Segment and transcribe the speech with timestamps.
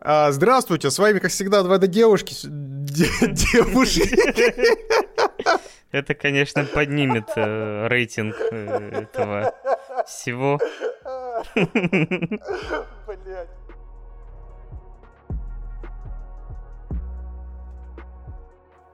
[0.00, 2.34] А, здравствуйте, с вами, как всегда, 2D девушки.
[2.44, 4.08] Девушки.
[5.90, 9.54] Это, конечно, поднимет э, рейтинг э, этого
[10.06, 10.60] всего.
[13.06, 13.48] Блять.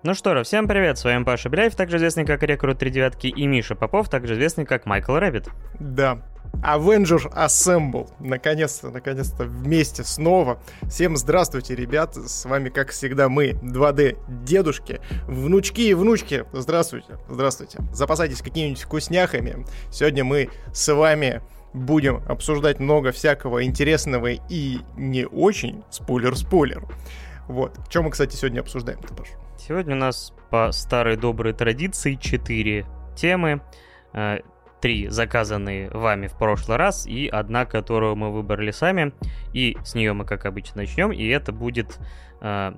[0.04, 3.26] Ну что ж, всем привет, с вами Паша Беляев, также известный как Рекрут 3 девятки,
[3.26, 5.48] и Миша Попов, также известный как Michael Rabbit.
[5.80, 6.22] Да,
[6.62, 8.10] Avenger Assemble.
[8.20, 10.58] Наконец-то, наконец-то вместе снова.
[10.88, 12.14] Всем здравствуйте, ребят.
[12.16, 16.44] С вами, как всегда, мы, 2D дедушки, внучки и внучки.
[16.52, 17.78] Здравствуйте, здравствуйте.
[17.92, 19.66] Запасайтесь какими-нибудь вкусняхами.
[19.90, 25.82] Сегодня мы с вами будем обсуждать много всякого интересного и не очень.
[25.90, 26.84] Спойлер-спойлер.
[27.48, 27.78] Вот.
[27.90, 29.28] Что мы, кстати, сегодня обсуждаем, ты Паш?
[29.58, 33.60] Сегодня у нас по старой доброй традиции четыре темы.
[34.84, 39.12] Э, три заказанные вами в прошлый раз и одна, которую мы выбрали сами.
[39.54, 41.10] И с нее мы, как обычно, начнем.
[41.10, 41.98] И это будет
[42.42, 42.72] э,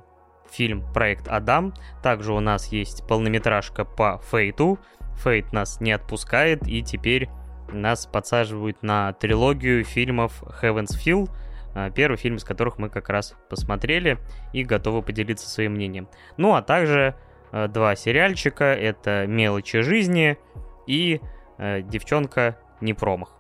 [0.51, 1.75] фильм «Проект Адам».
[2.03, 4.79] Также у нас есть полнометражка по Фейту.
[5.25, 7.29] Фейт нас не отпускает, и теперь
[7.73, 11.29] нас подсаживают на трилогию фильмов Heaven's Feel—
[11.75, 14.19] а, первый фильм из которых мы как раз посмотрели
[14.55, 16.09] и готовы поделиться своим мнением.
[16.39, 17.17] Ну, а также
[17.53, 20.39] а, два сериальчика, это «Мелочи жизни»
[20.87, 23.31] и э, «Девчонка не промах».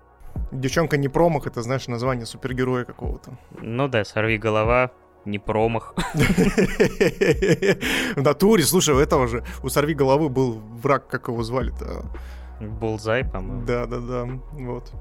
[0.53, 3.39] «Девчонка не промах»— это, знаешь, название супергероя какого-то.
[3.61, 4.91] Ну да, «Сорви голова»,
[5.27, 5.95] не промах.
[8.17, 12.05] В натуре, слушай, у этого же, у сорви головы был враг, как его звали-то?
[12.61, 13.64] Булзай, по-моему.
[13.67, 14.92] Да, да, да, вот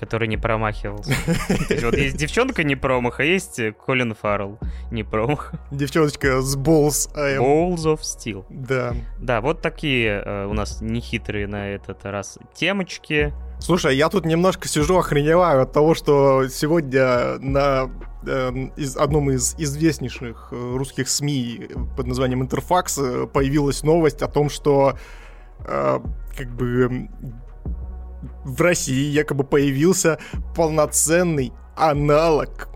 [0.00, 1.14] который не промахивался.
[1.82, 4.58] Вот есть девчонка не промах, а есть Колин Фаррелл
[4.90, 5.52] не промах.
[5.70, 8.44] Девчоночка с Balls Balls of Steel.
[8.48, 8.94] Да.
[9.18, 13.32] Да, вот такие э, у нас нехитрые на этот раз темочки.
[13.60, 17.90] Слушай, я тут немножко сижу, охреневаю от того, что сегодня на
[18.26, 24.28] э, из, одном из известнейших э, русских СМИ под названием Интерфакс э, появилась новость о
[24.28, 24.96] том, что
[25.66, 26.00] э,
[26.36, 27.08] как бы
[28.44, 30.18] в России якобы появился
[30.54, 32.70] полноценный аналог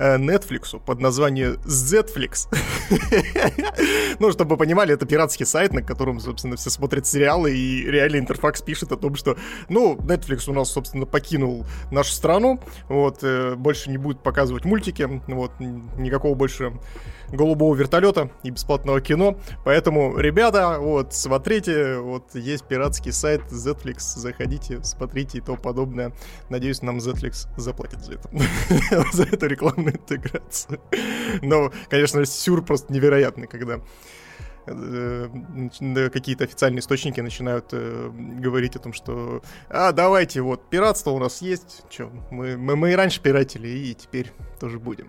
[0.00, 2.48] Э, Netflix под названием Zflix.
[4.18, 8.16] ну, чтобы вы понимали, это пиратский сайт, на котором, собственно, все смотрят сериалы, и реально
[8.16, 9.36] Интерфакс пишет о том, что,
[9.68, 15.06] ну, Netflix у нас, собственно, покинул нашу страну, вот, э, больше не будет показывать мультики,
[15.26, 16.72] вот, никакого больше
[17.32, 24.82] голубого вертолета и бесплатного кино, поэтому, ребята, вот, смотрите, вот, есть пиратский сайт Zflix, заходите,
[24.82, 26.12] смотрите и то подобное.
[26.48, 28.30] Надеюсь, нам Zflix заплатит за это,
[29.12, 30.80] за эту рекламную интеграцию.
[31.42, 33.80] Но, конечно, сюр просто невероятный, когда
[34.66, 35.28] э,
[36.12, 41.42] какие-то официальные источники начинают э, говорить о том, что а, давайте, вот, пиратство у нас
[41.42, 45.08] есть, Че, мы, мы, мы и раньше пиратели, и теперь тоже будем.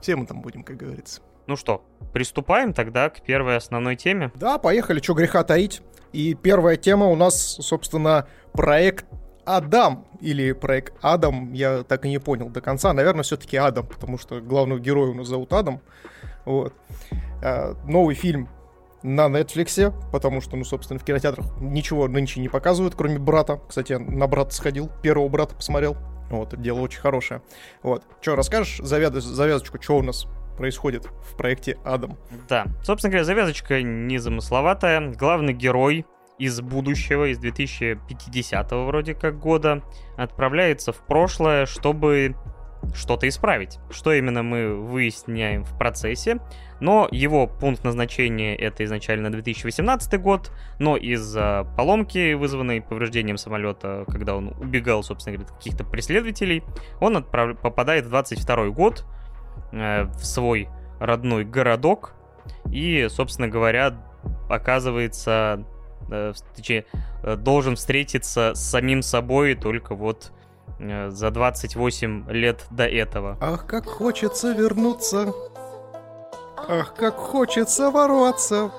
[0.00, 1.20] Все мы там будем, как говорится.
[1.46, 4.32] Ну что, приступаем тогда к первой основной теме?
[4.34, 5.80] Да, поехали, что греха таить.
[6.12, 9.06] И первая тема у нас, собственно, проект
[9.44, 12.92] Адам или проект Адам, я так и не понял до конца.
[12.92, 15.80] Наверное, все-таки Адам, потому что главного героя у нас зовут Адам.
[16.44, 16.74] Вот.
[17.44, 18.48] А, новый фильм
[19.04, 23.60] на Netflix, потому что, ну, собственно, в кинотеатрах ничего нынче не показывают, кроме брата.
[23.68, 25.96] Кстати, я на брата сходил, первого брата посмотрел.
[26.28, 27.40] Вот, дело очень хорошее.
[27.84, 28.02] Вот.
[28.20, 29.22] Что, расскажешь завяз...
[29.22, 32.16] завязочку, что у нас происходит в проекте Адам?
[32.48, 32.66] Да.
[32.82, 35.12] Собственно говоря, завязочка незамысловатая.
[35.12, 36.06] Главный герой
[36.38, 39.82] из будущего, из 2050 вроде как года,
[40.16, 42.34] отправляется в прошлое, чтобы
[42.94, 43.78] что-то исправить.
[43.90, 46.38] Что именно мы выясняем в процессе.
[46.78, 54.36] Но его пункт назначения это изначально 2018 год, но из-за поломки, вызванной повреждением самолета, когда
[54.36, 56.62] он убегал, собственно говоря, каких-то преследователей,
[57.00, 57.58] он отправ...
[57.60, 59.06] попадает в 22 год
[59.72, 60.68] э, в свой
[61.00, 62.14] родной городок
[62.70, 63.94] и, собственно говоря,
[64.48, 65.64] оказывается
[66.10, 66.84] Э, точнее,
[67.22, 70.32] э, должен встретиться с самим собой только вот
[70.78, 73.36] э, за 28 лет до этого.
[73.40, 75.32] Ах, как хочется вернуться.
[76.56, 78.70] Ах, как хочется ворваться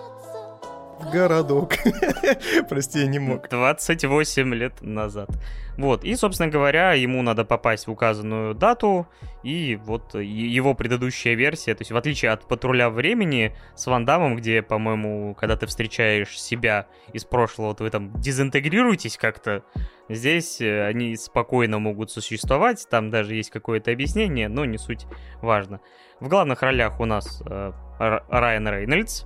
[1.11, 1.73] городок.
[2.69, 3.49] Прости, я не мог.
[3.49, 5.29] 28 лет назад.
[5.77, 9.07] Вот, и, собственно говоря, ему надо попасть в указанную дату,
[9.43, 14.35] и вот его предыдущая версия, то есть в отличие от «Патруля времени» с Ван Дамом,
[14.35, 19.63] где, по-моему, когда ты встречаешь себя из прошлого, то вы там дезинтегрируетесь как-то,
[20.09, 25.05] здесь э, они спокойно могут существовать, там даже есть какое-то объяснение, но не суть
[25.43, 25.79] важно.
[26.19, 29.25] В главных ролях у нас э, Райан Рейнольдс,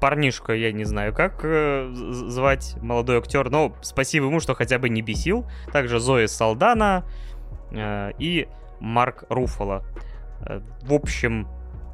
[0.00, 4.88] парнишка, я не знаю, как э, звать молодой актер, но спасибо ему, что хотя бы
[4.88, 5.46] не бесил.
[5.72, 7.04] Также Зои Салдана
[7.70, 8.48] э, и
[8.80, 9.84] Марк Руфало.
[10.46, 11.46] Э, в общем,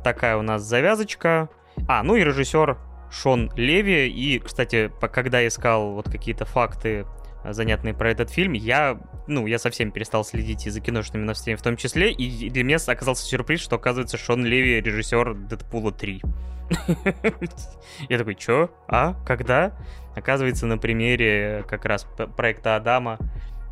[0.02, 1.50] такая у нас завязочка.
[1.86, 2.78] А, ну и режиссер
[3.10, 4.08] Шон Леви.
[4.08, 7.06] И, кстати, когда искал вот какие-то факты
[7.52, 11.62] занятные про этот фильм, я, ну, я совсем перестал следить и за киношными новостями в
[11.62, 16.22] том числе, и для меня оказался сюрприз, что, оказывается, Шон Леви режиссер Дэдпула 3.
[18.08, 18.70] Я такой, чё?
[18.88, 19.14] А?
[19.26, 19.72] Когда?
[20.14, 22.06] Оказывается, на примере как раз
[22.36, 23.18] проекта Адама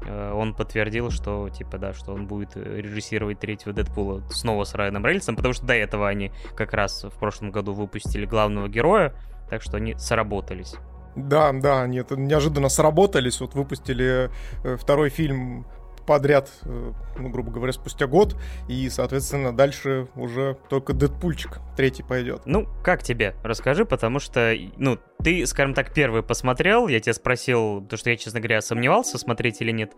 [0.06, 5.04] э, он подтвердил, что, типа, да, что он будет режиссировать третьего Дэдпула снова с Райаном
[5.04, 9.14] Рейнольдсом, потому что до этого они как раз в прошлом году выпустили главного героя,
[9.50, 10.76] так что они сработались.
[11.16, 14.30] Да, да, это неожиданно сработались, вот выпустили
[14.62, 15.66] э, второй фильм
[16.06, 18.36] подряд, э, ну, грубо говоря, спустя год,
[18.68, 22.42] и, соответственно, дальше уже только Дэдпульчик третий пойдет.
[22.46, 23.34] Ну, как тебе?
[23.42, 28.16] Расскажи, потому что, ну, ты, скажем так, первый посмотрел, я тебя спросил, потому что я,
[28.16, 29.92] честно говоря, сомневался, смотреть или нет,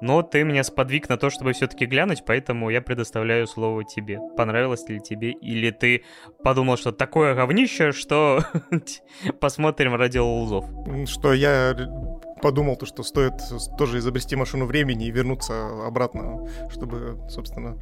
[0.00, 4.18] но ты меня сподвиг на то, чтобы все-таки глянуть, поэтому я предоставляю слово тебе.
[4.36, 6.04] Понравилось ли тебе, или ты
[6.42, 8.44] подумал, что такое говнище, что
[9.40, 10.66] посмотрим ради лузов?
[11.08, 11.74] Что я
[12.44, 13.32] подумал, то, что стоит
[13.78, 17.78] тоже изобрести машину времени и вернуться обратно, чтобы, собственно,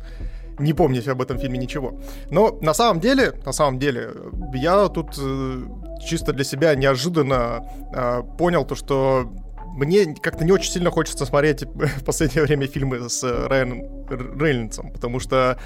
[0.61, 1.99] не помнить об этом фильме ничего.
[2.31, 4.11] Но на самом деле, на самом деле,
[4.55, 5.63] я тут э,
[6.07, 9.33] чисто для себя неожиданно э, понял то, что
[9.75, 11.65] мне как-то не очень сильно хочется смотреть
[12.01, 15.59] в последнее время фильмы с Райаном Рейнольдсом, потому что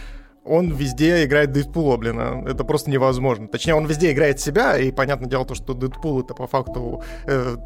[0.46, 3.46] он везде играет Дэдпула, блин, а это просто невозможно.
[3.48, 7.56] Точнее, он везде играет себя, и понятное дело то, что Дэдпул это по факту э,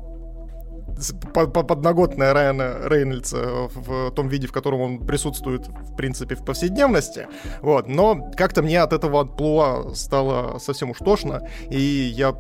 [1.33, 7.29] подноготная Райана Рейнольдса в том виде, в котором он присутствует, в принципе, в повседневности.
[7.63, 7.89] Вот.
[7.89, 12.35] Но как-то мне от этого отплуа стало совсем уж тошно, и я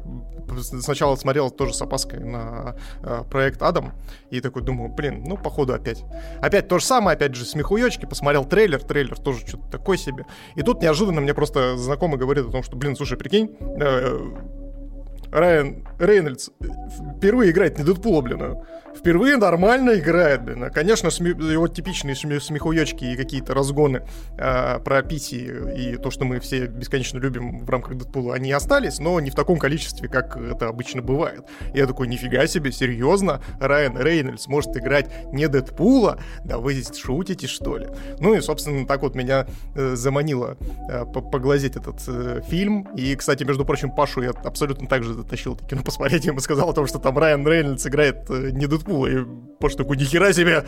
[0.62, 3.92] сначала смотрел тоже с опаской на э, проект Адам,
[4.30, 6.04] и такой думаю, блин, ну, походу опять.
[6.40, 10.26] Опять то же самое, опять же, смехуёчки, посмотрел трейлер, трейлер тоже что-то такой себе.
[10.56, 14.18] И тут неожиданно мне просто знакомый говорит о том, что, блин, слушай, прикинь, э,
[15.32, 16.50] Райан Рейнольдс
[17.16, 18.64] впервые играет не Дэдпула, блин, а
[18.96, 20.64] впервые нормально играет, блин.
[20.64, 24.02] А, конечно, сме- его типичные смехуёчки и какие-то разгоны
[24.36, 28.98] э, про Пити и то, что мы все бесконечно любим в рамках Дэдпула, они остались,
[28.98, 31.44] но не в таком количестве, как это обычно бывает.
[31.74, 33.40] Я такой, нифига себе, серьезно?
[33.60, 36.18] Райан Рейнольдс может играть не Дэдпула?
[36.44, 37.88] Да вы здесь шутите, что ли?
[38.18, 40.56] Ну и, собственно, так вот меня э, заманило
[40.88, 42.88] э, поглазеть этот э, фильм.
[42.96, 46.72] И, кстати, между прочим, Пашу я абсолютно так же затащил кино посмотреть, ему сказал о
[46.72, 49.24] том, что там Райан Рейнольдс играет э, не Дэдпула, и
[49.60, 50.64] Паша такой, нихера себе,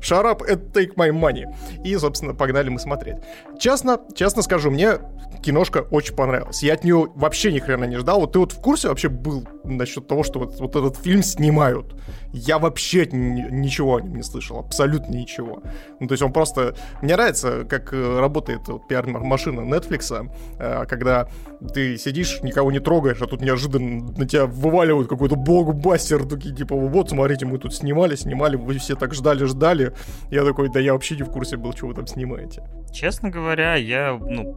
[0.00, 1.44] шарап, это take my money.
[1.84, 3.16] И, собственно, погнали мы смотреть.
[3.58, 4.98] Честно, честно скажу, мне
[5.42, 6.62] киношка очень понравилась.
[6.62, 8.20] Я от нее вообще ни хрена не ждал.
[8.20, 11.96] Вот ты вот в курсе вообще был насчет того, что вот, вот этот фильм снимают?
[12.32, 15.62] Я вообще ничего о нем не слышал, абсолютно ничего.
[15.98, 16.76] Ну, то есть он просто...
[17.00, 21.28] Мне нравится, как э, работает вот, пиар-машина Netflix, э, когда
[21.72, 26.76] ты сидишь, никого не трогаешь, а тут неожиданно на тебя вываливают какой-то блокбастер, такие типа,
[26.76, 29.92] вот, смотрите, мы тут снимали, снимали, вы все так ждали, ждали.
[30.30, 32.64] Я такой, да я вообще не в курсе был, что вы там снимаете.
[32.92, 34.50] Честно говоря, я ну,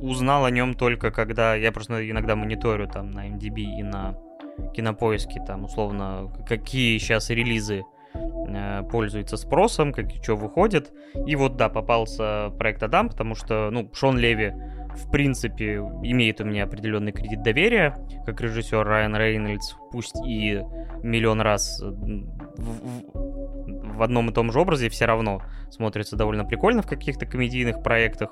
[0.00, 1.54] узнал о нем только когда...
[1.54, 4.16] Я просто иногда мониторю там на MDB и на
[4.72, 7.82] кинопоиске, там, условно, какие сейчас релизы
[8.14, 10.92] э, пользуются спросом, как что выходит.
[11.26, 14.54] И вот, да, попался проект Адам, потому что, ну, Шон Леви,
[14.96, 20.60] в принципе, имеет у меня определенный кредит доверия, как режиссер Райан Рейнольдс, пусть и
[21.02, 26.82] миллион раз в, в, в одном и том же образе все равно смотрится довольно прикольно
[26.82, 28.30] в каких-то комедийных проектах.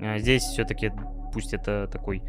[0.00, 0.92] А здесь все-таки,
[1.32, 2.22] пусть это такой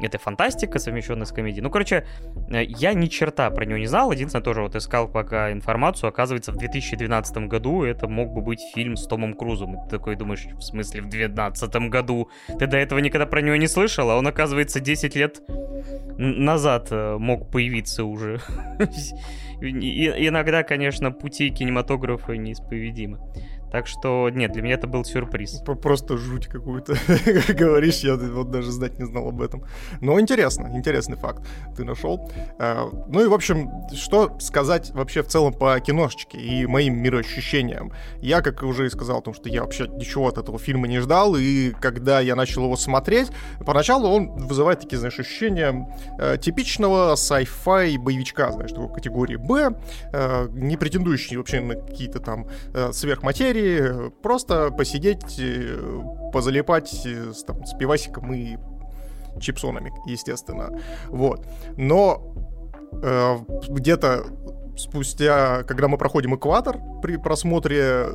[0.00, 1.62] это фантастика, совмещенная с комедией.
[1.62, 2.06] Ну, короче,
[2.50, 4.12] э, я ни черта про него не знал.
[4.12, 6.08] Единственное, тоже вот искал пока информацию.
[6.08, 9.76] Оказывается, в 2012 году это мог бы быть фильм с Томом Крузом.
[9.84, 12.28] Ты такой думаешь, в смысле, в 2012 году?
[12.58, 15.40] Ты до этого никогда про него не слышал, а он, оказывается, 10 лет
[16.16, 18.40] назад э, мог появиться уже.
[19.60, 23.18] И иногда, конечно, пути кинематографа неисповедимы.
[23.70, 25.62] Так что, нет, для меня это был сюрприз.
[25.82, 26.94] Просто жуть какую-то.
[27.54, 29.64] Говоришь, я вот даже знать не знал об этом.
[30.00, 31.46] Но интересно, интересный факт
[31.76, 32.30] ты нашел.
[32.58, 37.92] А, ну и, в общем, что сказать вообще в целом по киношечке и моим мироощущениям.
[38.20, 41.36] Я, как уже и сказал, том, что я вообще ничего от этого фильма не ждал,
[41.36, 43.30] и когда я начал его смотреть,
[43.64, 45.86] поначалу он вызывает такие, знаешь, ощущения
[46.18, 49.76] э, типичного sci-fi боевичка, знаешь, такой категории Б,
[50.12, 56.00] э, не претендующий вообще на какие-то там э, сверхматерии, серии просто посидеть, э,
[56.32, 58.56] позалипать э, с, там, с пивасиком и
[59.40, 60.70] чипсонами, естественно.
[61.08, 61.46] Вот.
[61.76, 62.34] Но
[63.02, 63.36] э,
[63.68, 64.24] где-то
[64.76, 68.06] спустя, когда мы проходим экватор при просмотре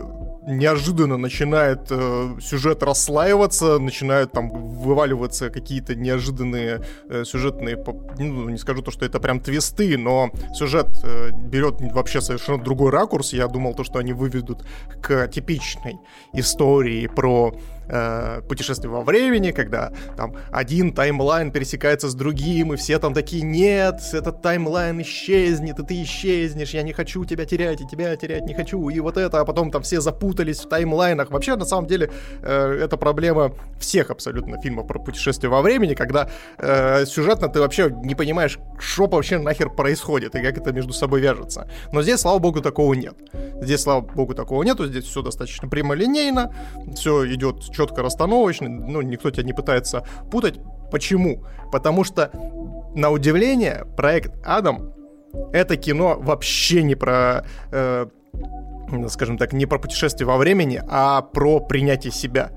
[0.46, 7.84] неожиданно начинает э, сюжет расслаиваться, начинают там вываливаться какие-то неожиданные э, сюжетные,
[8.18, 12.92] ну, не скажу то, что это прям твисты, но сюжет э, берет вообще совершенно другой
[12.92, 13.34] ракурс.
[13.34, 14.66] Я думал то, что они выведут
[15.02, 15.98] к типичной
[16.34, 17.54] истории про
[17.88, 23.44] э, путешествие во времени, когда там один таймлайн пересекается с другим, и все там такие,
[23.44, 28.46] нет, этот таймлайн исчезнет, и ты исчезнешь, я не хочу тебя терять, и тебя терять
[28.46, 31.32] не хочу, и вот это, а потом там все запутались в таймлайнах.
[31.32, 32.12] Вообще, на самом деле,
[32.42, 37.90] э, это проблема всех абсолютно фильмов про путешествие во времени, когда э, сюжетно ты вообще
[38.04, 41.68] не понимаешь, что вообще нахер происходит, и как это между собой вяжется.
[41.92, 43.16] Но здесь, слава богу, такого нет.
[43.62, 46.54] Здесь, слава богу, такого нету, здесь все достаточно прямолинейно,
[46.96, 50.60] все идет четко расстановочный, ну, никто тебя не пытается путать.
[50.92, 51.44] Почему?
[51.72, 52.32] Потому что,
[52.96, 54.94] на удивление, проект «Адам»—
[55.54, 57.46] это кино вообще не про...
[57.72, 58.08] Э,
[59.08, 62.52] скажем так, не про путешествие во времени, а про принятие себя.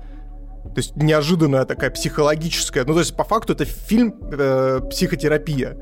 [0.63, 2.85] То есть неожиданная такая психологическая...
[2.85, 5.77] Ну, то есть, по факту, это фильм э, «Психотерапия»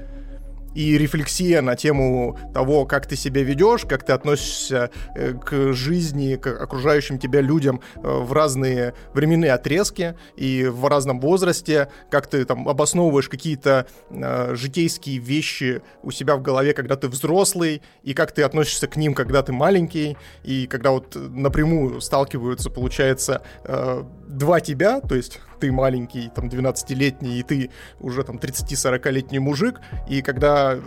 [0.75, 6.35] и рефлексия на тему того, как ты себя ведешь, как ты относишься э, к жизни,
[6.35, 12.45] к окружающим тебя людям э, в разные временные отрезки и в разном возрасте, как ты
[12.45, 18.33] там обосновываешь какие-то э, житейские вещи у себя в голове, когда ты взрослый, и как
[18.33, 24.59] ты относишься к ним, когда ты маленький, и когда вот напрямую сталкиваются, получается, э, два
[24.59, 29.79] тебя, то есть ты маленький, там, 12-летний, и ты уже там 30-40-летний мужик,
[30.09, 30.77] и когда,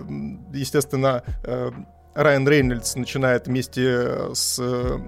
[0.52, 1.71] естественно, э,
[2.14, 4.99] Райан Рейнольдс начинает вместе с э,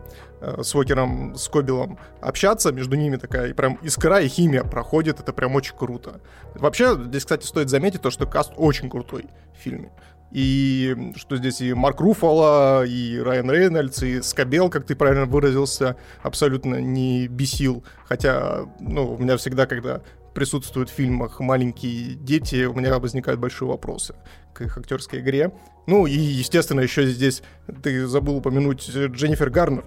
[0.40, 5.54] с Уокером Скобелом общаться, между ними такая и прям искра и химия проходит, это прям
[5.54, 6.20] очень круто.
[6.54, 9.90] Вообще, здесь, кстати, стоит заметить то, что каст очень крутой в фильме.
[10.32, 15.96] И что здесь и Марк Руфало, и Райан Рейнольдс, и Скобел, как ты правильно выразился,
[16.22, 17.84] абсолютно не бесил.
[18.04, 20.02] Хотя, ну, у меня всегда, когда
[20.34, 24.14] присутствуют в фильмах маленькие дети, у меня возникают большие вопросы
[24.54, 25.52] к их актерской игре.
[25.86, 27.42] Ну и, естественно, еще здесь
[27.82, 29.84] ты забыл упомянуть Дженнифер Гарнер,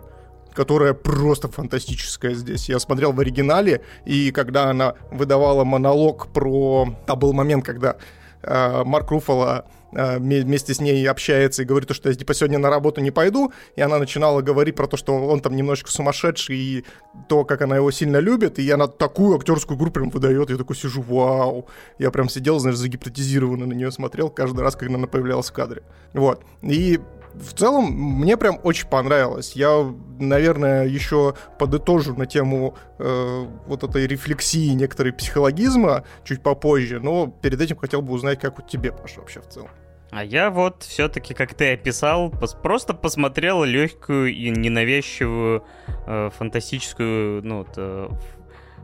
[0.53, 2.69] которая просто фантастическая здесь.
[2.69, 6.93] Я смотрел в оригинале, и когда она выдавала монолог про...
[7.07, 7.95] Там был момент, когда
[8.41, 13.01] э, Марк Руфало вместе с ней общается и говорит, что я типа сегодня на работу
[13.01, 16.85] не пойду, и она начинала говорить про то, что он там немножечко сумасшедший, и
[17.29, 20.75] то, как она его сильно любит, и она такую актерскую игру прям выдает, я такой
[20.75, 21.67] сижу, вау,
[21.99, 25.83] я прям сидел, знаешь, загипнотизированно на нее смотрел каждый раз, когда она появлялась в кадре.
[26.13, 26.43] Вот.
[26.61, 26.99] И
[27.33, 29.53] в целом, мне прям очень понравилось.
[29.53, 37.27] Я, наверное, еще подытожу на тему э, вот этой рефлексии некоторой психологизма чуть попозже, но
[37.27, 39.69] перед этим хотел бы узнать, как у тебя, Паша, вообще в целом.
[40.15, 45.65] А я вот все-таки, как ты описал, пос просто посмотрел легкую и ненавязчивую
[46.05, 48.09] э, фантастическую, ну, э,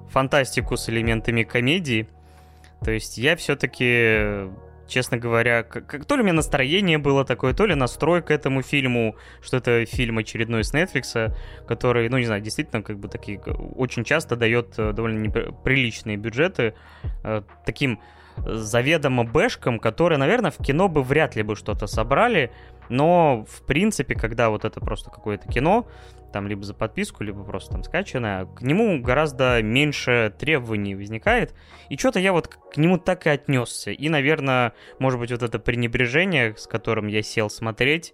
[0.09, 2.07] фантастику с элементами комедии.
[2.83, 4.49] То есть я все-таки
[4.87, 8.63] честно говоря, как, то ли у меня настроение было такое, то ли настрой к этому
[8.63, 11.31] фильму, что это фильм очередной с Netflix,
[11.67, 16.73] который, ну не знаю, действительно как бы такие очень часто дает э, довольно неприличные бюджеты
[17.23, 17.99] э, таким
[18.45, 22.51] заведомо бэшкам, которые, наверное, в кино бы вряд ли бы что-то собрали,
[22.89, 25.87] но, в принципе, когда вот это просто какое-то кино,
[26.31, 31.53] там либо за подписку, либо просто там скачанное, к нему гораздо меньше требований возникает.
[31.89, 33.91] И что-то я вот к нему так и отнесся.
[33.91, 38.13] И, наверное, может быть, вот это пренебрежение, с которым я сел смотреть,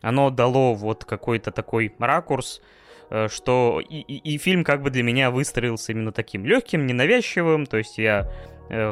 [0.00, 2.62] оно дало вот какой-то такой ракурс,
[3.10, 7.66] э, что и, и, и фильм как бы для меня выстроился именно таким легким, ненавязчивым,
[7.66, 8.30] то есть я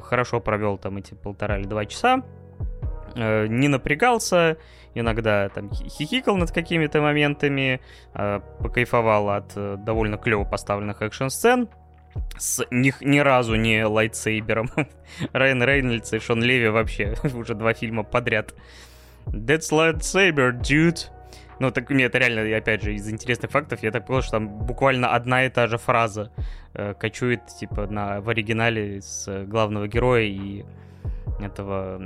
[0.03, 2.23] хорошо провел там эти полтора или два часа,
[3.15, 4.57] э, не напрягался,
[4.95, 7.81] иногда там хихикал над какими-то моментами,
[8.15, 11.69] э, покайфовал от э, довольно клево поставленных экшн-сцен,
[12.39, 14.71] с ни, ни разу не лайтсейбером.
[15.33, 18.55] Райан Рейнольдс и Шон Леви вообще уже два фильма подряд.
[19.27, 21.09] That's lightsaber, dude.
[21.61, 24.49] Ну, так мне это реально, опять же, из интересных фактов, я так понял, что там
[24.49, 26.33] буквально одна и та же фраза
[26.75, 30.65] э, кочует, типа, на, в оригинале с главного героя и
[31.41, 32.01] этого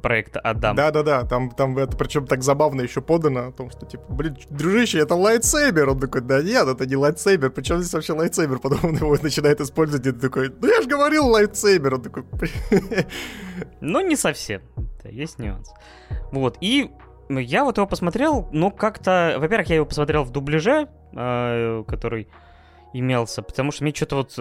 [0.00, 0.76] проекта Адам.
[0.76, 4.98] Да-да-да, там, там это причем так забавно еще подано, о том, что, типа, блин, дружище,
[4.98, 5.90] это lightsaber.
[5.90, 7.50] Он такой, да нет, это не lightsaber.
[7.50, 8.58] Причем здесь вообще lightsaber?
[8.58, 11.94] Потом он его начинает использовать, и такой, ну я же говорил lightsaber.
[11.94, 12.24] Он такой...
[13.80, 14.62] Ну, не совсем.
[15.02, 15.70] Да, есть нюанс.
[16.32, 16.90] Вот, и
[17.38, 19.36] я вот его посмотрел, но как-то...
[19.38, 22.28] Во-первых, я его посмотрел в дубляже, э, который
[22.92, 24.38] имелся, потому что мне что-то вот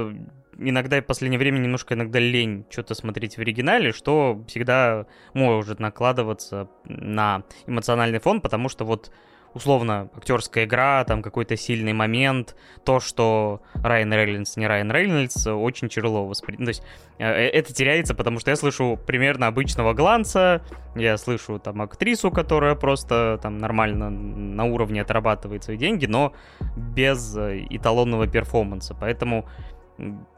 [0.58, 6.70] иногда в последнее время немножко иногда лень что-то смотреть в оригинале, что всегда может накладываться
[6.86, 9.12] на эмоциональный фон, потому что вот
[9.54, 15.90] условно, актерская игра, там какой-то сильный момент, то, что Райан Рейнольдс не Райан Рейнольдс, очень
[15.90, 16.60] тяжело воспринимать.
[16.60, 16.84] Ну, то есть
[17.18, 20.62] э, э, это теряется, потому что я слышу примерно обычного гланца,
[20.96, 26.34] я слышу там актрису, которая просто там нормально на уровне отрабатывает свои деньги, но
[26.76, 28.96] без э, эталонного перформанса.
[29.00, 29.48] Поэтому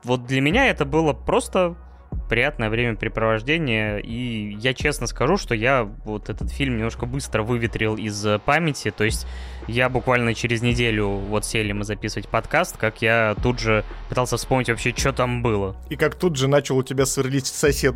[0.04, 1.76] вот для меня это было просто
[2.30, 4.02] приятное времяпрепровождение.
[4.02, 8.92] И я честно скажу, что я вот этот фильм немножко быстро выветрил из э, памяти.
[8.92, 9.28] То есть
[9.72, 14.70] я буквально через неделю вот сели мы записывать подкаст, как я тут же пытался вспомнить
[14.70, 15.76] вообще, что там было.
[15.90, 17.96] И как тут же начал у тебя сверлить сосед.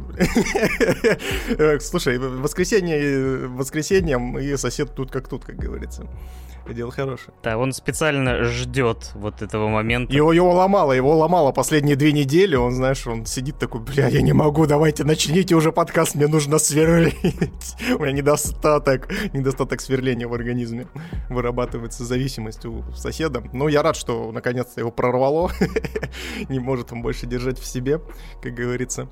[1.57, 6.07] Э, слушай, воскресенье воскресеньем, и сосед тут как тут, как говорится.
[6.73, 7.29] Дело хорошее.
[7.43, 10.11] Да, он специально ждет вот этого момента.
[10.11, 12.55] Его, его ломало, его ломало последние две недели.
[12.55, 16.57] Он, знаешь, он сидит такой, бля, я не могу, давайте начните уже подкаст, мне нужно
[16.57, 17.75] сверлить.
[17.99, 20.87] У меня недостаток, недостаток сверления в организме
[21.29, 23.43] вырабатывается зависимость у соседа.
[23.53, 25.51] Но я рад, что наконец-то его прорвало.
[26.49, 28.01] Не может он больше держать в себе,
[28.41, 29.09] как говорится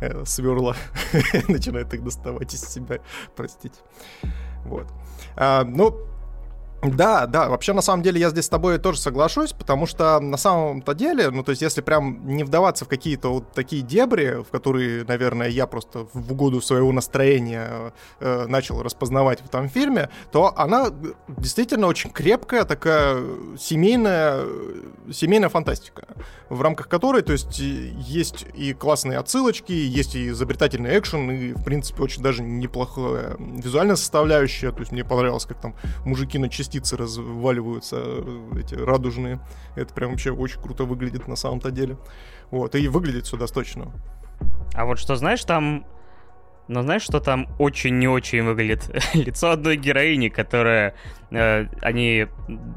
[0.00, 0.76] э, сверла
[1.48, 2.98] начинает их доставать из себя,
[3.36, 3.78] простите.
[4.64, 4.86] Вот.
[5.36, 5.96] А, ну,
[6.82, 10.36] да, да, вообще на самом деле я здесь с тобой тоже соглашусь, потому что на
[10.38, 14.50] самом-то деле, ну то есть если прям не вдаваться в какие-то вот такие дебри, в
[14.50, 20.54] которые, наверное, я просто в угоду своего настроения э, начал распознавать в этом фильме, то
[20.56, 20.86] она
[21.28, 23.22] действительно очень крепкая, такая
[23.58, 24.44] семейная,
[25.12, 26.08] семейная фантастика,
[26.50, 31.64] в рамках которой, то есть есть и классные отсылочки, есть и изобретательный экшен, и в
[31.64, 36.70] принципе очень даже неплохая визуальная составляющая, то есть мне понравилось, как там мужики на части
[36.70, 39.40] частицы разваливаются, э, эти радужные.
[39.76, 41.96] Это прям вообще очень круто выглядит на самом-то деле.
[42.50, 43.92] Вот, и выглядит все достаточно.
[44.74, 45.84] А вот что, знаешь, там
[46.70, 48.88] но знаешь, что там очень не очень выглядит?
[49.14, 50.94] Лицо одной героини, которая...
[51.32, 52.28] Э, они...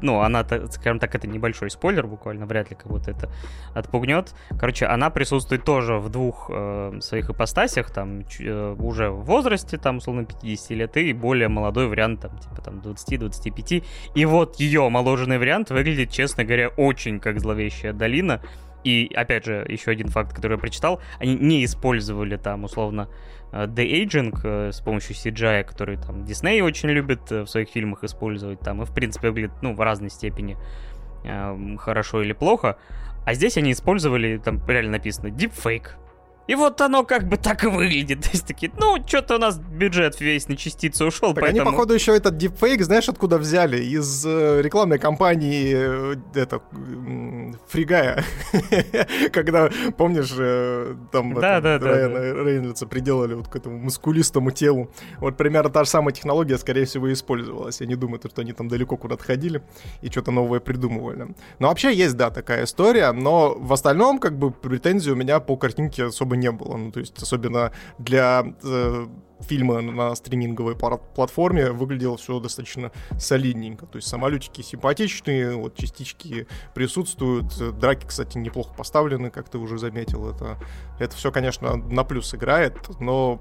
[0.02, 3.30] Ну, она, скажем так, это небольшой спойлер буквально, вряд ли кого-то это
[3.72, 4.34] отпугнет.
[4.58, 9.98] Короче, она присутствует тоже в двух э, своих ипостасях, там, э, уже в возрасте, там,
[9.98, 13.84] условно, 50 лет, и более молодой вариант, там, типа, там, 20-25.
[14.16, 18.40] И вот ее моложенный вариант выглядит, честно говоря, очень как зловещая долина.
[18.82, 23.08] И, опять же, еще один факт, который я прочитал, они не использовали там, условно,
[23.54, 28.60] de-aging э, с помощью CGI, который там Дисней очень любит э, в своих фильмах использовать,
[28.60, 30.56] там, и в принципе выглядит, ну, в разной степени
[31.78, 32.76] хорошо или плохо.
[33.24, 35.92] А здесь они использовали, там реально написано, deepfake.
[36.46, 38.20] И вот оно как бы так и выглядит.
[38.22, 41.62] То есть такие, ну, что-то у нас бюджет весь на частицу ушел, так поэтому...
[41.62, 43.82] они, походу, еще этот дипфейк, знаешь, откуда взяли?
[43.82, 48.24] Из э, рекламной кампании э, это, э, Фригая.
[49.32, 54.50] Когда, помнишь, э, там да, это, да, Райана да, Рейнольдса приделали вот к этому мускулистому
[54.50, 54.90] телу.
[55.18, 57.80] Вот примерно та же самая технология, скорее всего, использовалась.
[57.80, 59.62] Я не думаю, что они там далеко куда-то ходили
[60.02, 61.34] и что-то новое придумывали.
[61.58, 65.56] Но вообще есть, да, такая история, но в остальном, как бы, претензий у меня по
[65.56, 66.76] картинке особо не было.
[66.76, 69.06] Ну, то есть, особенно для э,
[69.40, 73.86] фильма на стриминговой платформе выглядело все достаточно солидненько.
[73.86, 77.78] То есть самолетики симпатичные, вот частички присутствуют.
[77.78, 80.30] Драки, кстати, неплохо поставлены, как ты уже заметил.
[80.30, 80.58] Это,
[80.98, 83.40] это все, конечно, на плюс играет, но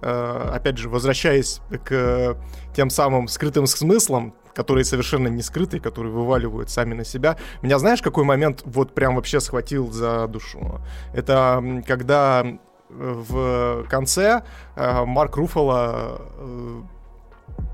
[0.00, 2.36] э, опять же, возвращаясь к
[2.74, 7.36] тем самым скрытым смыслам, которые совершенно не скрытые, которые вываливают сами на себя.
[7.62, 10.80] Меня знаешь, какой момент вот прям вообще схватил за душу?
[11.14, 12.56] Это когда э,
[12.90, 14.42] в конце
[14.76, 16.82] э, Марк Руфало э,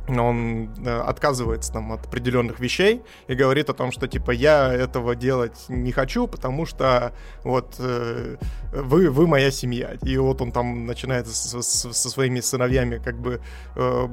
[0.09, 5.67] он отказывается там от определенных вещей и говорит о том, что типа я этого делать
[5.69, 7.13] не хочу, потому что
[7.45, 8.37] вот э,
[8.73, 9.97] вы вы моя семья.
[10.03, 13.41] И вот он там начинает со, со своими сыновьями как бы
[13.77, 14.09] э,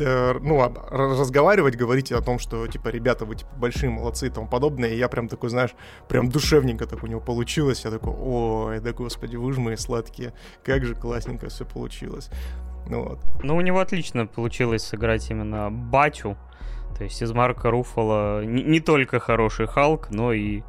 [0.00, 4.90] ну, разговаривать, говорить о том, что, типа, ребята, вы, типа, большие молодцы и тому подобное,
[4.90, 5.74] и я прям такой, знаешь,
[6.08, 10.32] прям душевненько так у него получилось, я такой, ой, да господи, вы же мои сладкие,
[10.64, 12.30] как же классненько все получилось.
[12.88, 13.18] Ну, вот.
[13.42, 16.36] ну, у него отлично получилось сыграть именно батю,
[16.96, 20.62] то есть из Марка Руфала не, не только хороший Халк, но и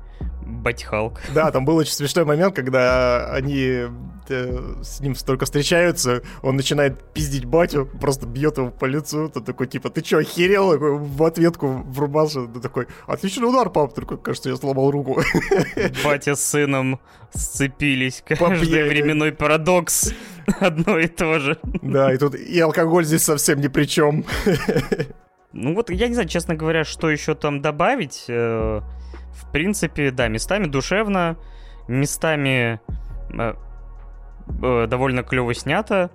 [0.46, 1.22] Батьхалк.
[1.34, 3.88] Да, там был очень смешной момент, когда они
[4.30, 9.42] э, с ним только встречаются, он начинает пиздить батю, просто бьет его по лицу, ты
[9.42, 10.78] такой, типа, ты чё, охерел?
[10.78, 15.22] В ответку врубался, ты такой, отличный удар, пап, такой, кажется, я сломал руку.
[16.04, 17.00] Батя с сыном
[17.34, 20.14] сцепились, каждый временной парадокс,
[20.60, 21.58] одно и то же.
[21.82, 24.26] Да, и тут и алкоголь здесь совсем ни при чем.
[25.54, 28.82] Ну вот, я не знаю, честно говоря, что еще там добавить, э,
[29.56, 31.38] принципе, да, местами душевно,
[31.88, 32.82] местами
[33.30, 33.54] э,
[34.62, 36.12] э, довольно клево снято.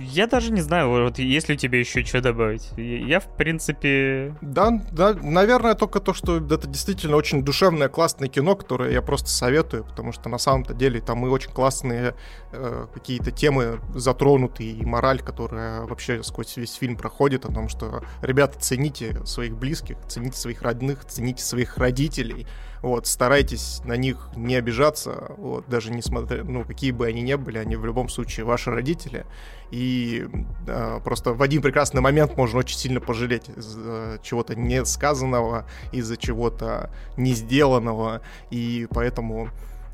[0.00, 2.70] Я даже не знаю, вот если тебе еще что добавить.
[2.76, 4.34] Я, в принципе...
[4.40, 9.28] Да, да, наверное, только то, что это действительно очень душевное, классное кино, которое я просто
[9.28, 12.14] советую, потому что на самом-то деле там и очень классные
[12.52, 18.02] э, какие-то темы затронуты, и мораль, которая вообще сквозь весь фильм проходит, о том, что,
[18.22, 22.46] ребята, цените своих близких, цените своих родных, цените своих родителей,
[22.82, 27.58] вот, старайтесь на них не обижаться, вот, даже несмотря, ну, какие бы они ни были,
[27.58, 29.24] они в любом случае ваши родители.
[29.70, 30.26] И
[30.66, 36.16] э, просто в один прекрасный момент можно очень сильно пожалеть из-за чего-то не сказанного, из-за
[36.16, 38.20] чего-то не сделанного.
[38.50, 39.48] И поэтому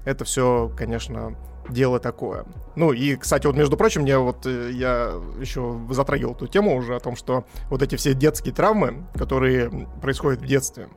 [0.05, 1.37] это все, конечно,
[1.68, 2.46] дело такое.
[2.74, 6.96] Ну и, кстати, вот между прочим, мне вот э, я еще затрагивал эту тему уже
[6.96, 9.70] о том, что вот эти все детские травмы, которые
[10.01, 10.88] происходят в детстве,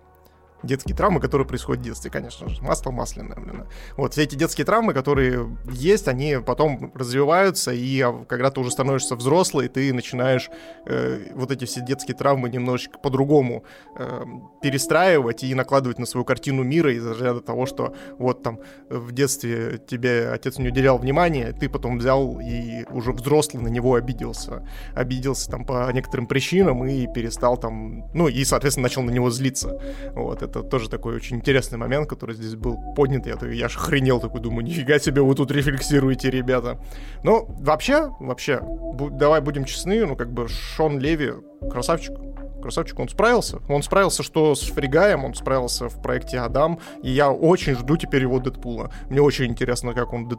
[0.64, 2.62] детские травмы, которые происходят в детстве, конечно же.
[2.62, 3.66] Масло масляное, блин.
[3.98, 8.72] Вот, все эти детские травмы, которые есть, они потом развиваются, и а, когда ты уже
[8.72, 10.50] становишься взрослый, ты начинаешь
[10.86, 13.64] э, вот эти все детские травмы немножечко по-другому
[13.98, 14.24] э,
[14.62, 19.80] перестраивать и накладывать на свою картину мира из-за ряда того, что вот там в детстве
[19.88, 24.68] тебе отец не уделял внимания, ты потом взял и уже взрослый на него обиделся.
[24.94, 29.80] Обиделся там по некоторым причинам и перестал там, ну и, соответственно, начал на него злиться.
[30.14, 33.26] Вот, это тоже такой очень интересный момент, который здесь был поднят.
[33.26, 36.80] Я, я аж охренел такой, думаю, нифига себе, вы тут рефлексируете, ребята.
[37.24, 41.34] Но вообще, вообще, бу- давай будем честны, ну, как бы Шон Леви
[41.70, 42.16] красавчик.
[42.62, 43.60] Красавчик, он справился.
[43.70, 48.22] Он справился что с Фригаем, он справился в проекте Адам, и я очень жду теперь
[48.22, 48.92] его Дэдпула.
[49.10, 50.30] Мне очень интересно, как он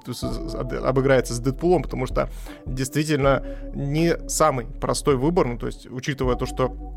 [0.84, 2.30] обыграется с Дэдпулом, потому что
[2.64, 3.44] действительно
[3.74, 6.94] не самый простой выбор, ну, то есть, учитывая то, что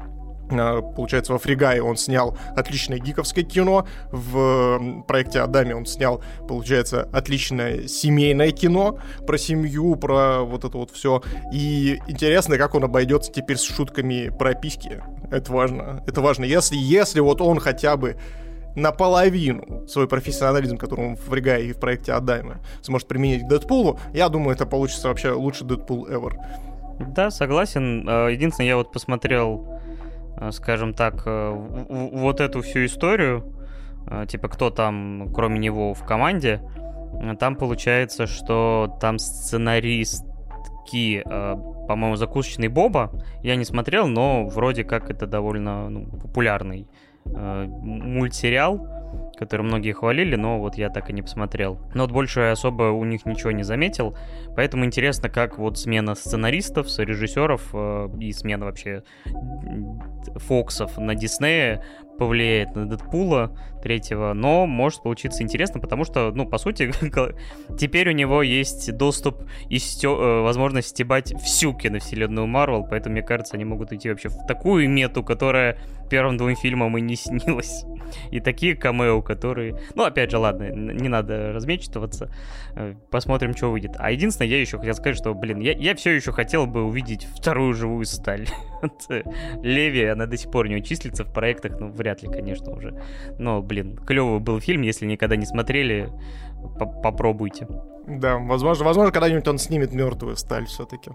[0.50, 7.88] получается, во Фригае он снял отличное гиковское кино, в проекте Адаме он снял, получается, отличное
[7.88, 11.22] семейное кино про семью, про вот это вот все.
[11.52, 15.02] И интересно, как он обойдется теперь с шутками про письки.
[15.32, 16.04] Это важно.
[16.08, 16.46] Это важно.
[16.46, 18.18] Если, если вот он хотя бы
[18.76, 24.00] наполовину свой профессионализм, который он в Фригае и в проекте Адаме сможет применить к Дэдпулу,
[24.14, 26.34] я думаю, это получится вообще лучший Дэдпул ever.
[27.00, 28.08] Да, согласен.
[28.08, 29.75] Э, единственное, я вот посмотрел Э,
[30.52, 33.54] скажем так, э, вот эту всю историю,
[34.08, 36.62] э, типа кто там, кроме него, в команде,
[37.40, 41.24] там получается, что там сценаристки,
[41.88, 46.90] по-моему, закусочный Боба, я не смотрел, но вроде как это довольно ну, популярный
[47.26, 48.88] мультсериал,
[49.38, 51.80] который многие хвалили, но вот я так и не посмотрел.
[51.94, 54.18] Но вот больше особо у них ничего не заметил,
[54.56, 59.04] поэтому интересно, как вот смена сценаристов, режиссеров э, и смена вообще
[60.36, 61.84] Фоксов на Диснея
[62.18, 66.92] повлияет на Дэдпула третьего, но может получиться интересно, потому что, ну, по сути,
[67.78, 70.18] теперь у него есть доступ и стё...
[70.20, 74.90] Э, возможность стебать всю киновселенную Марвел, поэтому, мне кажется, они могут идти вообще в такую
[74.90, 75.78] мету, которая
[76.10, 77.86] первым двум фильмам и не снилась.
[78.32, 79.80] И такие камео, которые...
[79.94, 82.32] Ну, опять же, ладно, не надо размечтываться.
[82.76, 83.92] Э, посмотрим, что выйдет.
[84.00, 87.28] А единственное, я еще хотел сказать, что, блин, я, я все еще хотел бы увидеть
[87.36, 88.48] вторую живую сталь.
[89.62, 93.00] Леви, она до сих пор не числится в проектах, ну, вряд ли, конечно, уже.
[93.40, 96.10] Но, блин, клевый был фильм, если никогда не смотрели,
[97.04, 97.68] попробуйте.
[98.08, 101.12] Да, возможно, возможно, когда-нибудь он снимет мертвую сталь все-таки.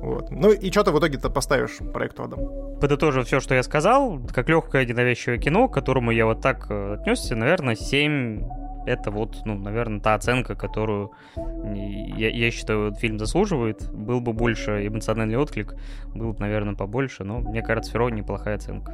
[0.00, 0.30] Вот.
[0.30, 2.40] Ну и что ты в итоге-то поставишь проекту Адам?
[2.80, 6.94] Подытожив все, что я сказал, как легкое ненавязчивое кино, к которому я вот так э,
[6.94, 8.44] отнесся, наверное, 7
[8.86, 13.90] это вот, ну, наверное, та оценка, которую я, я считаю, фильм заслуживает.
[13.92, 15.74] Был бы больше эмоциональный отклик,
[16.14, 18.92] был бы, наверное, побольше, но мне кажется, все равно неплохая оценка.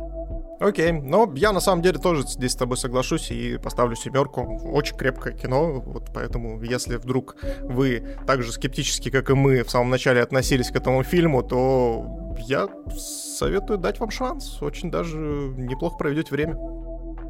[0.60, 4.42] Окей, но я на самом деле тоже здесь с тобой соглашусь и поставлю семерку.
[4.64, 9.70] Очень крепкое кино, вот поэтому если вдруг вы так же скептически, как и мы в
[9.70, 14.62] самом начале относились к этому фильму, то я советую дать вам шанс.
[14.62, 16.56] Очень даже неплохо проведете время.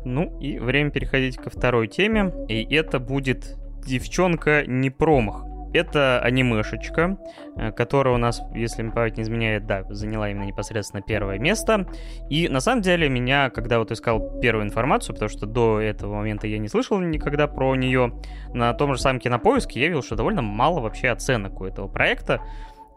[0.05, 5.45] Ну и время переходить ко второй теме, и это будет «Девчонка не промах».
[5.73, 7.17] Это анимешечка,
[7.57, 11.87] э, которая у нас, если мне память не изменяет, да, заняла именно непосредственно первое место.
[12.29, 16.47] И на самом деле меня, когда вот искал первую информацию, потому что до этого момента
[16.47, 18.13] я не слышал никогда про нее,
[18.53, 22.43] на том же самом кинопоиске я видел, что довольно мало вообще оценок у этого проекта.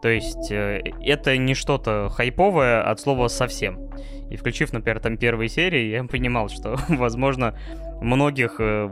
[0.06, 3.90] То есть э, это не что-то хайповое от слова совсем.
[4.30, 7.58] И включив, например, там первые серии, я понимал, что, возможно,
[8.00, 8.88] многих э,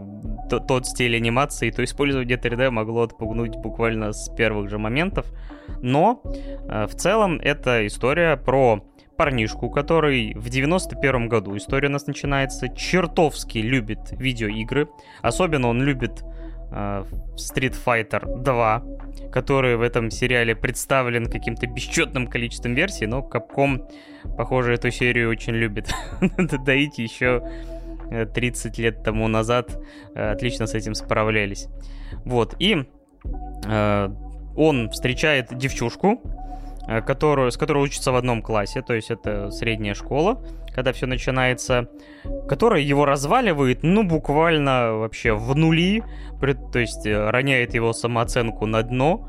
[0.51, 5.33] тот стиль анимации, то использование 3D могло отпугнуть буквально с первых же моментов.
[5.83, 8.85] Но э, в целом это история про
[9.17, 14.89] парнишку, который в 91 году, история у нас начинается, чертовски любит видеоигры.
[15.23, 16.25] Особенно он любит
[16.75, 18.83] Street Fighter 2,
[19.33, 23.89] который в этом сериале представлен каким-то бесчетным количеством версий, но Capcom,
[24.37, 25.93] похоже, эту серию очень любит.
[26.65, 27.43] Доить еще
[28.35, 29.79] 30 лет тому назад
[30.15, 31.69] отлично с этим справлялись.
[32.25, 32.85] Вот, и
[34.57, 36.21] он встречает девчушку,
[36.87, 40.43] Э, которую, с которой учится в одном классе, то есть это средняя школа,
[40.75, 41.89] когда все начинается,
[42.49, 46.03] которая его разваливает, ну, буквально вообще в нули,
[46.73, 49.29] то есть э, роняет его самооценку на дно,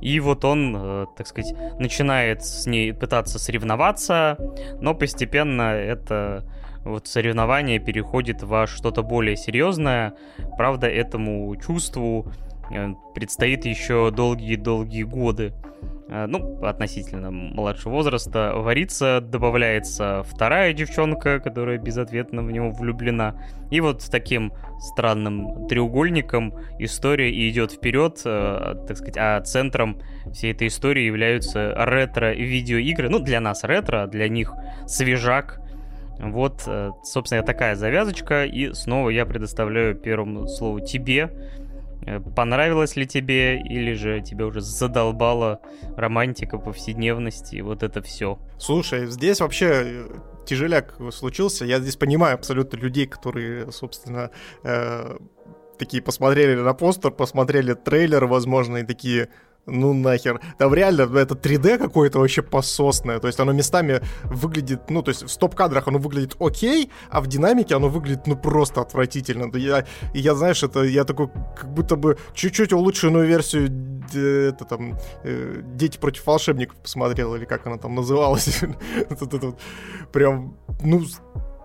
[0.00, 4.38] и вот он, э, так сказать, начинает с ней пытаться соревноваться,
[4.80, 6.44] но постепенно это
[6.84, 10.14] вот соревнование переходит во что-то более серьезное.
[10.56, 12.32] Правда, этому чувству
[13.14, 15.52] предстоит еще долгие-долгие годы.
[16.10, 23.34] Э, ну, относительно младшего возраста, варится, добавляется вторая девчонка, которая безответно в него влюблена.
[23.70, 30.00] И вот с таким странным треугольником история и идет вперед, э, так сказать, а центром
[30.32, 33.10] всей этой истории являются ретро-видеоигры.
[33.10, 34.54] Ну, для нас ретро, для них
[34.86, 35.60] свежак.
[36.18, 38.46] Вот, э, собственно, такая завязочка.
[38.46, 41.30] И снова я предоставляю первому слову тебе
[42.34, 45.60] понравилось ли тебе, или же тебе уже задолбала
[45.96, 48.38] романтика, повседневности и вот это все?
[48.58, 50.08] Слушай, здесь вообще э,
[50.46, 51.64] тяжеляк случился.
[51.64, 54.30] Я здесь понимаю абсолютно людей, которые, собственно,
[54.64, 55.18] э,
[55.78, 59.28] такие посмотрели на постер, посмотрели трейлер, возможно, и такие,
[59.68, 60.40] ну нахер.
[60.58, 63.18] Там реально это 3D какое-то вообще пососное.
[63.18, 67.26] То есть оно местами выглядит, ну, то есть в стоп-кадрах оно выглядит окей, а в
[67.26, 69.54] динамике оно выглядит, ну, просто отвратительно.
[69.56, 73.68] Я, я знаешь, это я такой, как будто бы чуть-чуть улучшенную версию
[74.14, 78.60] это там э, «Дети против волшебников» посмотрел, или как она там называлась.
[80.12, 81.02] Прям, ну,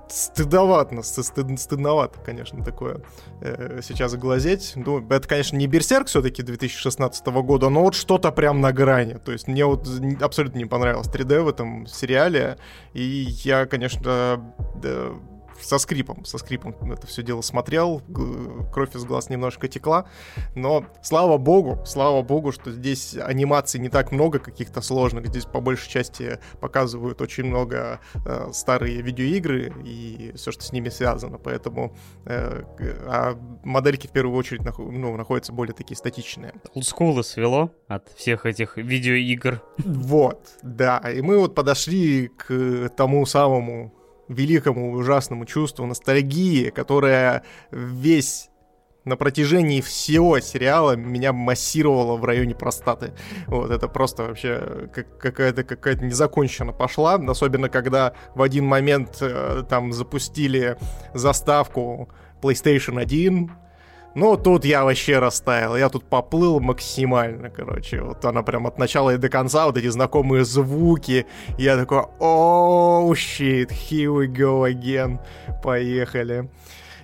[0.10, 3.02] стыдовато, стыд, стыдновато, конечно, такое
[3.42, 4.74] э, сейчас глазеть.
[4.76, 9.20] Ну, это, конечно, не Берсерк все-таки 2016 года, но вот что-то прям на грани.
[9.24, 9.88] То есть мне вот
[10.22, 12.58] абсолютно не понравилось 3D в этом сериале,
[12.94, 13.04] и
[13.44, 15.14] я, конечно, да,
[15.64, 18.02] со скрипом, со скрипом это все дело смотрел,
[18.72, 20.06] кровь из глаз немножко текла,
[20.56, 25.62] но слава богу, слава богу, что здесь анимаций не так много каких-то сложных, здесь по
[25.62, 31.96] большей части показывают очень много э, старые видеоигры и все, что с ними связано, поэтому
[32.26, 32.64] э,
[33.06, 36.54] а модельки в первую очередь нах- ну, находятся более такие статичные.
[36.74, 39.62] Олдскулы свело от всех этих видеоигр.
[39.78, 43.94] Вот, да, и мы вот подошли к тому самому
[44.28, 48.50] великому ужасному чувству ностальгии, которое весь
[49.06, 53.14] на протяжении всего сериала меня массировало в районе простаты.
[53.48, 59.64] Вот, это просто вообще как, какая-то какая-то незаконченно пошла, особенно когда в один момент э,
[59.68, 60.78] там запустили
[61.14, 62.10] заставку
[62.42, 63.52] PlayStation 1,
[64.16, 65.76] ну, тут я вообще растаял.
[65.76, 68.02] Я тут поплыл максимально, короче.
[68.02, 71.26] Вот она прям от начала и до конца, вот эти знакомые звуки.
[71.58, 75.20] Я такой, оу, shit, here we go again.
[75.64, 76.50] Поехали.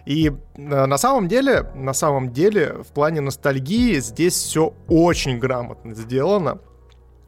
[0.06, 5.96] И э, на самом деле, на самом деле, в плане ностальгии здесь все очень грамотно
[5.96, 6.60] сделано.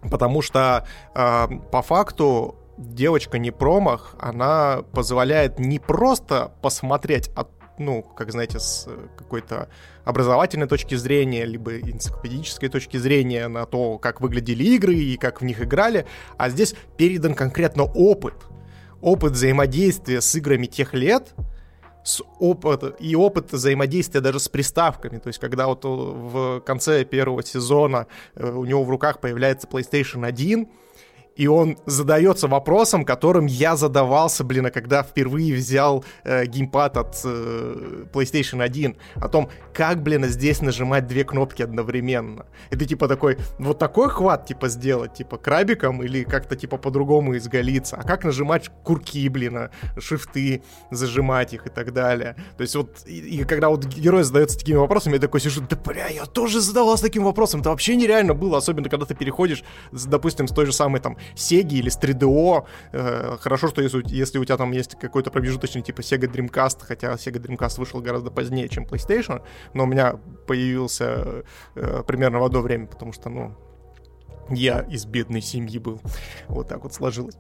[0.10, 7.46] Потому что э, по факту девочка не промах, она позволяет не просто посмотреть, а
[7.82, 9.70] ну, как знаете, с э, какой-то
[10.06, 15.46] образовательной точки зрения, либо энциклопедической точки зрения на то, как выглядели игры и как в
[15.46, 16.06] них играли,
[16.38, 18.36] а здесь передан конкретно опыт.
[19.02, 21.34] Опыт взаимодействия с играми тех лет,
[22.04, 25.20] с опыт, и опыт взаимодействия даже с приставками.
[25.20, 30.26] То есть, когда вот в конце первого сезона э, у него в руках появляется PlayStation
[30.26, 30.68] 1,
[31.42, 37.20] и он задается вопросом, которым я задавался, блин, а когда впервые взял э, геймпад от
[37.26, 42.46] э, PlayStation 1, о том, как, блин, здесь нажимать две кнопки одновременно.
[42.70, 47.36] И ты, типа, такой, вот такой хват, типа, сделать, типа, крабиком или как-то, типа, по-другому
[47.38, 47.96] изгалиться.
[47.96, 52.36] А как нажимать курки, блин, а, шифты, зажимать их и так далее.
[52.58, 55.76] То есть вот, и, и когда вот герой задается такими вопросами, я такой сижу, да,
[55.76, 57.62] бля, я тоже задавался таким вопросом.
[57.62, 61.74] Это вообще нереально было, особенно когда ты переходишь, допустим, с той же самой, там, Sega
[61.74, 62.66] или с 3DO.
[62.92, 67.14] Э, хорошо, что если, если у тебя там есть какой-то промежуточный типа Sega Dreamcast, хотя
[67.14, 69.42] Sega Dreamcast вышел гораздо позднее, чем PlayStation,
[69.74, 71.44] но у меня появился
[71.76, 73.56] э, примерно в одно время, потому что, ну,
[74.50, 76.02] я из бедной семьи был.
[76.48, 77.38] Вот так вот сложилось.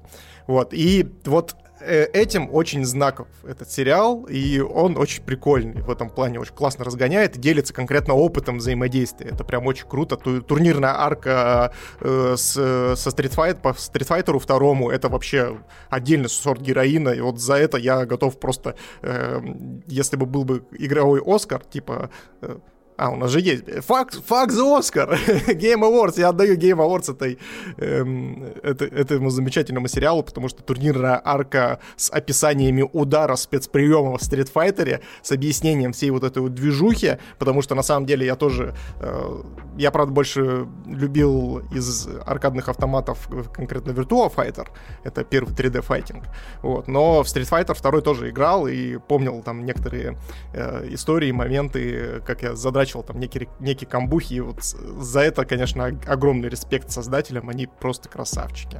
[0.47, 0.73] Вот.
[0.73, 6.53] И вот этим очень знаков этот сериал, и он очень прикольный в этом плане, очень
[6.53, 9.31] классно разгоняет делится конкретно опытом взаимодействия.
[9.31, 10.15] Это прям очень круто.
[10.15, 15.57] Турнирная арка э, с, со Street Fighter, по Street Fighter второму, это вообще
[15.89, 19.41] отдельный сорт героина, и вот за это я готов просто, э,
[19.87, 22.09] если бы был бы игровой Оскар, типа...
[22.41, 22.57] Э,
[22.97, 23.63] А, у нас же есть.
[23.85, 25.13] Факт, факт за Оскар.
[25.47, 26.19] Game Awards.
[26.19, 27.39] Я отдаю Game Awards этой,
[27.77, 34.51] эм, это, этому замечательному сериалу, потому что турнирная арка с описаниями удара спецприема в Street
[34.53, 38.75] Fighter, с объяснением всей вот этой вот движухи, потому что на самом деле я тоже...
[38.99, 39.41] Э,
[39.77, 44.67] я, правда, больше любил из аркадных автоматов конкретно Virtua Fighter.
[45.03, 46.25] Это первый 3D файтинг.
[46.61, 46.87] Вот.
[46.87, 50.19] Но в Street Fighter 2 тоже играл и помнил там некоторые
[50.53, 55.45] э, истории, моменты, как я задрачивал начал там некие, некие камбухи, и вот за это,
[55.45, 58.79] конечно, огромный респект создателям, они просто красавчики.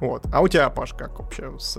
[0.00, 0.24] Вот.
[0.32, 1.78] А у тебя, Паш, как вообще с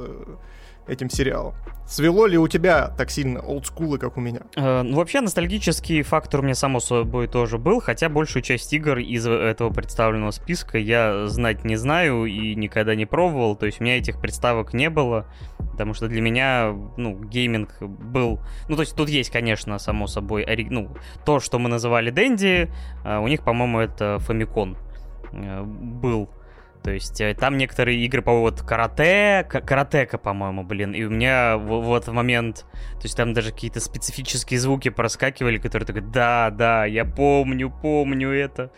[0.87, 1.53] этим сериалом.
[1.85, 4.41] Свело ли у тебя так сильно олдскулы, как у меня?
[4.55, 8.97] Э, ну, вообще, ностальгический фактор у меня, само собой, тоже был, хотя большую часть игр
[8.97, 13.83] из этого представленного списка я знать не знаю и никогда не пробовал, то есть у
[13.83, 15.25] меня этих представок не было,
[15.71, 18.39] потому что для меня, ну, гейминг был...
[18.69, 20.67] Ну, то есть тут есть, конечно, само собой, ори...
[20.69, 20.89] ну,
[21.25, 22.71] то, что мы называли Дэнди,
[23.03, 24.77] а у них, по-моему, это Famicom
[25.33, 26.29] э, был.
[26.83, 31.57] То есть э, там некоторые игры по вот карате, каратека, по-моему, блин, и у меня
[31.57, 32.65] вот в момент,
[32.95, 38.29] то есть там даже какие-то специфические звуки проскакивали, которые такой, да, да, я помню, помню
[38.31, 38.69] это.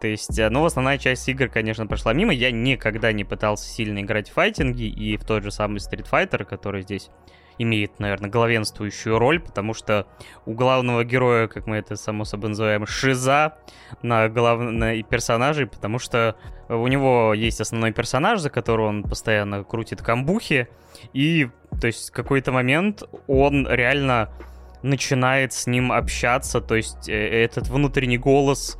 [0.00, 2.32] То есть, э, ну, основная часть игр, конечно, прошла мимо.
[2.32, 6.44] Я никогда не пытался сильно играть в файтинги и в тот же самый Street Fighter,
[6.44, 7.10] который здесь
[7.58, 10.06] имеет, наверное, главенствующую роль, потому что
[10.46, 13.58] у главного героя, как мы это само собой называем, шиза
[14.02, 14.60] на, глав...
[14.60, 16.36] на персонажей, потому что
[16.68, 20.68] у него есть основной персонаж, за которого он постоянно крутит камбухи,
[21.12, 21.48] и,
[21.80, 24.30] то есть, в какой-то момент он реально
[24.82, 28.78] начинает с ним общаться, то есть э, этот внутренний голос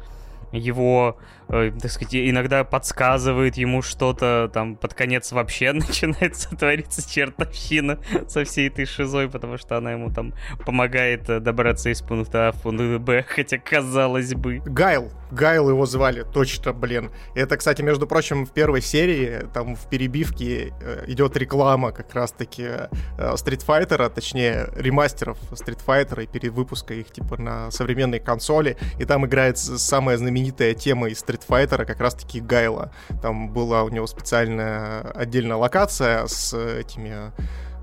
[0.53, 1.17] его,
[1.53, 8.69] так сказать, иногда подсказывает ему что-то, там, под конец вообще начинается твориться чертовщина со всей
[8.69, 10.33] этой шизой, потому что она ему там
[10.65, 14.62] помогает э, добраться из пункта А в пункт Б, хотя казалось бы.
[14.65, 17.11] Гайл, Гайл его звали, точно, блин.
[17.35, 22.62] Это, кстати, между прочим, в первой серии, там, в перебивке э, идет реклама как раз-таки
[22.62, 22.88] э,
[23.19, 29.27] Street Fighter, точнее, ремастеров Street Fighter и перевыпуска их, типа, на современной консоли, и там
[29.27, 32.93] играет самая знаменитая тема из Street Fighter как раз-таки Гайла.
[33.21, 37.33] Там была у него специальная отдельная локация с этими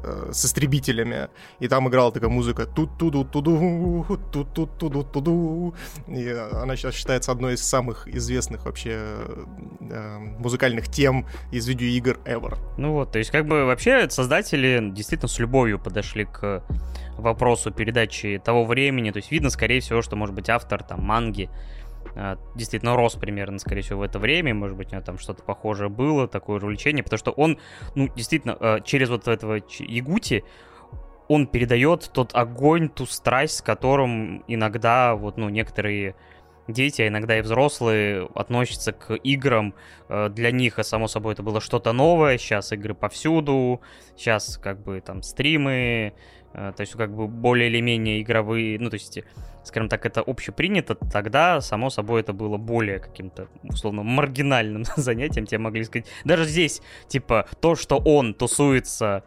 [0.04, 5.76] э, с истребителями, и там играла такая музыка тут туду туду тут тут туду туду
[6.08, 9.00] и она сейчас считается одной из самых известных вообще
[9.82, 12.58] э, музыкальных тем из видеоигр ever.
[12.78, 16.63] Ну вот, то есть как бы вообще создатели действительно с любовью подошли к
[17.19, 21.50] вопросу передачи того времени, то есть видно, скорее всего, что, может быть, автор там манги
[22.56, 25.89] действительно рос примерно, скорее всего, в это время, может быть, у него там что-то похожее
[25.89, 27.60] было, такое увлечение, потому что он,
[27.95, 30.43] ну, действительно, а, через вот этого Ягути
[31.28, 36.15] он передает тот огонь, ту страсть, с которым иногда вот, ну, некоторые
[36.67, 39.76] дети, а иногда и взрослые относятся к играм.
[40.08, 42.38] А, для них, само собой, это было что-то новое.
[42.38, 43.82] Сейчас игры повсюду.
[44.15, 46.13] Сейчас, как бы, там, стримы.
[46.53, 48.79] То есть, как бы, более или менее игровые...
[48.79, 49.19] Ну, то есть,
[49.63, 55.59] скажем так, это общепринято, тогда, само собой, это было более каким-то, условно, маргинальным занятием, тебе
[55.59, 56.07] могли сказать.
[56.25, 59.23] Даже здесь, типа, то, что он тусуется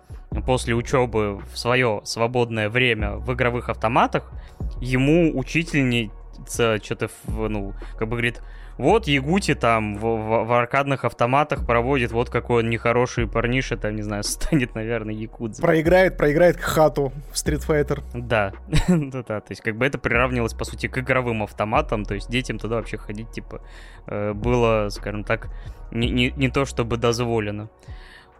[0.46, 4.32] после учебы в свое свободное время в игровых автоматах,
[4.80, 8.42] ему учительница что-то, ну, как бы говорит,
[8.78, 13.94] вот Ягути там в, в, в аркадных автоматах проводит, вот какой он нехороший парниша, там,
[13.96, 15.62] не знаю, станет, наверное, якудзой.
[15.62, 18.02] Проиграет, проиграет к хату в Street Fighter.
[18.14, 18.52] Да,
[18.88, 22.30] да, да, то есть как бы это приравнивалось, по сути, к игровым автоматам, то есть
[22.30, 23.60] детям туда вообще ходить, типа,
[24.06, 25.48] э, было, скажем так,
[25.90, 27.68] не, не, не то чтобы дозволено.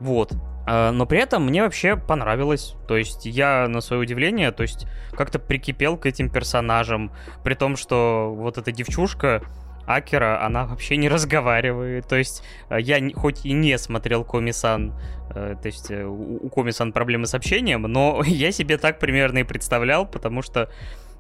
[0.03, 0.33] Вот.
[0.67, 2.75] А, но при этом мне вообще понравилось.
[2.89, 7.13] То есть я, на свое удивление, то есть как-то прикипел к этим персонажам.
[7.45, 9.43] При том, что вот эта девчушка,
[9.87, 12.09] Акера, она вообще не разговаривает.
[12.09, 14.93] То есть э, я хоть и не смотрел Комисан,
[15.35, 19.45] э, то есть э, у Комисан проблемы с общением, но я себе так примерно и
[19.45, 20.69] представлял, потому что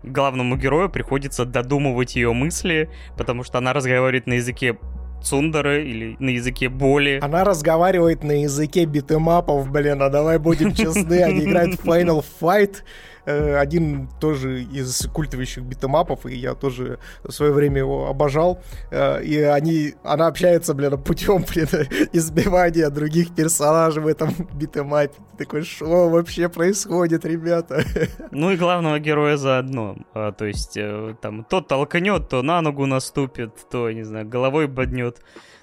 [0.02, 4.76] главному герою приходится додумывать ее мысли, потому что она разговаривает на языке
[5.22, 7.18] Цундеры или на языке боли.
[7.22, 12.76] Она разговаривает на языке битэмапов, блин, а давай будем честны, они играют в Final Fight,
[13.24, 18.60] один тоже из культовых битэмапов, и я тоже в свое время его обожал.
[18.90, 21.68] Э, и они, она общается, блин, путем, блин,
[22.12, 25.14] избивания других персонажей в этом битэмапе.
[25.38, 27.84] Ты такой, что вообще происходит, ребята?
[28.30, 29.96] Ну и главного героя заодно.
[30.14, 34.66] А, то есть э, там то толкнет, то на ногу наступит, то, не знаю, головой
[34.66, 35.20] боднет.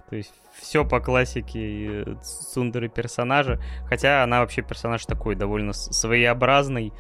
[0.10, 3.60] То есть все по классике Сундеры персонажа.
[3.88, 6.94] Хотя она вообще персонаж такой довольно своеобразный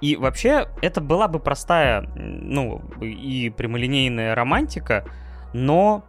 [0.00, 5.04] И вообще, это была бы простая, ну, и прямолинейная романтика,
[5.52, 6.04] но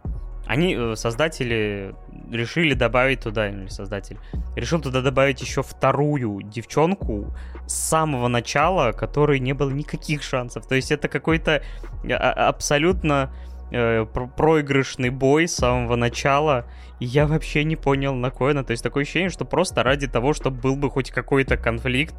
[0.48, 1.94] они, э, создатели,
[2.30, 4.18] решили добавить туда, или создатель,
[4.56, 7.34] решил туда добавить еще вторую девчонку
[7.66, 10.66] с самого начала, которой не было никаких шансов.
[10.66, 11.62] То есть это какой-то
[12.04, 13.30] а, а, абсолютно
[13.70, 16.64] э, проигрышный бой с самого начала,
[17.00, 18.64] я вообще не понял, на кой она.
[18.64, 22.14] То есть такое ощущение, что просто ради того, чтобы был бы хоть какой-то конфликт,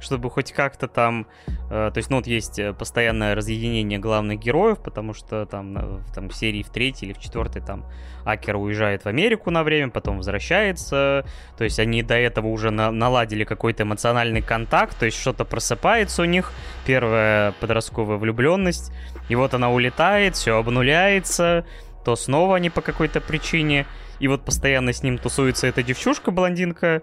[0.00, 1.26] чтобы хоть как-то там...
[1.70, 6.00] Э, то есть, ну вот есть э, постоянное разъединение главных героев, потому что там, на,
[6.14, 7.84] там в серии в третьей или в четвертой там
[8.24, 11.26] Акер уезжает в Америку на время, потом возвращается.
[11.58, 16.22] То есть они до этого уже на, наладили какой-то эмоциональный контакт, то есть что-то просыпается
[16.22, 16.52] у них,
[16.86, 18.92] первая подростковая влюбленность,
[19.28, 21.64] и вот она улетает, все обнуляется,
[22.04, 23.86] то снова они по какой-то причине
[24.20, 27.02] и вот постоянно с ним тусуется эта девчушка-блондинка,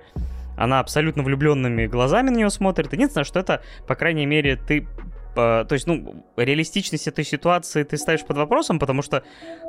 [0.56, 2.94] она абсолютно влюбленными глазами на него смотрит.
[2.94, 4.88] Единственное, что это, по крайней мере, ты
[5.36, 9.22] то есть, ну, реалистичность этой ситуации ты ставишь под вопросом, потому что,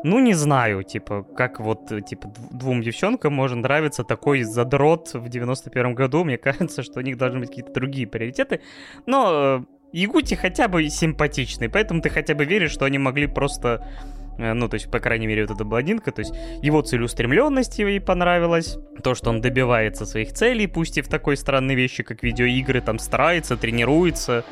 [0.03, 5.95] ну, не знаю, типа, как вот, типа, двум девчонкам может нравиться такой задрот в 91
[5.95, 6.25] году.
[6.25, 8.63] Мне кажется, что у них должны быть какие-то другие приоритеты.
[9.05, 13.87] Но э, Ягути хотя бы симпатичный, поэтому ты хотя бы веришь, что они могли просто
[13.87, 16.32] Э, ну, то есть, по крайней мере, вот эта блондинка, то есть
[16.62, 21.74] его целеустремленность ей понравилась, то, что он добивается своих целей, пусть и в такой странной
[21.74, 24.45] вещи, как видеоигры, там старается, тренируется,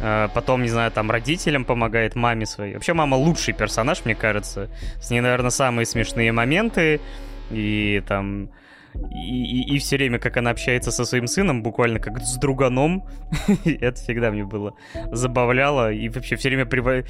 [0.00, 2.74] э, потом, не знаю, там родителям помогает, маме своей.
[2.74, 4.70] Вообще, мама лучший персонаж, мне кажется.
[5.00, 7.00] С ней, наверное, самые смешные моменты,
[7.50, 8.50] и там
[9.10, 13.06] и, и, и все время, как она общается со своим сыном, буквально как с друганом,
[13.64, 14.74] это всегда мне было
[15.12, 15.92] забавляло.
[15.92, 16.66] И вообще все время...
[16.66, 17.06] Прив...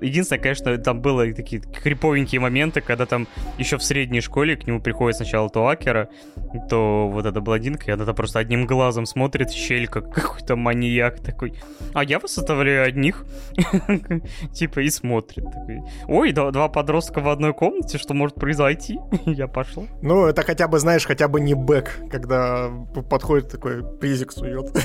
[0.00, 3.26] Единственное, конечно, там было такие криповенькие моменты, когда там
[3.58, 6.08] еще в средней школе к нему приходит сначала то Акера,
[6.68, 10.56] то вот эта блондинка, и она там просто одним глазом смотрит в щель, как какой-то
[10.56, 11.54] маньяк такой.
[11.94, 13.24] А я вас оставляю одних.
[14.52, 15.44] Типа и смотрит.
[15.44, 18.98] Такой, Ой, два подростка в одной комнате, что может произойти?
[19.26, 19.86] Я пошел.
[20.02, 22.70] Ну, это хотя бы, знаешь, хотя бы не бэк, когда
[23.08, 24.72] подходит такой призик сует.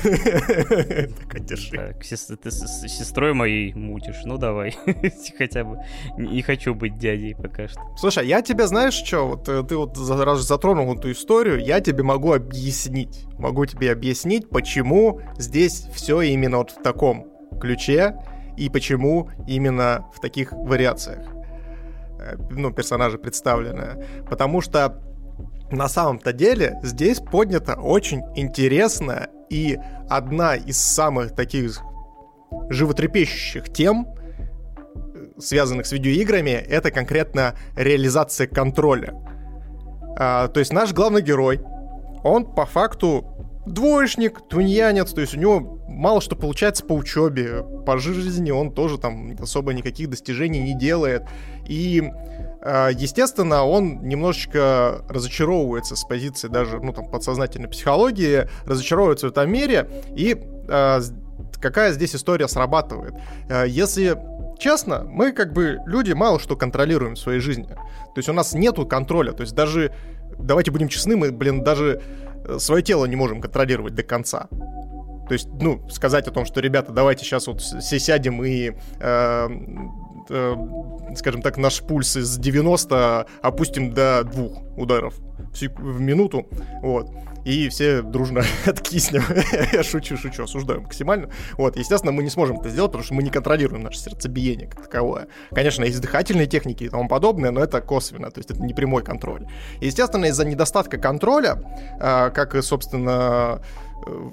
[1.27, 1.95] Так, держи.
[2.41, 4.75] Ты с сестрой моей мутишь, ну давай.
[5.37, 5.77] Хотя бы
[6.17, 7.81] не хочу быть дядей пока что.
[7.97, 12.03] Слушай, я тебе знаешь что, вот э, ты вот раз затронул эту историю, я тебе
[12.03, 13.25] могу объяснить.
[13.37, 17.27] Могу тебе объяснить, почему здесь все именно вот в таком
[17.59, 18.15] ключе
[18.57, 21.27] и почему именно в таких вариациях
[22.19, 24.05] э, ну, персонажи представлены.
[24.29, 25.01] Потому что
[25.71, 29.77] на самом-то деле здесь поднята очень интересная и
[30.09, 31.81] одна из самых таких
[32.69, 34.07] животрепещущих тем,
[35.37, 39.13] связанных с видеоиграми, это конкретно реализация контроля.
[40.17, 41.61] А, то есть наш главный герой,
[42.23, 43.25] он по факту
[43.65, 48.97] двоечник, тунеянец, то есть у него мало что получается по учебе, по жизни он тоже
[48.97, 51.23] там особо никаких достижений не делает.
[51.67, 52.03] И
[52.63, 59.89] естественно, он немножечко разочаровывается с позиции даже, ну, там, подсознательной психологии, разочаровывается в этом мире,
[60.15, 60.35] и
[60.67, 60.99] э,
[61.61, 63.13] какая здесь история срабатывает.
[63.49, 64.17] Э, если
[64.59, 67.67] честно, мы как бы люди мало что контролируем в своей жизни.
[67.67, 69.93] То есть у нас нету контроля, то есть даже,
[70.39, 72.01] давайте будем честны, мы, блин, даже
[72.57, 74.47] свое тело не можем контролировать до конца.
[75.27, 79.47] То есть, ну, сказать о том, что, ребята, давайте сейчас вот все сядем и э,
[80.29, 80.55] э,
[81.15, 85.15] скажем так, наш пульс из 90 опустим до двух ударов
[85.77, 86.47] в минуту,
[86.81, 87.09] вот,
[87.47, 89.23] и все дружно откиснем.
[89.71, 91.29] Я шучу, шучу, осуждаю максимально.
[91.57, 94.83] Вот, естественно, мы не сможем это сделать, потому что мы не контролируем наше сердцебиение как
[94.83, 95.27] таковое.
[95.51, 99.03] Конечно, есть дыхательные техники и тому подобное, но это косвенно, то есть это не прямой
[99.03, 99.47] контроль.
[99.79, 101.63] естественно, из-за недостатка контроля,
[101.99, 103.61] э, как собственно,
[104.05, 104.29] э,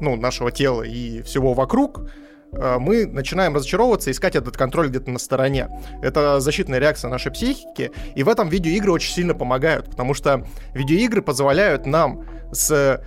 [0.00, 2.10] ну, нашего тела и всего вокруг,
[2.52, 5.68] мы начинаем разочаровываться, искать этот контроль где-то на стороне.
[6.02, 10.44] Это защитная реакция нашей психики, и в этом видеоигры очень сильно помогают, потому что
[10.74, 13.02] видеоигры позволяют нам, с,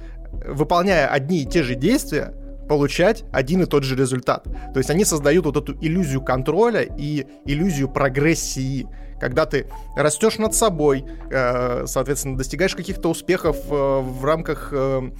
[0.46, 2.34] выполняя одни и те же действия,
[2.70, 4.46] получать один и тот же результат.
[4.46, 8.88] То есть они создают вот эту иллюзию контроля и иллюзию прогрессии
[9.22, 15.12] когда ты растешь над собой, э, соответственно, достигаешь каких-то успехов э, в рамках э,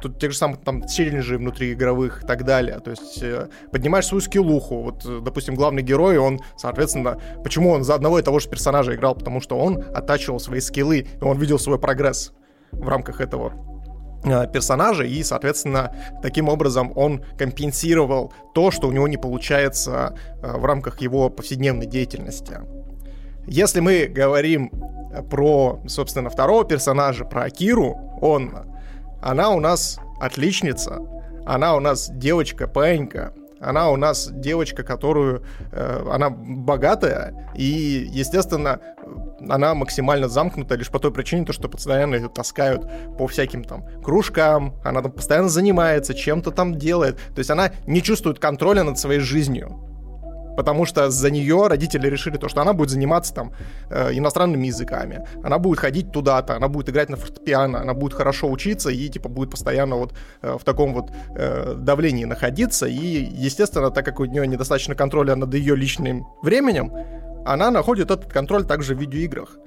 [0.00, 2.78] тут тех же самых там челленджей внутриигровых и так далее.
[2.80, 3.24] То есть
[3.72, 4.82] поднимаешь свою скиллуху.
[4.82, 9.14] Вот, допустим, главный герой, он, соответственно, почему он за одного и того же персонажа играл?
[9.14, 12.32] Потому что он оттачивал свои скиллы, и он видел свой прогресс
[12.70, 13.54] в рамках этого
[14.52, 21.00] персонажа, и, соответственно, таким образом он компенсировал то, что у него не получается в рамках
[21.00, 22.58] его повседневной деятельности.
[23.50, 24.70] Если мы говорим
[25.30, 28.54] про, собственно, второго персонажа, про Акиру, он,
[29.22, 30.98] она у нас отличница,
[31.46, 35.44] она у нас девочка, паинька, она у нас девочка, которую...
[35.72, 38.80] Э, она богатая, и, естественно,
[39.48, 42.82] она максимально замкнута лишь по той причине, то, что постоянно ее таскают
[43.16, 47.16] по всяким там кружкам, она там постоянно занимается, чем-то там делает.
[47.34, 49.87] То есть она не чувствует контроля над своей жизнью
[50.58, 53.52] потому что за нее родители решили то, что она будет заниматься там
[53.90, 58.50] э, иностранными языками, она будет ходить туда-то, она будет играть на фортепиано, она будет хорошо
[58.50, 62.86] учиться и типа будет постоянно вот э, в таком вот э, давлении находиться.
[62.86, 62.96] И,
[63.46, 66.92] естественно, так как у нее недостаточно контроля над ее личным временем,
[67.46, 69.58] она находит этот контроль также в видеоиграх.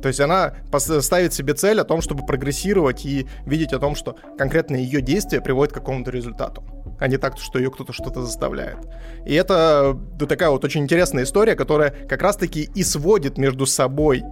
[0.00, 0.54] То есть она
[1.00, 5.42] ставит себе цель о том, чтобы прогрессировать и видеть о том, что конкретно ее действия
[5.42, 6.62] приводят к какому-то результату,
[6.98, 8.78] а не так, что ее кто-то что-то заставляет.
[9.26, 14.22] И это да, такая вот очень интересная история, которая как раз-таки и сводит между собой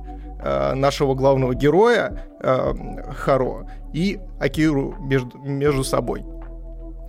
[0.42, 2.74] э, нашего главного героя э,
[3.16, 6.24] Харо и Акиру между, между собой.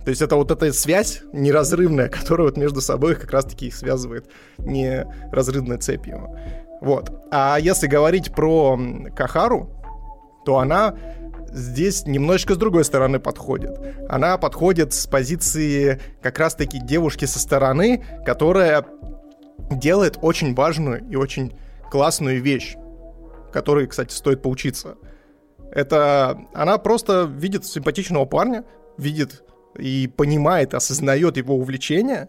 [0.04, 4.28] То есть это вот эта связь неразрывная, которая вот между собой как раз-таки их связывает
[4.58, 6.28] неразрывной цепью.
[6.80, 7.10] Вот.
[7.32, 8.78] А если говорить про
[9.16, 9.70] Кахару,
[10.44, 10.94] то она
[11.54, 13.78] здесь немножечко с другой стороны подходит.
[14.08, 18.84] Она подходит с позиции как раз-таки девушки со стороны, которая
[19.70, 21.56] делает очень важную и очень
[21.90, 22.74] классную вещь,
[23.52, 24.96] которой, кстати, стоит поучиться.
[25.70, 28.64] Это она просто видит симпатичного парня,
[28.98, 29.44] видит
[29.78, 32.28] и понимает, осознает его увлечение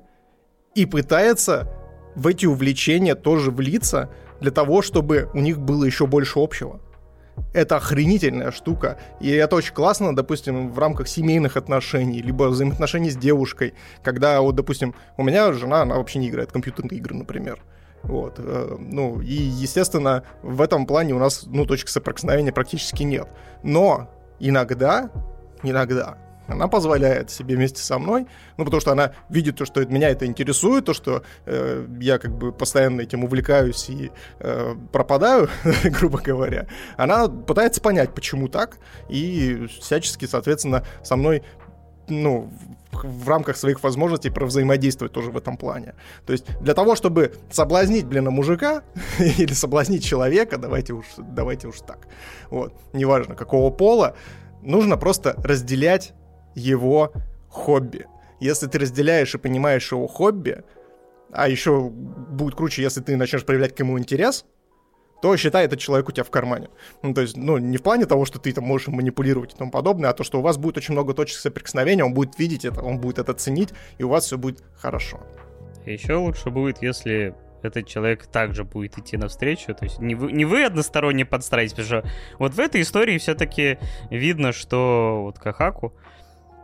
[0.75, 1.71] и пытается
[2.15, 4.09] в эти увлечения тоже влиться,
[4.41, 6.81] для того, чтобы у них было еще больше общего.
[7.53, 8.97] Это охренительная штука.
[9.19, 13.73] И это очень классно, допустим, в рамках семейных отношений, либо взаимоотношений с девушкой.
[14.03, 17.59] Когда, вот, допустим, у меня жена, она вообще не играет в компьютерные игры, например.
[18.03, 23.27] Вот, э, ну, и, естественно, в этом плане у нас, ну, точек соприкосновения практически нет.
[23.63, 24.09] Но
[24.39, 25.09] иногда,
[25.63, 26.17] иногда
[26.47, 28.27] она позволяет себе вместе со мной,
[28.57, 32.35] ну, потому что она видит то, что меня это интересует, то, что э, я как
[32.35, 35.49] бы постоянно этим увлекаюсь и э, пропадаю,
[35.83, 36.67] грубо говоря.
[36.97, 38.77] Она пытается понять, почему так,
[39.09, 41.43] и всячески, соответственно, со мной
[42.07, 42.51] ну,
[42.91, 45.95] в рамках своих возможностей взаимодействовать тоже в этом плане.
[46.25, 48.83] То есть для того, чтобы соблазнить, блин, мужика
[49.19, 52.07] или соблазнить человека, давайте уж, давайте уж так,
[52.49, 54.15] вот, неважно какого пола,
[54.61, 56.13] нужно просто разделять
[56.55, 57.13] его
[57.49, 58.07] хобби.
[58.39, 60.63] Если ты разделяешь и понимаешь его хобби,
[61.31, 64.45] а еще будет круче, если ты начнешь проявлять к нему интерес,
[65.21, 66.69] то считай, этот человек у тебя в кармане.
[67.01, 69.71] Ну, то есть, ну, не в плане того, что ты там можешь манипулировать и тому
[69.71, 72.81] подобное, а то, что у вас будет очень много точек соприкосновения, он будет видеть это,
[72.81, 75.21] он будет это ценить, и у вас все будет хорошо.
[75.85, 79.73] Еще лучше будет, если этот человек также будет идти навстречу.
[79.73, 83.79] То есть не вы, не вы односторонне подстраиваетесь, потому что вот в этой истории все-таки
[84.09, 85.93] видно, что вот Кахаку,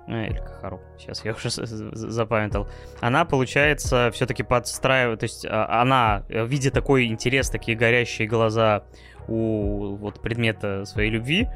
[0.08, 2.68] или Кахару, сейчас я уже запамятовал,
[3.00, 8.84] она, получается, все-таки подстраивает, то есть а, она, видя такой интерес, такие горящие глаза
[9.28, 11.48] у вот предмета своей любви,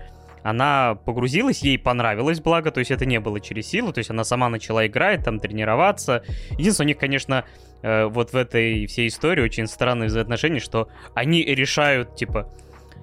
[0.46, 4.24] она погрузилась, ей понравилось, благо, то есть это не было через силу, то есть она
[4.24, 6.24] сама начала играть, там, тренироваться.
[6.52, 7.46] Единственное, у них, конечно,
[7.82, 12.54] э, вот в этой всей истории очень странные взаимоотношения, что они решают, типа,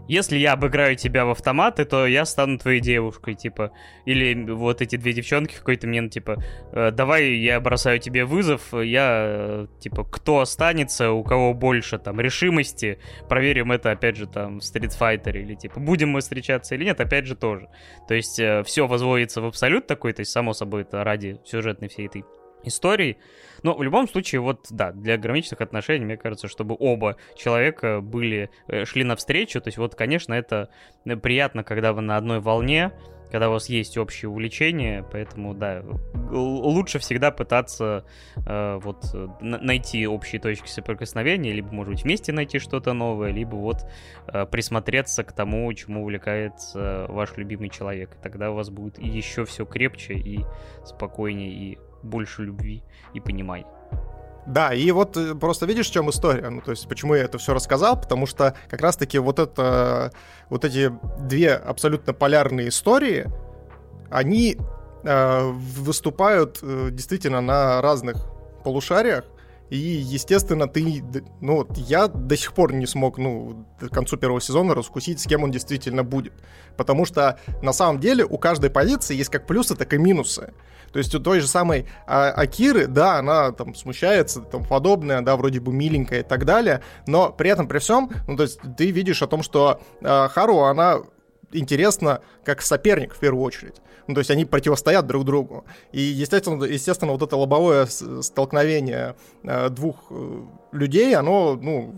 [0.09, 3.73] если я обыграю тебя в автоматы, то я стану твоей девушкой, типа.
[4.05, 6.43] Или вот эти две девчонки какой-то мне, типа,
[6.73, 12.21] э, давай я бросаю тебе вызов, я, э, типа, кто останется, у кого больше, там,
[12.21, 12.99] решимости,
[13.29, 17.01] проверим это, опять же, там, в Street Fighter, или, типа, будем мы встречаться или нет,
[17.01, 17.69] опять же, тоже.
[18.09, 21.89] То есть, э, все возводится в абсолют такой, то есть, само собой, это ради сюжетной
[21.89, 22.25] всей этой
[22.65, 23.19] истории.
[23.63, 28.51] Но в любом случае, вот, да, для гармоничных отношений, мне кажется, чтобы оба человека были,
[28.69, 30.69] э, шли навстречу, то есть вот, конечно, это
[31.05, 32.93] э, приятно, когда вы на одной волне,
[33.33, 35.83] когда у вас есть общее увлечение, поэтому, да,
[36.31, 38.05] лучше всегда пытаться
[38.47, 39.07] э, вот
[39.41, 43.87] найти общие точки соприкосновения, либо, может быть, вместе найти что-то новое, либо вот
[44.27, 48.17] э, присмотреться к тому, чему увлекается ваш любимый человек.
[48.17, 50.45] И тогда у вас будет еще все крепче и
[50.85, 52.83] спокойнее, и больше любви
[53.15, 53.67] и понимай.
[54.47, 56.51] Да, и вот э, просто видишь, в чем история.
[56.51, 60.13] Ну, то есть, почему я это все рассказал, потому что как раз-таки вот это,
[60.51, 63.27] вот эти две абсолютно полярные истории,
[64.11, 64.57] они
[65.05, 68.17] э, выступают э, действительно на разных
[68.65, 69.25] полушариях,
[69.73, 71.03] и, естественно, ты,
[71.41, 75.45] ну, я до сих пор не смог, ну, к концу первого сезона раскусить, с кем
[75.45, 76.35] он действительно будет.
[76.77, 80.53] Потому что, на самом деле, у каждой позиции есть как плюсы, так и минусы.
[80.93, 85.37] То есть у той же самой а, Акиры, да, она там смущается, там подобное, да,
[85.37, 88.91] вроде бы миленькая и так далее, но при этом, при всем, ну, то есть ты
[88.91, 90.99] видишь о том, что а, Хару, она
[91.53, 93.77] интересно как соперник в первую очередь.
[94.07, 95.65] Ну, то есть они противостоят друг другу.
[95.93, 100.43] И, естественно, естественно вот это лобовое столкновение э, двух э,
[100.73, 101.95] людей, оно, ну,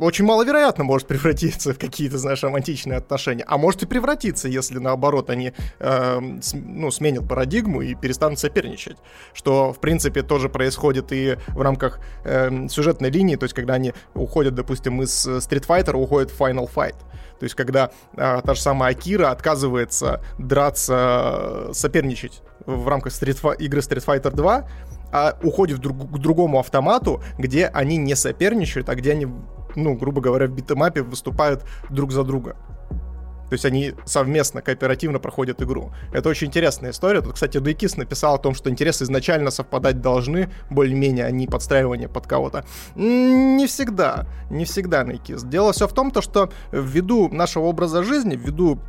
[0.00, 3.44] очень маловероятно может превратиться в какие-то, знаешь, романтичные отношения.
[3.46, 8.96] А может и превратиться, если наоборот они э, с, ну, сменят парадигму и перестанут соперничать.
[9.32, 13.92] Что, в принципе, тоже происходит и в рамках э, сюжетной линии, то есть когда они
[14.14, 16.96] уходят, допустим, из Street Fighter, уходят в Final Fight.
[17.38, 23.80] То есть когда э, та же самая Акира отказывается драться, соперничать в рамках Street, игры
[23.80, 24.68] Street Fighter 2,
[25.10, 29.28] а уходит друг, к другому автомату, где они не соперничают, а где они
[29.78, 32.56] ну, грубо говоря, в битэмапе выступают друг за друга.
[33.48, 35.92] То есть они совместно, кооперативно проходят игру.
[36.12, 37.22] Это очень интересная история.
[37.22, 42.08] Тут, кстати, Дейкис написал о том, что интересы изначально совпадать должны, более-менее, а не подстраивание
[42.08, 42.64] под кого-то.
[42.94, 44.26] Не всегда.
[44.50, 45.44] Не всегда, Дейкис.
[45.44, 48.80] Дело все в том, то, что ввиду нашего образа жизни, ввиду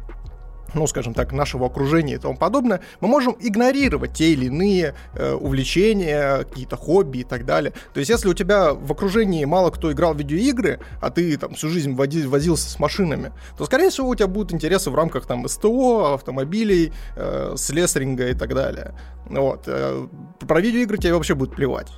[0.73, 5.33] ну, скажем так, нашего окружения и тому подобное, мы можем игнорировать те или иные э,
[5.33, 7.73] увлечения, какие-то хобби и так далее.
[7.93, 11.53] То есть, если у тебя в окружении мало кто играл в видеоигры, а ты там
[11.53, 15.25] всю жизнь води, возился с машинами, то, скорее всего, у тебя будут интересы в рамках
[15.25, 18.93] там СТО, автомобилей, э, слесаринга и так далее.
[19.29, 19.63] Вот.
[19.67, 20.07] Э,
[20.39, 21.89] про видеоигры тебе вообще будет плевать.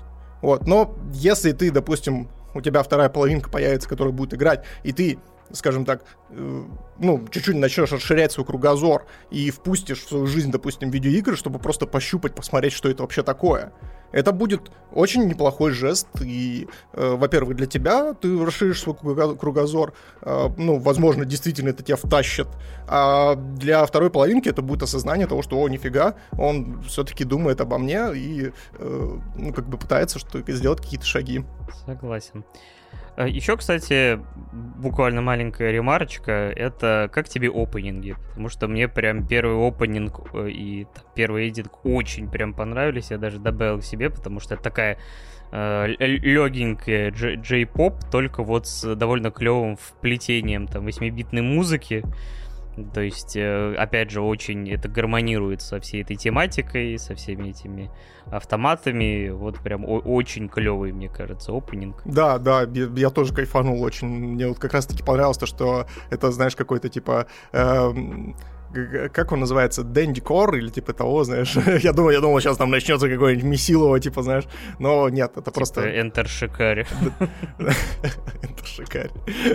[0.42, 0.68] Вот.
[0.68, 5.20] Но если ты, допустим, у тебя вторая половинка появится, которая будет играть, и ты
[5.54, 6.64] скажем так, э,
[7.00, 11.86] ну, чуть-чуть начнешь расширять свой кругозор и впустишь в свою жизнь, допустим, видеоигры, чтобы просто
[11.86, 13.74] пощупать, посмотреть, что это вообще такое.
[14.12, 20.50] Это будет очень неплохой жест, и, э, во-первых, для тебя ты расширишь свой кругозор, э,
[20.58, 22.48] ну, возможно, действительно это тебя втащит,
[22.88, 27.78] а для второй половинки это будет осознание того, что, о, нифига, он все-таки думает обо
[27.78, 31.46] мне и, э, ну, как бы пытается что сделать какие-то шаги.
[31.86, 32.44] Согласен.
[33.18, 34.20] Э, Еще, кстати,
[34.54, 38.16] буквально маленькая ремарочка, это как тебе опенинги?
[38.30, 43.40] Потому что мне прям первый опенинг э, и первый эдинг очень прям понравились, я даже
[43.40, 44.98] добавил себе, потому что это такая
[45.52, 52.04] э, легенькая джей-поп, только вот с довольно клевым вплетением там 8-битной музыки.
[52.94, 57.90] То есть, э, опять же, очень это гармонирует со всей этой тематикой, со всеми этими
[58.26, 59.30] автоматами.
[59.30, 62.02] Вот прям очень клевый, мне кажется, опенинг.
[62.06, 64.08] Да, да, я, тоже кайфанул очень.
[64.08, 67.28] Мне вот как раз-таки понравилось то, что это, знаешь, какой-то типа...
[67.52, 68.36] Эм
[69.14, 71.56] как он называется, Дэнди Кор или типа того, знаешь.
[71.84, 74.46] я думаю, я думал, сейчас там начнется какой-нибудь Месилово, типа, знаешь.
[74.80, 75.88] Но нет, это типа просто...
[75.88, 76.86] Enter Шикари.
[77.60, 79.12] Enter Шикари.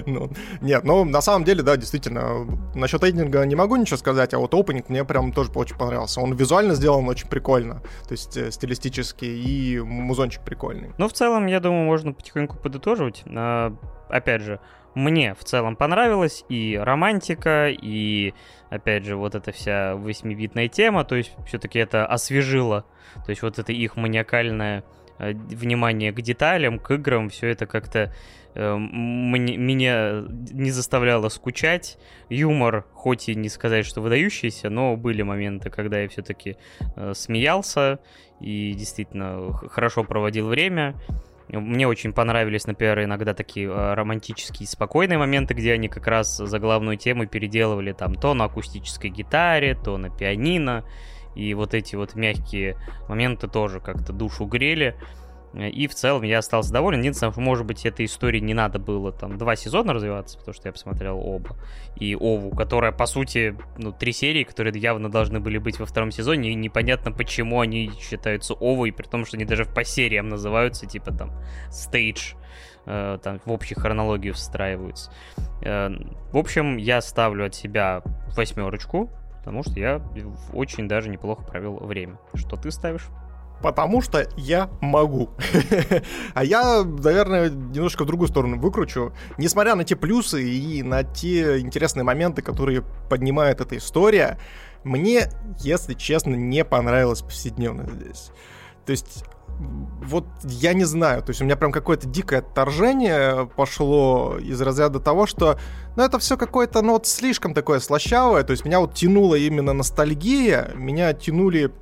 [0.06, 4.38] Ну, нет, ну, на самом деле, да, действительно, насчет эйдинга не могу ничего сказать, а
[4.38, 6.20] вот опенинг мне прям тоже очень понравился.
[6.20, 10.92] Он визуально сделан очень прикольно, то есть э, стилистически, и музончик прикольный.
[10.98, 13.24] Ну, в целом, я думаю, можно потихоньку подытоживать.
[13.26, 13.74] А,
[14.08, 14.60] опять же,
[14.96, 18.32] мне в целом понравилось и романтика, и,
[18.70, 22.86] опять же, вот эта вся восьмибитная тема, то есть все-таки это освежило,
[23.26, 24.84] то есть вот это их маниакальное
[25.18, 28.10] э, внимание к деталям, к играм, все это как-то
[28.54, 31.98] э, мне, меня не заставляло скучать.
[32.30, 36.56] Юмор, хоть и не сказать, что выдающийся, но были моменты, когда я все-таки
[36.96, 38.00] э, смеялся
[38.40, 40.94] и действительно хорошо проводил время.
[41.48, 46.58] Мне очень понравились, например, иногда такие э, романтические, спокойные моменты, где они как раз за
[46.58, 50.84] главную тему переделывали там то на акустической гитаре, то на пианино.
[51.36, 52.76] И вот эти вот мягкие
[53.08, 54.96] моменты тоже как-то душу грели.
[55.56, 57.00] И в целом я остался доволен.
[57.00, 60.72] Единственное, может быть, этой истории не надо было там два сезона развиваться, потому что я
[60.72, 61.56] посмотрел оба.
[61.96, 66.10] И Ову, которая, по сути, ну, три серии, которые явно должны были быть во втором
[66.10, 70.86] сезоне, и непонятно, почему они считаются Овой, при том, что они даже по сериям называются,
[70.86, 71.32] типа там,
[71.70, 72.34] стейдж
[72.84, 75.10] э, там в общей хронологию встраиваются.
[75.62, 75.88] Э,
[76.32, 78.02] в общем, я ставлю от себя
[78.36, 80.02] восьмерочку, потому что я
[80.52, 82.18] очень даже неплохо провел время.
[82.34, 83.08] Что ты ставишь?
[83.62, 85.30] Потому что я могу.
[86.34, 89.12] а я, наверное, немножко в другую сторону выкручу.
[89.38, 94.38] Несмотря на те плюсы и на те интересные моменты, которые поднимает эта история,
[94.84, 98.30] мне, если честно, не понравилось повседневно здесь.
[98.84, 99.24] То есть
[99.58, 105.00] вот я не знаю, то есть у меня прям какое-то дикое отторжение пошло из разряда
[105.00, 105.58] того, что,
[105.96, 109.72] ну, это все какое-то, ну, вот слишком такое слащавое, то есть меня вот тянуло именно
[109.72, 111.72] ностальгия, меня тянули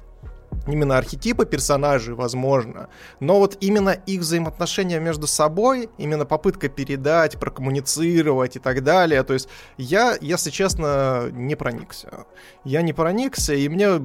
[0.66, 2.88] именно архетипы персонажей, возможно,
[3.20, 9.34] но вот именно их взаимоотношения между собой, именно попытка передать, прокоммуницировать и так далее, то
[9.34, 12.26] есть я, если честно, не проникся.
[12.64, 14.00] Я не проникся, и мне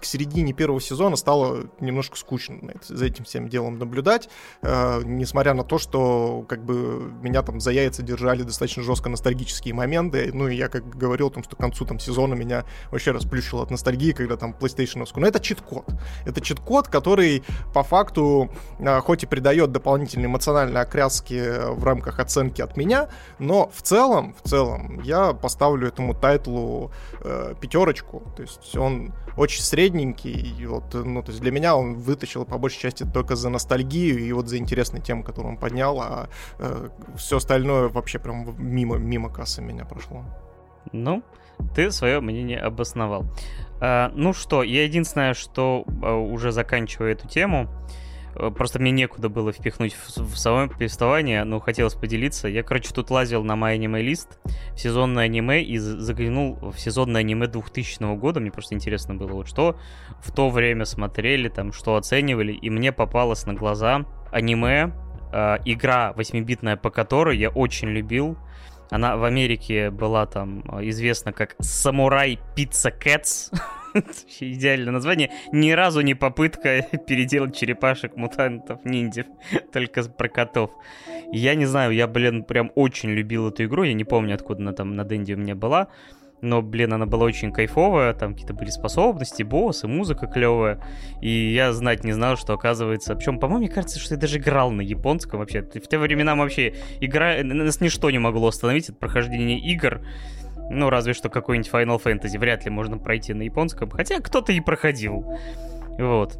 [0.00, 4.28] к середине первого сезона стало немножко скучно за этим всем делом наблюдать,
[4.62, 9.74] э, несмотря на то, что как бы меня там за яйца держали достаточно жестко ностальгические
[9.74, 13.10] моменты, ну и я как говорил о том, что к концу там сезона меня вообще
[13.12, 15.40] расплющило от ностальгии, когда там PlayStation, но это
[15.80, 16.00] чит-код.
[16.24, 22.62] Это чит-код, который по факту э, хоть и придает дополнительные эмоциональные окраски в рамках оценки
[22.62, 23.08] от меня,
[23.38, 26.90] но в целом, в целом, я поставлю этому тайтлу
[27.22, 28.22] э, пятерочку.
[28.36, 32.58] То есть он очень средненький, и вот, ну, то есть для меня он вытащил по
[32.58, 36.28] большей части только за ностальгию и вот за интересные темы, которые он поднял, а
[36.58, 40.24] э, все остальное вообще прям мимо, мимо кассы меня прошло.
[40.92, 41.22] Ну,
[41.74, 43.24] ты свое мнение обосновал.
[43.80, 47.68] А, ну что, я единственное, что а, уже заканчиваю эту тему,
[48.34, 52.48] а, просто мне некуда было впихнуть в, самое повествование, но хотелось поделиться.
[52.48, 54.38] Я, короче, тут лазил на мой аниме-лист
[54.76, 58.40] сезонное аниме и заглянул в сезонное аниме 2000 года.
[58.40, 59.78] Мне просто интересно было, вот что
[60.22, 64.92] в то время смотрели, там, что оценивали, и мне попалось на глаза аниме,
[65.32, 68.36] э, игра 8-битная, по которой я очень любил,
[68.90, 73.50] она в Америке была там э, известна как Самурай Пицца Кэтс.
[74.40, 75.30] Идеальное название.
[75.52, 79.26] Ни разу не попытка переделать черепашек, мутантов, ниндзев.
[79.72, 80.72] Только про котов.
[81.32, 83.84] Я не знаю, я, блин, прям очень любил эту игру.
[83.84, 85.88] Я не помню, откуда она там на Денде у меня была
[86.42, 90.80] но, блин, она была очень кайфовая, там какие-то были способности, боссы, музыка клевая,
[91.20, 93.14] и я знать не знал, что оказывается...
[93.14, 95.62] Причем, по-моему, мне кажется, что я даже играл на японском вообще.
[95.62, 97.42] В те времена вообще игра...
[97.42, 100.00] Нас ничто не могло остановить от прохождения игр,
[100.70, 102.38] ну, разве что какой-нибудь Final Fantasy.
[102.38, 105.24] Вряд ли можно пройти на японском, хотя кто-то и проходил.
[105.98, 106.38] Вот.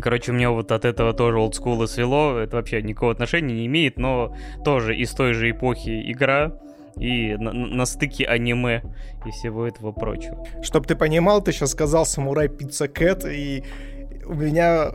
[0.00, 3.98] Короче, у меня вот от этого тоже олдскула свело, это вообще никакого отношения не имеет,
[3.98, 6.52] но тоже из той же эпохи игра,
[6.96, 8.82] и на, на стыке аниме
[9.24, 10.46] и всего этого прочего.
[10.62, 13.64] Чтоб ты понимал, ты сейчас сказал «Самурай Пицца Кэт», и
[14.26, 14.92] у меня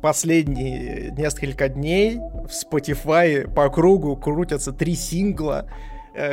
[0.00, 5.68] последние несколько дней в Spotify по кругу крутятся три сингла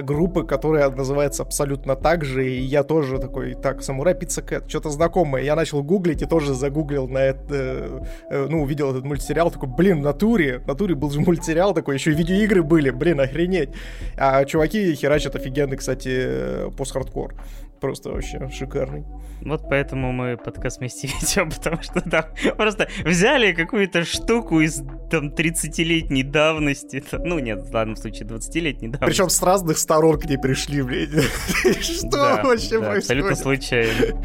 [0.01, 4.89] группы, которая называется абсолютно так же, и я тоже такой, так, Самурай Пицца Кэт, что-то
[4.89, 5.43] знакомое.
[5.43, 7.99] Я начал гуглить и тоже загуглил на это, э,
[8.29, 11.95] э, ну, увидел этот мультсериал, такой, блин, в натуре, в натуре был же мультсериал такой,
[11.95, 13.69] еще и видеоигры были, блин, охренеть.
[14.17, 17.35] А чуваки херачат офигенный, кстати, пост-хардкор.
[17.79, 19.05] Просто вообще шикарный.
[19.41, 22.25] Вот поэтому мы подкаст вместе ведем, потому что там
[22.57, 27.03] просто взяли какую-то штуку из там 30-летней давности.
[27.11, 29.05] Ну нет, в данном случае 20-летней давности.
[29.05, 31.09] Причем с разных сторон к ней пришли, блин.
[31.81, 32.97] Что вообще происходит?
[32.97, 34.21] Абсолютно случайно.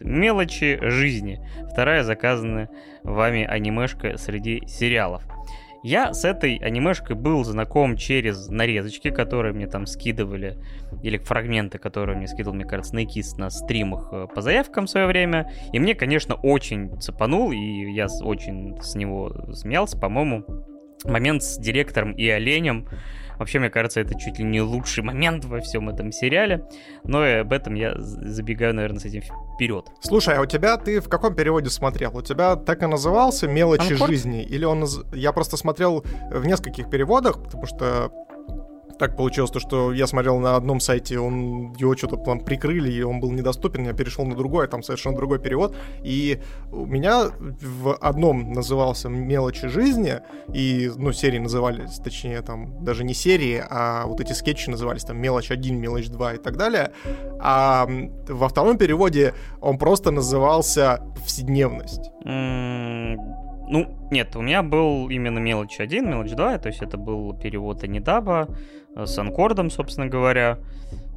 [0.00, 1.40] Мелочи жизни.
[1.70, 2.70] Вторая заказанная
[3.04, 5.22] вами анимешка среди сериалов.
[5.82, 10.58] Я с этой анимешкой был знаком через нарезочки, которые мне там скидывали,
[11.02, 15.06] или фрагменты, которые мне скидывал, мне кажется, Найкис на стримах э, по заявкам в свое
[15.06, 15.52] время.
[15.72, 20.44] И мне, конечно, очень цепанул, и я очень с него смеялся, по-моему,
[21.04, 22.88] момент с директором и оленем,
[23.38, 26.66] Вообще, мне кажется, это чуть ли не лучший момент во всем этом сериале.
[27.04, 29.22] Но и об этом я забегаю, наверное, с этим
[29.54, 29.86] вперед.
[30.00, 32.16] Слушай, а у тебя ты в каком переводе смотрел?
[32.16, 34.10] У тебя так и назывался «Мелочи Анкорд?
[34.10, 34.42] жизни»?
[34.42, 34.84] Или он...
[35.12, 38.12] Я просто смотрел в нескольких переводах, потому что
[38.98, 43.02] так получилось, то, что я смотрел на одном сайте, он его что-то там прикрыли, и
[43.02, 45.76] он был недоступен, я перешел на другой, там совершенно другой перевод.
[46.02, 46.40] И
[46.72, 47.26] у меня
[47.60, 50.20] в одном назывался «Мелочи жизни»,
[50.52, 55.18] и, ну, серии назывались, точнее, там, даже не серии, а вот эти скетчи назывались там
[55.18, 56.92] «Мелочь 1», «Мелочь 2» и так далее.
[57.40, 57.88] А
[58.28, 62.10] во втором переводе он просто назывался «Повседневность».
[63.70, 67.84] Ну, нет, у меня был именно мелочь 1, мелочь 2, то есть это был перевод
[67.84, 68.48] Анидаба,
[69.06, 70.58] с анкордом, собственно говоря,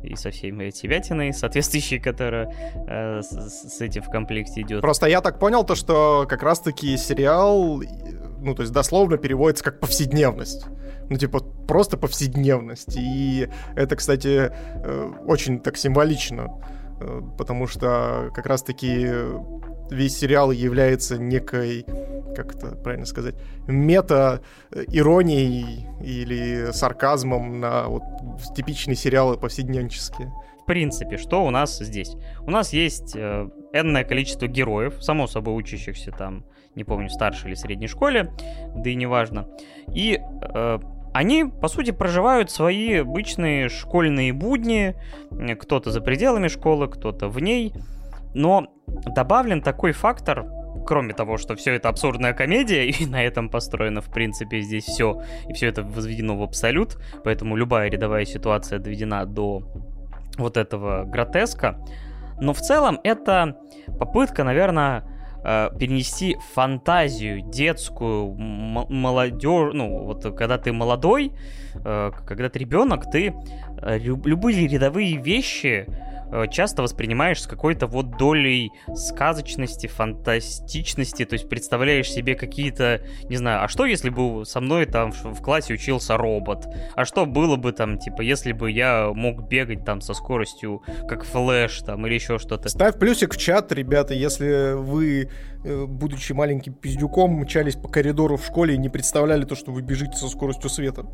[0.03, 2.53] и со всеми этими соответствующей, которая
[2.87, 4.81] э, с, с этим в комплекте идет.
[4.81, 7.81] Просто я так понял то, что как раз-таки сериал,
[8.39, 10.65] ну, то есть дословно переводится как повседневность.
[11.09, 12.95] Ну, типа, просто повседневность.
[12.97, 16.47] И это, кстати, э, очень так символично,
[16.99, 19.07] э, потому что как раз-таки
[19.91, 21.85] весь сериал является некой
[22.35, 23.35] как это правильно сказать,
[23.67, 28.01] мета-иронией или сарказмом на вот
[28.55, 30.33] типичные сериалы повседневнические.
[30.61, 32.15] В принципе, что у нас здесь?
[32.41, 37.47] У нас есть э, энное количество героев, само собой учащихся там, не помню, в старшей
[37.47, 38.31] или средней школе,
[38.75, 39.47] да и неважно.
[39.93, 40.79] И э,
[41.13, 44.95] они, по сути, проживают свои обычные школьные будни,
[45.59, 47.73] кто-то за пределами школы, кто-то в ней,
[48.33, 48.67] но
[49.15, 50.45] добавлен такой фактор,
[50.85, 55.21] кроме того, что все это абсурдная комедия, и на этом построено, в принципе, здесь все,
[55.47, 59.63] и все это возведено в абсолют, поэтому любая рядовая ситуация доведена до
[60.37, 61.77] вот этого гротеска.
[62.39, 63.57] Но в целом это
[63.99, 65.03] попытка, наверное,
[65.43, 71.33] э, перенести фантазию детскую, молодежь, ну, вот когда ты молодой,
[71.75, 73.33] э, когда ты ребенок, ты
[73.81, 75.87] э, любые рядовые вещи
[76.49, 83.63] часто воспринимаешь с какой-то вот долей сказочности, фантастичности, то есть представляешь себе какие-то, не знаю,
[83.63, 86.65] а что если бы со мной там в классе учился робот?
[86.95, 91.23] А что было бы там, типа, если бы я мог бегать там со скоростью, как
[91.23, 92.69] Flash там, или еще что-то?
[92.69, 95.29] Ставь плюсик в чат, ребята, если вы,
[95.63, 99.81] э, будучи маленьким пиздюком, мчались по коридору в школе и не представляли то, что вы
[99.81, 101.05] бежите со скоростью света.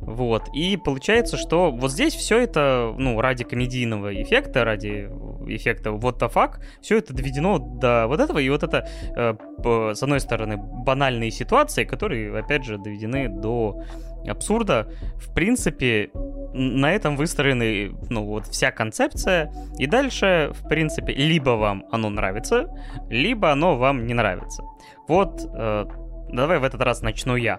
[0.00, 0.48] Вот.
[0.54, 5.08] И получается, что вот здесь все это, ну, ради комедийного эффекта, ради
[5.46, 10.02] эффекта what the fuck, все это доведено до вот этого, и вот это, э, с
[10.02, 13.82] одной стороны, банальные ситуации, которые, опять же, доведены до
[14.26, 14.88] абсурда.
[15.16, 16.10] В принципе,
[16.54, 22.68] на этом выстроены, ну, вот вся концепция, и дальше, в принципе, либо вам оно нравится,
[23.10, 24.62] либо оно вам не нравится.
[25.08, 25.86] Вот, э,
[26.32, 27.58] давай в этот раз начну я.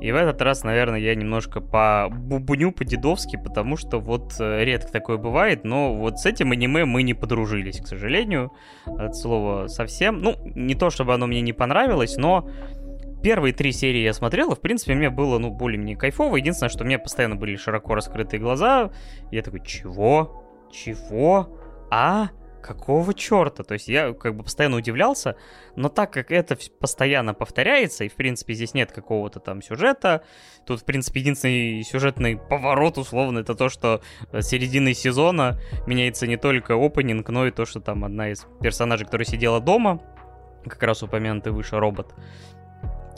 [0.00, 4.92] И в этот раз, наверное, я немножко по бубню по-дедовски, потому что вот э, редко
[4.92, 8.52] такое бывает, но вот с этим аниме мы не подружились, к сожалению,
[8.86, 10.20] от слова совсем.
[10.20, 12.48] Ну, не то, чтобы оно мне не понравилось, но
[13.22, 16.36] первые три серии я смотрел, и, в принципе, мне было, ну, более-менее кайфово.
[16.36, 18.90] Единственное, что у меня постоянно были широко раскрытые глаза.
[19.30, 20.44] Я такой, чего?
[20.72, 21.56] Чего?
[21.90, 22.30] А?
[22.60, 23.62] Какого черта?
[23.62, 25.36] То есть я как бы постоянно удивлялся,
[25.76, 30.22] но так как это постоянно повторяется, и в принципе здесь нет какого-то там сюжета,
[30.66, 34.02] тут в принципе единственный сюжетный поворот условно это то, что
[34.32, 39.06] с середины сезона меняется не только опенинг, но и то, что там одна из персонажей,
[39.06, 40.00] которая сидела дома,
[40.64, 42.14] как раз упомянутый выше робот,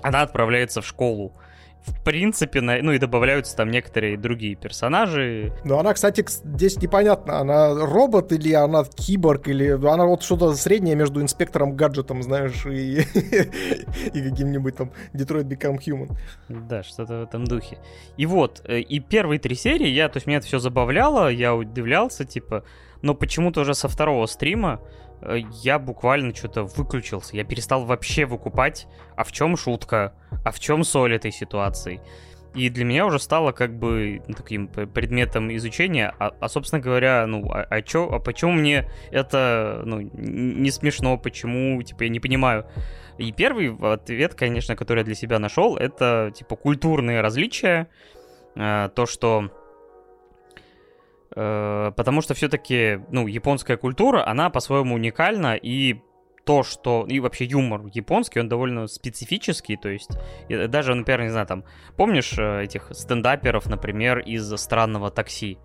[0.02, 1.34] она отправляется в школу
[1.84, 5.52] в принципе, на, ну и добавляются там некоторые другие персонажи.
[5.64, 10.94] Ну, она, кстати, здесь непонятно, она робот или она киборг, или она вот что-то среднее
[10.94, 13.00] между инспектором гаджетом, знаешь, и,
[14.14, 16.16] и каким-нибудь там Detroit Become Human.
[16.48, 17.78] Да, что-то в этом духе.
[18.16, 21.54] И вот, э, и первые три серии, я, то есть меня это все забавляло, я
[21.54, 22.64] удивлялся, типа,
[23.02, 24.80] но почему-то уже со второго стрима
[25.62, 27.36] я буквально что-то выключился.
[27.36, 30.14] Я перестал вообще выкупать, а в чем шутка,
[30.44, 32.00] а в чем соль этой ситуации.
[32.54, 37.50] И для меня уже стало как бы таким предметом изучения, а, а собственно говоря, ну,
[37.50, 42.66] а, а, чё, а почему мне это, ну, не смешно, почему, типа, я не понимаю.
[43.16, 47.88] И первый ответ, конечно, который я для себя нашел, это, типа, культурные различия,
[48.54, 49.61] э, то, что Э,
[51.34, 56.00] потому что все-таки, ну, японская культура, она по-своему уникальна, и
[56.44, 57.06] то, что...
[57.08, 60.10] И вообще юмор японский, он довольно специфический, то есть
[60.48, 61.64] даже, например, не знаю, там,
[61.96, 65.58] помнишь э, этих стендаперов, например, из «Странного такси»?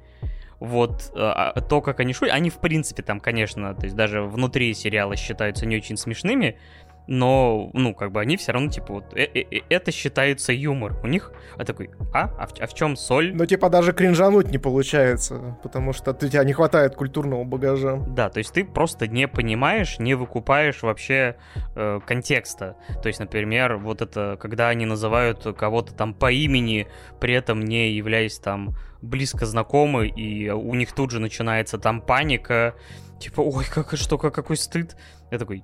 [0.60, 4.24] Вот э, а, то, как они шутят, они в принципе там, конечно, то есть даже
[4.24, 6.60] внутри сериала считаются не очень смешными,
[7.08, 10.96] но, ну, как бы они все равно, типа, вот, э -э -э это считается юмор.
[11.04, 12.30] У них, а такой, а?
[12.38, 13.34] А в, а в чем соль?
[13.34, 17.98] Ну, типа, даже кринжануть не получается, потому что у тебя не хватает культурного багажа.
[18.08, 21.36] Да, то есть ты просто не понимаешь, не выкупаешь вообще
[21.76, 22.76] э, контекста.
[23.02, 26.88] То есть, например, вот это, когда они называют кого-то там по имени,
[27.20, 32.76] при этом не являясь там близко знакомы, и у них тут же начинается там паника,
[33.20, 34.98] типа, ой, как, что, как, какой стыд.
[35.32, 35.64] Я такой,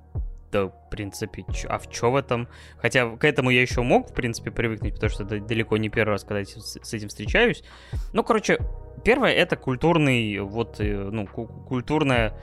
[0.54, 2.48] да, в принципе, чё, а в чё в этом?
[2.78, 6.12] Хотя к этому я еще мог, в принципе, привыкнуть, потому что это далеко не первый
[6.12, 7.64] раз, когда я с этим встречаюсь.
[8.12, 8.58] Ну, короче,
[9.04, 12.38] первое это культурный, вот, э, ну, культурное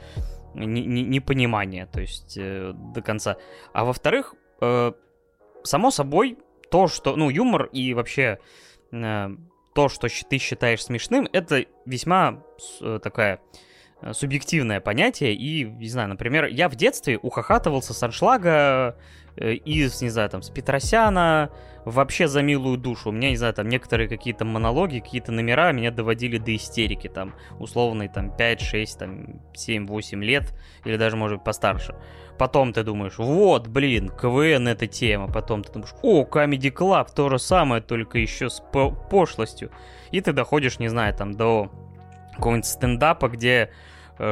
[0.53, 3.37] непонимание, то есть э, до конца.
[3.71, 4.91] А во-вторых, э,
[5.63, 6.37] само собой,
[6.69, 8.39] то, что, ну, юмор и вообще
[8.91, 9.29] э,
[9.73, 12.43] то, что ты считаешь смешным, это весьма
[12.81, 13.39] э, такая
[14.13, 18.95] субъективное понятие, и, не знаю, например, я в детстве ухахатывался с аншлага
[19.35, 21.51] э, из, не знаю, там, с Петросяна,
[21.85, 23.09] вообще за милую душу.
[23.09, 27.33] У меня, не знаю, там, некоторые какие-то монологи, какие-то номера меня доводили до истерики, там,
[27.59, 30.53] условные, там, 5, 6, там, 7, 8 лет,
[30.85, 31.95] или даже, может быть, постарше.
[32.37, 35.27] Потом ты думаешь, вот, блин, КВН это тема.
[35.27, 38.63] Потом ты думаешь, о, Comedy Club, то же самое, только еще с
[39.09, 39.71] пошлостью.
[40.11, 41.71] И ты доходишь, не знаю, там, до
[42.35, 43.69] какого-нибудь стендапа, где э,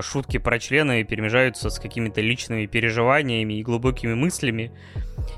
[0.01, 4.71] шутки про члены перемежаются с какими-то личными переживаниями и глубокими мыслями.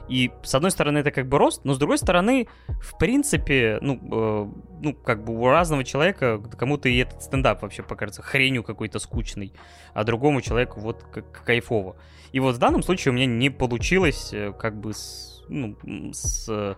[0.07, 3.95] И, с одной стороны, это как бы рост, но с другой стороны, в принципе, ну,
[3.95, 4.47] э,
[4.81, 9.53] ну как бы у разного человека, кому-то и этот стендап вообще покажется хренью какой-то скучный,
[9.93, 11.95] а другому человеку вот как кайфово.
[12.31, 15.75] И вот в данном случае у меня не получилось э, как бы с, ну,
[16.13, 16.77] с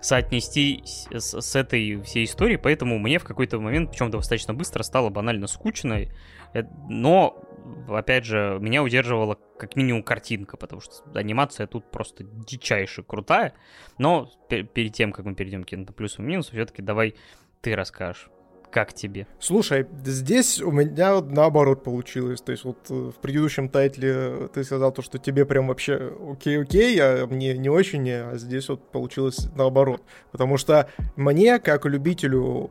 [0.00, 5.10] соотнести с, с этой всей историей, поэтому мне в какой-то момент, причем достаточно быстро, стало
[5.10, 6.06] банально скучно,
[6.54, 7.42] э, но,
[7.88, 13.52] опять же, меня удерживала как минимум картинка, потому что анимация тут просто дичайше крутая,
[13.98, 17.14] но перед тем, как мы перейдем к на плюс и минус, все-таки давай
[17.60, 18.30] ты расскажешь.
[18.70, 19.26] Как тебе?
[19.40, 22.40] Слушай, здесь у меня наоборот получилось.
[22.40, 26.96] То есть вот э, в предыдущем тайтле ты сказал то, что тебе прям вообще окей-окей,
[27.00, 30.02] а мне не очень, а здесь вот получилось наоборот.
[30.30, 32.70] Потому что мне, как любителю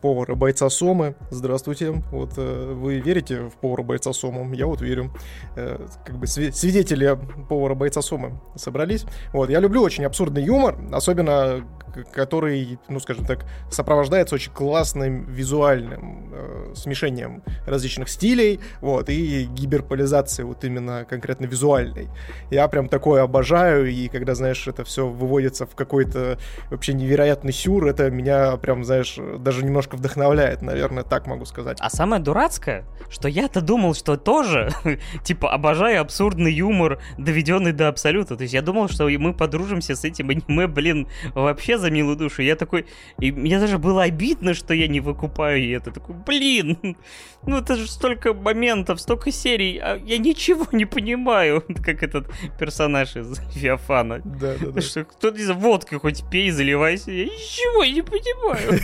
[0.00, 1.16] повара бойца Сомы.
[1.30, 1.92] Здравствуйте.
[2.10, 4.52] Вот э, вы верите в повара бойца Сому?
[4.54, 5.12] Я вот верю.
[5.56, 7.18] Э, как бы свидетели
[7.48, 9.04] повара бойца Сомы собрались.
[9.32, 11.64] Вот, я люблю очень абсурдный юмор, особенно
[12.04, 20.46] который, ну, скажем так, сопровождается очень классным визуальным э, смешением различных стилей, вот, и гиперполизацией
[20.46, 22.08] вот именно конкретно визуальной.
[22.50, 26.38] Я прям такое обожаю, и когда, знаешь, это все выводится в какой-то
[26.70, 31.78] вообще невероятный сюр, это меня прям, знаешь, даже немножко вдохновляет, наверное, так могу сказать.
[31.80, 34.70] А самое дурацкое, что я-то думал, что тоже,
[35.24, 38.36] типа, обожаю абсурдный юмор, доведенный до абсолюта.
[38.36, 42.42] То есть я думал, что мы подружимся с этим аниме, блин, вообще за милую душу.
[42.42, 42.86] Я такой...
[43.18, 45.90] И мне даже было обидно, что я не выкупаю это.
[45.90, 46.96] Такой, блин,
[47.46, 53.16] ну это же столько моментов, столько серий, а я ничего не понимаю, как этот персонаж
[53.16, 54.20] из Феофана.
[54.24, 54.80] Да, да, да.
[54.80, 58.80] Что, кто-то из водки хоть пей, заливайся, я ничего не понимаю.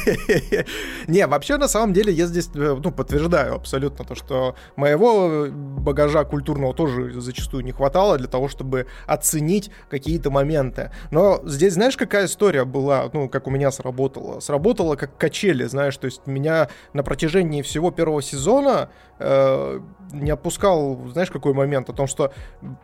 [1.08, 6.24] Не, вообще, на самом деле, я здесь, э, ну, подтверждаю абсолютно то, что моего багажа
[6.24, 10.90] культурного тоже зачастую не хватало для того, чтобы оценить какие-то моменты.
[11.10, 14.40] Но здесь, знаешь, какая история была, ну, как у меня сработала?
[14.40, 19.80] Сработала как качели, знаешь, то есть меня на протяжении всего первого сезона э,
[20.12, 21.90] не отпускал, знаешь, какой момент?
[21.90, 22.32] О том, что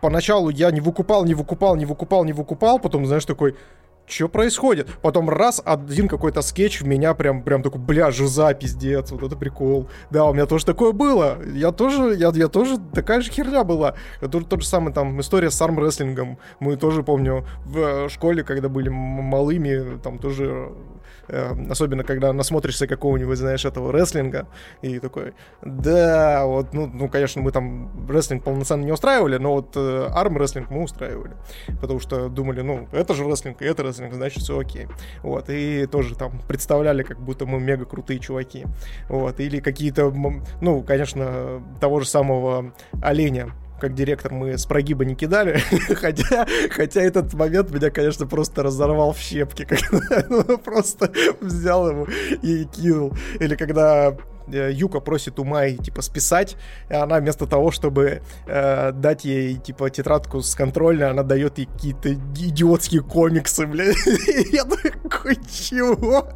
[0.01, 3.57] поначалу я не выкупал, не выкупал, не выкупал, не выкупал, потом, знаешь, такой,
[4.09, 4.89] что происходит?
[5.03, 9.37] Потом раз, один какой-то скетч в меня прям, прям такой, бля, жиза, пиздец, вот это
[9.37, 9.89] прикол.
[10.11, 11.39] Да, у меня тоже такое было.
[11.55, 13.95] Я тоже, я, я тоже, такая же херня была.
[14.21, 16.39] Это тот же самый там история с армрестлингом.
[16.61, 20.73] Мы тоже, помню, в школе, когда были малыми, там тоже Э,
[21.71, 24.49] особенно когда насмотришься какого-нибудь, знаешь, этого рестлинга,
[24.83, 29.73] и такой, да, вот, ну, ну конечно, мы там рестлинг полноценно не устраивали, но вот
[29.77, 31.37] э, арм-рестлинг мы устраивали,
[31.81, 34.87] потому что думали, ну, это же рестлинг, и это рестлинг, значит, все окей.
[35.23, 38.67] Вот, и тоже там представляли, как будто мы мега крутые чуваки.
[39.09, 40.13] Вот, или какие-то,
[40.61, 42.73] ну, конечно, того же самого
[43.03, 45.59] оленя, как директор мы с прогиба не кидали,
[45.95, 51.11] хотя, хотя этот момент меня, конечно, просто разорвал в щепки, когда ну, просто
[51.41, 52.07] взял его
[52.43, 53.13] и кинул.
[53.41, 54.17] Или когда
[54.53, 56.57] Юка просит у Май, типа, списать,
[56.89, 61.67] и она вместо того, чтобы э, дать ей, типа, тетрадку с контроля, она дает ей
[61.67, 63.97] какие-то идиотские комиксы, блядь.
[64.53, 66.29] Я такой, чего?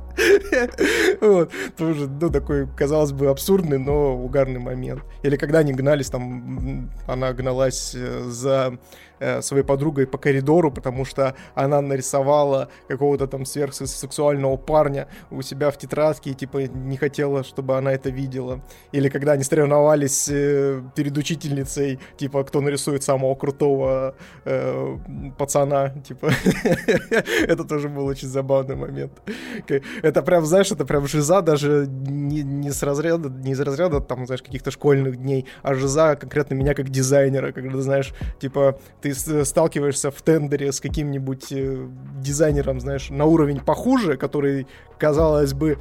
[1.20, 1.50] Вот.
[1.76, 5.02] Тоже, ну, такой, казалось бы, абсурдный, но угарный момент.
[5.22, 8.78] Или когда они гнались, там, она гналась э, за э,
[9.40, 15.78] своей подругой по коридору, потому что она нарисовала какого-то там сверхсексуального парня у себя в
[15.78, 18.62] тетрадке и, типа, не хотела, чтобы она это видела.
[18.92, 24.14] Или когда они соревновались э, перед учительницей, типа, кто нарисует самого крутого
[24.44, 24.98] э,
[25.38, 26.30] пацана, типа.
[27.48, 29.12] это тоже был очень забавный момент.
[30.02, 34.26] Это прям, знаешь, это прям жиза даже не, не с разряда, не из разряда, там,
[34.26, 40.10] знаешь, каких-то школьных дней, а жиза конкретно меня как дизайнера, когда, знаешь, типа, ты сталкиваешься
[40.10, 41.86] в тендере с каким-нибудь э,
[42.20, 44.66] дизайнером, знаешь, на уровень похуже, который,
[44.98, 45.78] казалось бы,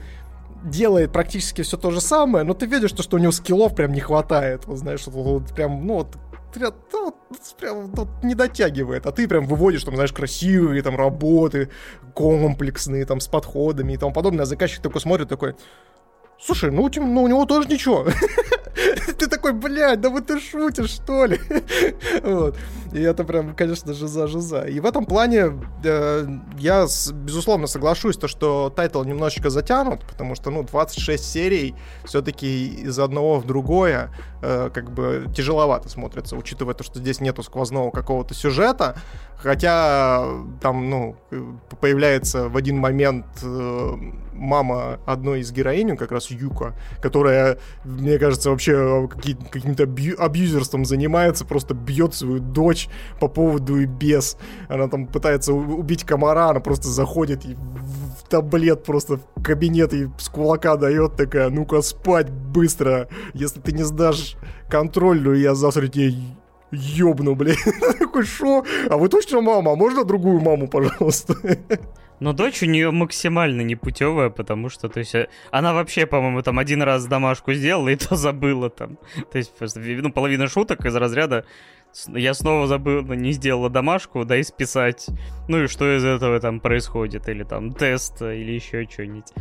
[0.63, 3.93] делает практически все то же самое, но ты видишь, что, что у него скиллов прям
[3.93, 4.65] не хватает.
[4.65, 6.17] Вот, знаешь, вот, вот прям, ну, вот,
[7.59, 9.05] прям, ну, не дотягивает.
[9.05, 11.69] А ты прям выводишь, там, знаешь, красивые там работы,
[12.13, 14.43] комплексные, там, с подходами и тому подобное.
[14.43, 15.55] А заказчик такой смотрит, такой,
[16.43, 18.05] слушай, ну, ну у него тоже ничего.
[19.17, 21.39] Ты такой, блядь, да вы ты шутишь, что ли?
[22.23, 22.57] вот.
[22.93, 24.61] И это прям, конечно, жиза-жиза.
[24.63, 26.27] И в этом плане э,
[26.57, 31.75] я, безусловно, соглашусь, то, что title немножечко затянут, потому что, ну, 26 серий
[32.05, 34.09] все-таки из одного в другое
[34.41, 38.95] э, как бы тяжеловато смотрится, учитывая то, что здесь нету сквозного какого-то сюжета.
[39.41, 40.23] Хотя
[40.61, 41.15] там, ну,
[41.79, 43.95] появляется в один момент э,
[44.33, 51.43] мама одной из героинь, как раз Юка, которая, мне кажется, вообще каким-то абью абьюзерством занимается,
[51.45, 52.87] просто бьет свою дочь
[53.19, 54.37] по поводу и без.
[54.69, 60.07] Она там пытается убить комара, она просто заходит и в таблет просто в кабинет и
[60.17, 64.35] с кулака дает такая, ну-ка спать быстро, если ты не сдашь
[64.69, 66.13] контрольную, я завтра тебе
[66.72, 67.55] ёбну, блин.
[67.99, 68.63] Такой, шо?
[68.89, 69.74] А вы точно мама?
[69.74, 71.36] А можно другую маму, пожалуйста?
[72.19, 75.15] Но дочь у нее максимально непутевая, потому что, то есть,
[75.49, 78.99] она вообще, по-моему, там один раз домашку сделала и то забыла там.
[79.32, 81.45] То есть, ну, половина шуток из разряда
[82.07, 85.07] я снова забыл, не сделала домашку, дай списать.
[85.47, 89.34] Ну и что из этого там происходит, или там тест, или еще что-нибудь.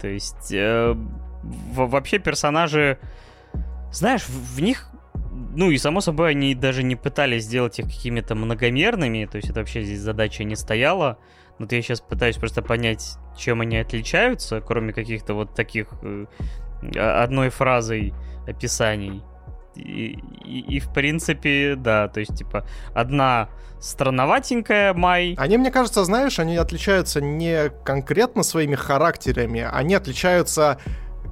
[0.00, 0.94] То есть, э,
[1.74, 2.98] вообще персонажи,
[3.92, 4.89] знаешь, в, в них
[5.54, 9.60] ну и само собой они даже не пытались сделать их какими-то многомерными, то есть это
[9.60, 11.18] вообще здесь задача не стояла.
[11.58, 16.26] Вот я сейчас пытаюсь просто понять, чем они отличаются, кроме каких-то вот таких э,
[16.96, 18.14] одной фразой
[18.46, 19.22] описаний.
[19.76, 25.34] И, и, и в принципе, да, то есть, типа, одна странноватенькая Май.
[25.38, 30.78] Они, мне кажется, знаешь, они отличаются не конкретно своими характерами, они отличаются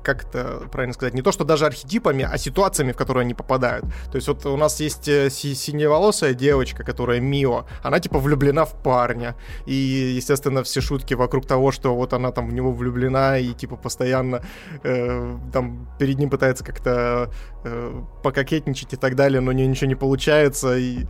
[0.09, 3.85] как это правильно сказать, не то что даже архетипами, а ситуациями, в которые они попадают.
[4.11, 8.65] То есть вот у нас есть э, си- синеволосая девочка, которая Мио, она типа влюблена
[8.65, 9.37] в парня,
[9.67, 9.75] и,
[10.17, 14.43] естественно, все шутки вокруг того, что вот она там в него влюблена и типа постоянно
[14.83, 17.31] э, там перед ним пытается как-то
[17.65, 21.05] э, пококетничать и так далее, но у нее ничего не получается, и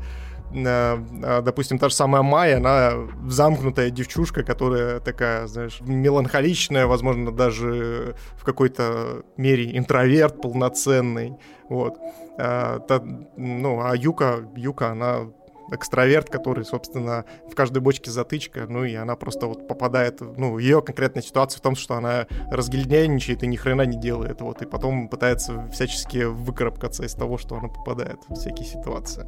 [0.51, 2.93] допустим, та же самая Майя, она
[3.29, 11.37] замкнутая девчушка, которая такая, знаешь, меланхоличная, возможно, даже в какой-то мере интроверт полноценный,
[11.69, 11.99] вот.
[12.39, 13.03] А, та,
[13.37, 15.27] ну, а Юка, Юка, она
[15.71, 20.81] экстраверт, который, собственно, в каждой бочке затычка, ну и она просто вот попадает, ну, ее
[20.81, 25.09] конкретная ситуация в том, что она разгильдяйничает и ни хрена не делает, вот, и потом
[25.09, 29.27] пытается всячески выкарабкаться из того, что она попадает в всякие ситуации.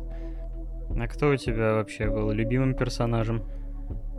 [0.97, 3.45] А кто у тебя вообще был любимым персонажем?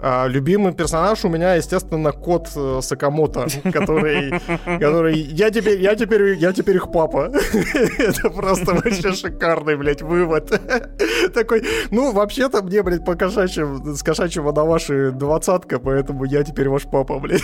[0.04, 4.34] А, любимый персонаж у меня, естественно, кот э, Сакамото, который,
[4.80, 7.32] который, я теперь, я теперь, я теперь их папа.
[8.00, 10.60] Это просто вообще шикарный, блядь, вывод.
[11.34, 16.70] Такой, ну, вообще-то мне, блядь, по кошачьим, с кошачьего на ваши двадцатка, поэтому я теперь
[16.70, 17.44] ваш папа, блядь.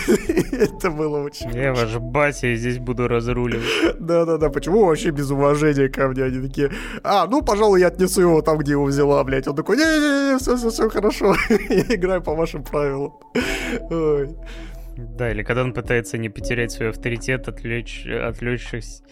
[0.50, 4.00] Это было очень Я ваш батя, и здесь буду разруливать.
[4.00, 6.24] Да-да-да, почему вообще без уважения ко мне?
[6.24, 6.72] Они такие,
[7.04, 9.46] а, ну, пожалуй, я отнесу его там, где его взяла, блядь.
[9.46, 11.36] Он такой, не-не-не, все-все-все, хорошо.
[11.68, 13.12] Я играю по вашим правилам.
[13.90, 14.36] Ой.
[14.96, 19.04] Да, или когда он пытается не потерять свой авторитет, отвлечь, отвлечься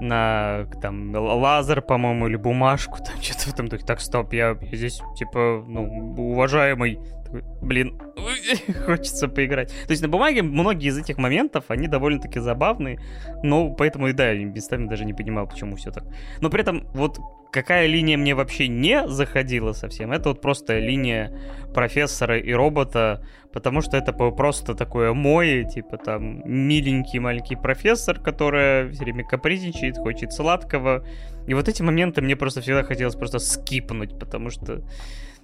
[0.00, 3.84] на там лазер, по-моему, или бумажку, там что-то в этом духе.
[3.86, 6.98] Так, стоп, я, я здесь, типа, ну, уважаемый
[7.60, 8.00] блин,
[8.86, 9.68] хочется поиграть.
[9.68, 12.98] То есть на бумаге многие из этих моментов, они довольно-таки забавные,
[13.42, 16.04] но поэтому и да, я местами даже не понимал, почему все так.
[16.40, 17.18] Но при этом вот
[17.52, 21.38] какая линия мне вообще не заходила совсем, это вот просто линия
[21.74, 28.90] профессора и робота, потому что это просто такое мое, типа там миленький маленький профессор, который
[28.90, 31.06] все время капризничает, хочет сладкого.
[31.46, 34.82] И вот эти моменты мне просто всегда хотелось просто скипнуть, потому что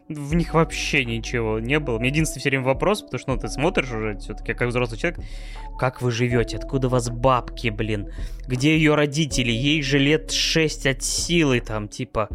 [0.08, 1.98] в них вообще ничего не было.
[1.98, 5.20] Мне единственный все время вопрос, потому что ну, ты смотришь уже все-таки как взрослый человек,
[5.78, 8.10] как вы живете, откуда у вас бабки, блин,
[8.46, 12.28] где ее родители, ей же лет 6 от силы, там, типа,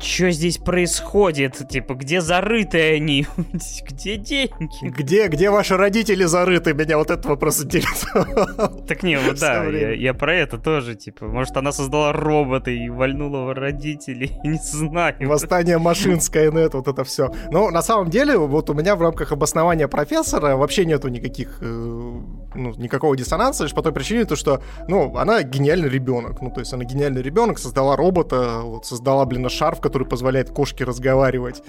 [0.00, 1.68] что здесь происходит?
[1.68, 3.26] Типа, где зарыты они?
[3.88, 4.50] где деньги?
[4.82, 6.74] Где, где ваши родители зарыты?
[6.74, 8.84] Меня вот этот вопрос интересовал.
[8.86, 12.88] Так не, вот да, я, я про это тоже, типа, может, она создала робота и
[12.88, 15.16] вальнула родителей, не знаю.
[15.20, 17.32] Восстание машин, Skynet, вот это все.
[17.50, 22.20] Но на самом деле, вот у меня в рамках обоснования профессора вообще нету никаких, э,
[22.54, 26.40] ну, никакого диссонанса, лишь по той причине, то, что, ну, она гениальный ребенок.
[26.40, 30.84] Ну, то есть она гениальный ребенок, создала робота, вот, создала, блин, шарф, который позволяет кошке
[30.84, 31.62] разговаривать,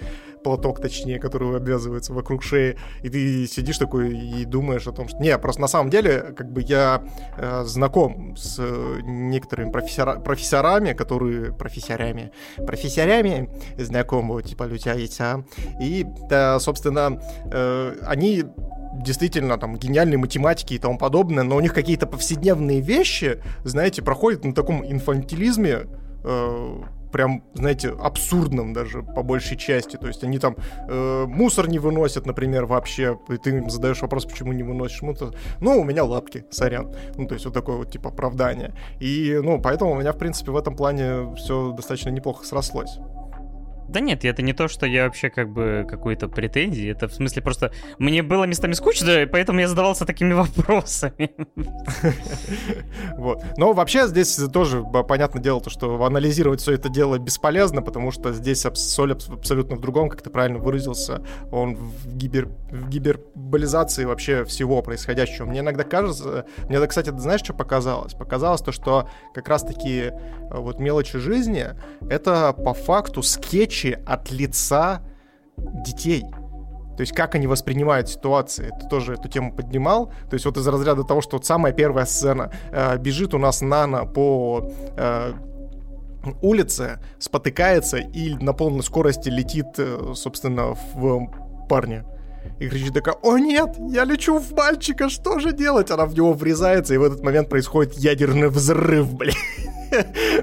[0.43, 5.17] платок точнее, который обвязывается вокруг шеи, и ты сидишь такой и думаешь о том, что...
[5.17, 7.03] Не, просто на самом деле, как бы я
[7.37, 8.61] э, знаком с
[9.03, 10.19] некоторыми профессора...
[10.19, 11.51] профессорами, которые...
[11.53, 12.31] Профессорами.
[12.57, 15.43] Профессорами знакомы, типа, людей яйца.
[15.81, 17.19] И, да, собственно,
[17.51, 18.43] э, они
[19.03, 24.43] действительно там гениальные математики и тому подобное, но у них какие-то повседневные вещи, знаете, проходят
[24.45, 25.87] на таком инфантилизме,
[26.23, 26.81] э,
[27.15, 29.95] прям, знаете, абсурдным даже по большей части.
[29.95, 30.57] То есть они там
[30.89, 33.17] э, мусор не выносят, например, вообще.
[33.29, 35.33] И ты им задаешь вопрос, почему не выносишь мусор.
[35.61, 36.93] Ну, у меня лапки, сорян.
[37.15, 38.73] Ну, то есть вот такое вот типа оправдание.
[38.99, 42.99] И, ну, поэтому у меня, в принципе, в этом плане все достаточно неплохо срослось.
[43.87, 46.89] Да нет, это не то, что я вообще как бы какой-то претензии.
[46.89, 51.31] Это в смысле просто мне было местами скучно, поэтому я задавался такими вопросами.
[53.17, 53.43] Вот.
[53.57, 58.33] Но вообще здесь тоже понятное дело, то, что анализировать все это дело бесполезно, потому что
[58.33, 61.21] здесь соль абсолютно в другом, как ты правильно выразился.
[61.51, 65.45] Он в, гибер, в гиберболизации вообще всего происходящего.
[65.45, 66.45] Мне иногда кажется...
[66.67, 68.13] Мне, кстати, знаешь, что показалось?
[68.13, 70.11] Показалось то, что как раз-таки э,
[70.49, 71.67] вот мелочи жизни—
[72.09, 75.01] это по факту скетчи речи от лица
[75.57, 76.23] детей.
[76.97, 78.71] То есть как они воспринимают ситуации.
[78.81, 80.07] Ты тоже эту тему поднимал.
[80.29, 82.51] То есть вот из разряда того, что вот самая первая сцена.
[82.71, 85.33] Э, бежит у нас Нана по э,
[86.41, 91.27] улице, спотыкается и на полной скорости летит, э, собственно, в
[91.67, 92.05] парня.
[92.59, 95.91] И кричит такая, о нет, я лечу в мальчика, что же делать?
[95.91, 99.35] Она в него врезается, и в этот момент происходит ядерный взрыв, блин.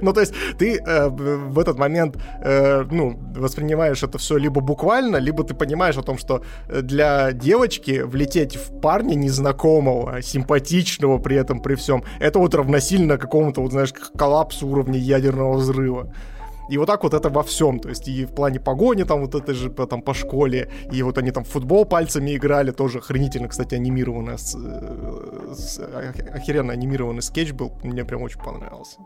[0.01, 5.17] ну, то есть ты э, в этот момент, э, ну, воспринимаешь это все либо буквально,
[5.17, 11.61] либо ты понимаешь о том, что для девочки влететь в парня незнакомого, симпатичного при этом,
[11.61, 16.13] при всем, это вот равносильно какому-то, вот, знаешь, коллапсу уровня ядерного взрыва.
[16.73, 17.79] И вот так вот это во всем.
[17.81, 21.19] То есть и в плане погони там вот это же там по школе, и вот
[21.19, 25.79] они там в футбол пальцами играли, тоже охренительно, кстати, анимированная, с, э, с,
[26.35, 29.01] охеренно анимированный скетч был, мне прям очень понравился.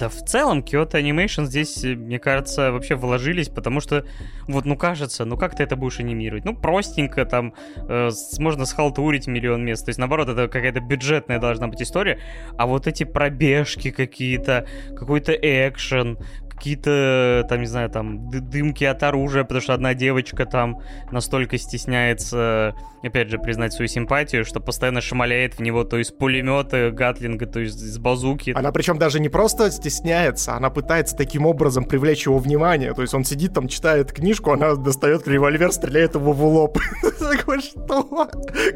[0.00, 4.04] Да в целом Kyoto Animation здесь, мне кажется, вообще вложились, потому что
[4.48, 6.44] вот, ну кажется, ну как ты это будешь анимировать?
[6.44, 11.68] Ну простенько там, э, можно схалтурить миллион мест, то есть наоборот, это какая-то бюджетная должна
[11.68, 12.18] быть история,
[12.58, 16.18] а вот эти пробежки какие-то, какой-то экшен,
[16.60, 20.80] какие-то, там, не знаю, там, дымки от оружия, потому что одна девочка там
[21.10, 26.90] настолько стесняется, опять же, признать свою симпатию, что постоянно шмаляет в него то из пулемета,
[26.90, 28.52] гатлинга, то есть из базуки.
[28.54, 32.94] Она причем даже не просто стесняется, она пытается таким образом привлечь его внимание.
[32.94, 36.78] То есть он сидит там, читает книжку, она достает револьвер, стреляет его в лоб.
[37.18, 38.02] Такой, что?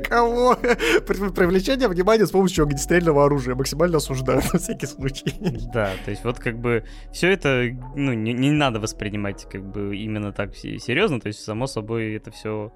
[0.09, 0.55] Кого?
[0.55, 3.55] Привлечение внимания с помощью огнестрельного оружия.
[3.55, 5.35] Максимально осуждаю на всякий случай.
[5.73, 9.97] Да, то есть вот как бы все это ну, не, не надо воспринимать как бы
[9.97, 12.73] именно так серьезно, то есть, само собой, это все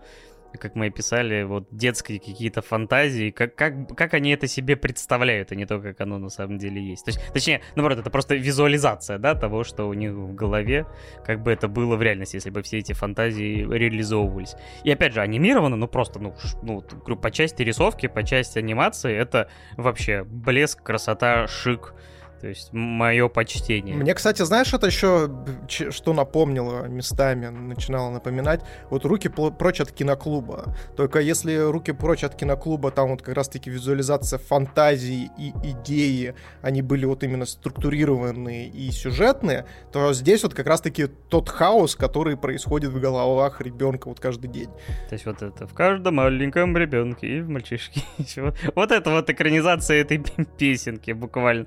[0.59, 5.53] как мы и писали, вот детские какие-то фантазии, как, как, как они это себе представляют,
[5.53, 7.05] а не то, как оно на самом деле есть.
[7.05, 7.21] То есть.
[7.33, 10.87] Точнее, наоборот, это просто визуализация, да, того, что у них в голове,
[11.25, 14.55] как бы это было в реальности, если бы все эти фантазии реализовывались.
[14.85, 16.83] И опять же, анимировано, ну просто, ну, ну
[17.17, 21.95] по части рисовки, по части анимации, это вообще блеск, красота, шик,
[22.41, 23.97] то есть мое почтение.
[23.97, 25.31] Мне, кстати, знаешь, это еще
[25.69, 28.61] что напомнило местами, начинало напоминать?
[28.91, 30.75] Вот руки прочь от киноклуба.
[30.97, 36.83] Только если руки прочь от киноклуба, там вот как раз-таки визуализация фантазии и идеи, они
[36.83, 42.91] были вот именно структурированные и сюжетные, то здесь вот как раз-таки тот хаос, который происходит
[42.91, 44.71] в головах ребенка вот каждый день.
[45.09, 48.03] То есть вот это в каждом маленьком ребенке и в мальчишке.
[48.75, 50.23] Вот это вот экранизация этой
[50.59, 51.67] песенки буквально.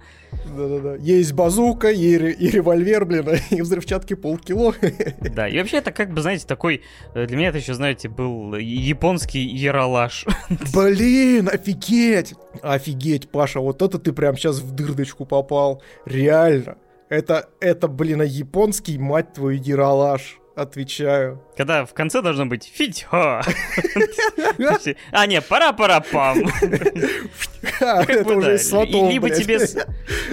[0.62, 0.96] Да-да-да.
[1.00, 4.74] Есть базука, и, и револьвер, блин, и взрывчатки полкило.
[5.32, 6.82] Да, и вообще это как бы, знаете, такой...
[7.14, 10.26] Э, для меня это еще, знаете, был японский яролаж.
[10.74, 12.36] Блин, офигеть!
[12.62, 15.82] Офигеть, Паша, вот это ты прям сейчас в дырдочку попал.
[16.06, 16.78] Реально.
[17.10, 20.40] Это, это, блин, японский, мать твою, яролаж.
[20.56, 21.42] Отвечаю.
[21.58, 23.42] Когда в конце должно быть фить А,
[25.28, 26.40] не, пора-пора-пам.
[27.62, 28.58] Это уже
[29.10, 29.60] Либо тебе...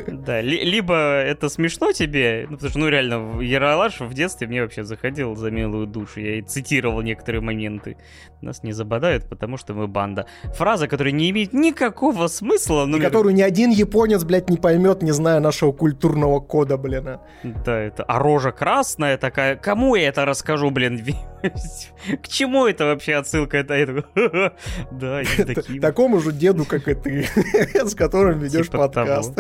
[0.06, 4.84] Да, либо это смешно тебе, ну, потому что, ну, реально, Яралаш в детстве мне вообще
[4.84, 6.20] заходил за милую душу.
[6.20, 7.96] Я и цитировал некоторые моменты.
[8.40, 10.26] Нас не забодают, потому что мы банда.
[10.54, 12.88] Фраза, которая не имеет никакого смысла.
[12.88, 17.08] И которую ни один японец, блядь, не поймет, не зная нашего культурного кода, блин.
[17.08, 17.20] А.
[17.42, 18.04] Да, это...
[18.04, 19.56] А рожа красная такая.
[19.56, 20.96] Кому я это расскажу, блин?
[22.22, 23.58] К чему это вообще отсылка?
[23.58, 24.04] Это, это...
[24.90, 25.80] Да, таким.
[25.80, 27.26] Такому же деду, как и ты,
[27.74, 29.32] с которым ведешь типа подкаст.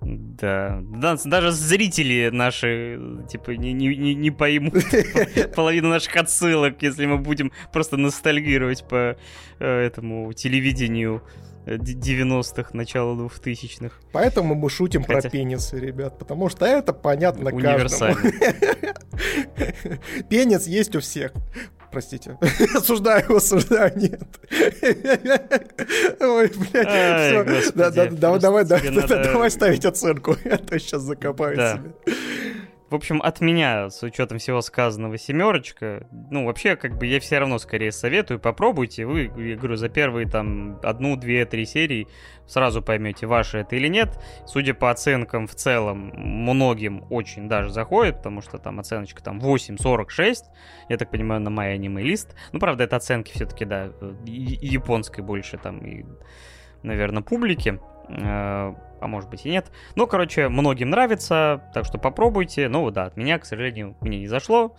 [0.00, 0.80] Да.
[1.24, 4.84] Даже зрители наши, типа, не, не, не поймут
[5.54, 9.16] половину наших отсылок, если мы будем просто ностальгировать по
[9.58, 11.22] э, этому телевидению
[11.66, 13.96] 90-х, начала 2000-х.
[14.12, 15.22] Поэтому мы шутим Хотя...
[15.22, 18.14] про пенисы, ребят, потому что это понятно каждому.
[20.28, 21.32] Пенис есть у всех.
[21.90, 22.38] Простите.
[22.74, 24.22] Осуждаю, осуждаю, нет.
[26.20, 27.72] Ой, блядь, все.
[28.10, 31.92] Давай, давай, давай ставить оценку, а то сейчас закопаю себе.
[32.88, 36.06] В общем, от меня, с учетом всего сказанного, семерочка.
[36.30, 39.06] Ну, вообще, как бы я все равно скорее советую, попробуйте.
[39.06, 42.06] Вы, я говорю, за первые там одну, две, три серии
[42.46, 44.16] сразу поймете, ваше это или нет.
[44.46, 50.44] Судя по оценкам в целом, многим очень даже заходит, потому что там оценочка там 8.46,
[50.88, 52.36] я так понимаю, на мой аниме лист.
[52.52, 53.90] Ну, правда, это оценки все-таки, да,
[54.24, 56.04] японской больше там и,
[56.84, 57.80] наверное, публики.
[58.08, 59.70] Э, а может быть и нет.
[59.94, 62.68] Ну, короче, многим нравится, так что попробуйте.
[62.68, 64.74] Ну, да, от меня, к сожалению, мне не зашло,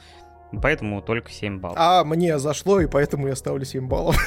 [0.61, 1.77] поэтому только 7 баллов.
[1.79, 4.17] А мне зашло, и поэтому я ставлю 7 баллов.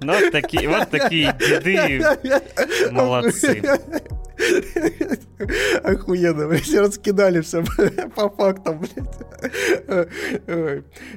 [0.00, 2.02] Ну, вот такие, вот такие деды
[2.90, 3.62] молодцы.
[5.82, 7.64] Охуенно, блядь, раскидали все
[8.14, 10.08] по фактам, блядь.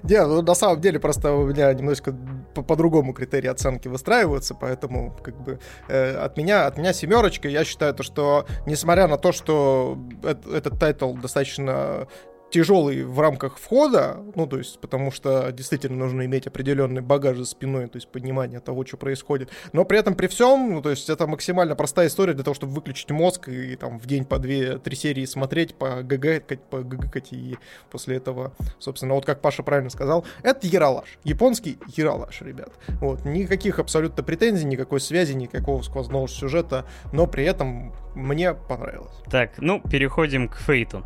[0.04, 2.16] Не, ну на самом деле просто у меня немножко
[2.54, 7.48] по-другому критерии оценки выстраиваются, поэтому как бы э, от меня от меня семерочка.
[7.48, 12.08] Я считаю то, что несмотря на то, что этот title достаточно
[12.52, 17.46] тяжелый в рамках входа, ну, то есть, потому что действительно нужно иметь определенный багаж за
[17.46, 19.50] спиной, то есть, понимание того, что происходит.
[19.74, 22.74] Но при этом, при всем, ну, то есть, это максимально простая история для того, чтобы
[22.74, 27.22] выключить мозг и, и там в день по две-три серии смотреть, по ГГ, по ГГ
[27.32, 27.58] и
[27.90, 31.18] после этого, собственно, вот как Паша правильно сказал, это Яралаш.
[31.24, 32.72] Японский Яралаш, ребят.
[33.00, 39.14] Вот, никаких абсолютно претензий, никакой связи, никакого сквозного сюжета, но при этом мне понравилось.
[39.30, 41.04] Так, ну, переходим к Фейту.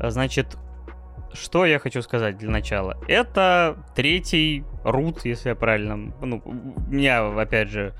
[0.00, 0.56] Значит,
[1.36, 2.96] что я хочу сказать для начала?
[3.08, 5.96] Это третий рут, если я правильно...
[6.20, 6.42] Ну,
[6.88, 7.94] меня, опять же,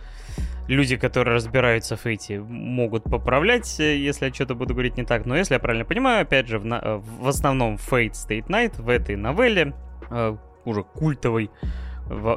[0.69, 5.27] люди, которые разбираются в фейте, могут поправлять, если я что-то буду говорить не так.
[5.27, 6.99] Но если я правильно понимаю, опять же, в, на...
[6.99, 9.75] в основном Fate State Night, в этой новелле,
[10.11, 11.51] э, уже культовой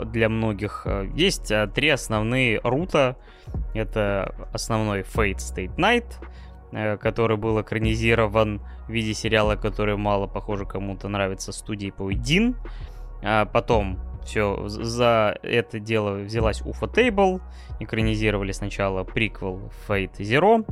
[0.05, 3.15] для многих, э, есть э, три основные рута.
[3.73, 10.65] Это основной Fate State Night— Э, который был экранизирован в виде сериала, который мало, похоже,
[10.65, 12.55] кому-то нравится, студии Poedin.
[13.21, 17.41] А потом все, за это дело взялась Уфа Table,
[17.79, 20.65] экранизировали сначала приквел Fate Zero,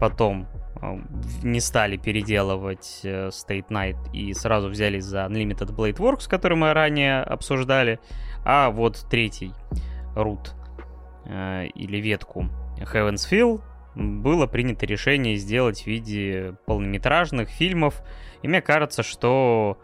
[0.00, 0.48] потом
[0.82, 0.98] э,
[1.42, 6.72] не стали переделывать э, State Night и сразу взялись за Unlimited Blade Works, который мы
[6.72, 8.00] ранее обсуждали,
[8.44, 9.52] а вот третий
[10.14, 10.54] рут
[11.26, 13.62] или ветку Heaven's Feel
[13.94, 18.02] было принято решение сделать в виде полнометражных фильмов.
[18.42, 19.78] И мне кажется, что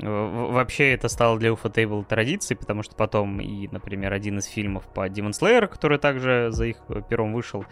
[0.00, 4.84] э, вообще это стало для Ufotable традицией, потому что потом и, например, один из фильмов
[4.92, 6.76] по Demon Slayer, который также за их
[7.08, 7.64] пером вышел,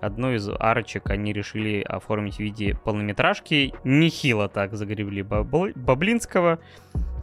[0.00, 3.72] одну из арочек они решили оформить в виде полнометражки.
[3.84, 5.68] Нехило так загребли Бабл...
[5.74, 6.58] Баблинского,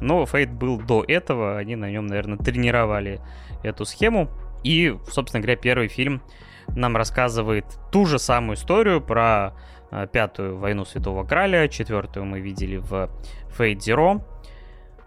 [0.01, 3.21] но Фейт был до этого, они на нем, наверное, тренировали
[3.63, 4.29] эту схему.
[4.63, 6.21] И, собственно говоря, первый фильм
[6.69, 9.53] нам рассказывает ту же самую историю про
[9.91, 13.09] э, пятую войну Святого Краля, четвертую мы видели в
[13.57, 14.21] Fate Zero.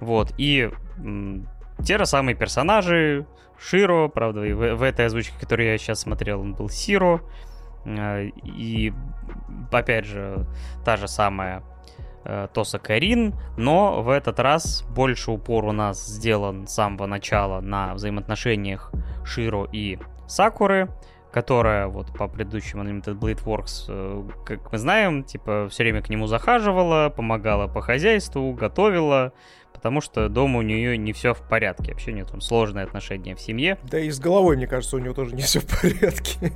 [0.01, 0.71] Вот, и
[1.85, 3.27] те же самые персонажи,
[3.59, 7.23] Широ, правда, и в, в этой озвучке, которую я сейчас смотрел, он был Сиро.
[7.85, 8.93] Э, и,
[9.73, 10.47] опять же,
[10.85, 11.63] та же самая
[12.25, 17.61] э, Тоса Карин, но в этот раз больше упор у нас сделан с самого начала
[17.61, 18.93] на взаимоотношениях
[19.25, 20.91] Широ и Сакуры
[21.37, 26.27] которая вот по предыдущему Unlimited Blade Works, как мы знаем, типа все время к нему
[26.29, 29.35] захаживала, помогала по хозяйству, готовила,
[29.75, 31.93] потому что дома у нее не все в порядке.
[31.93, 33.77] Вообще у нее там сложные отношения в семье.
[33.83, 36.53] Да и с головой, мне кажется, у нее тоже не все в порядке.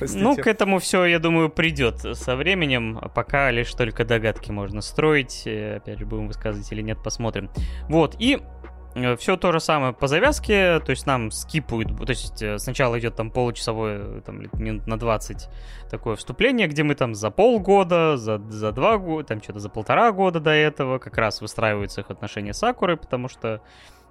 [0.14, 3.00] ну, к этому все, я думаю, придет со временем.
[3.14, 5.44] Пока лишь только догадки можно строить.
[5.46, 7.48] Э, опять же, будем высказывать или нет, посмотрим.
[7.88, 8.40] Вот, и
[9.18, 13.16] все то же самое по завязке, то есть нам скипают, то есть э, сначала идет
[13.16, 15.48] там получасовое, там, минут на 20
[15.90, 20.12] такое вступление, где мы там за полгода, за, за два года, там что-то за полтора
[20.12, 23.60] года до этого как раз выстраиваются их отношения с Акурой, потому что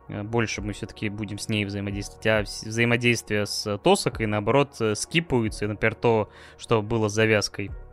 [0.08, 5.68] э, больше мы все-таки будем с ней взаимодействовать, а взаимодействие с Тосокой, наоборот, скипаются, и,
[5.68, 7.87] например, то, что было завязкой Э,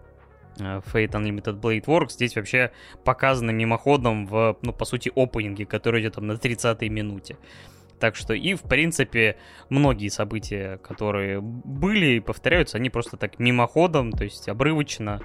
[0.56, 2.72] Fate Unlimited Blade Works здесь вообще
[3.04, 7.36] показано мимоходом в, ну, по сути, опенинге, который идет там на 30-й минуте.
[8.00, 9.36] Так что и, в принципе,
[9.68, 15.20] многие события, которые были и повторяются, они просто так мимоходом, то есть обрывочно.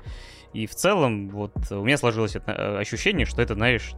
[0.54, 3.94] И в целом, вот у меня сложилось это ощущение, что это, знаешь,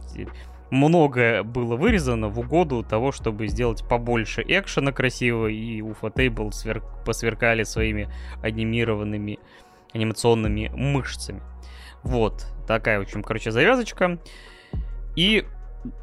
[0.70, 6.82] много было вырезано в угоду того, чтобы сделать побольше экшена красивого, и Уфа Тейбл свер...
[7.04, 8.08] посверкали своими
[8.42, 9.38] анимированными
[9.94, 11.42] анимационными мышцами.
[12.02, 14.18] Вот, такая, в общем, короче, завязочка.
[15.14, 15.46] И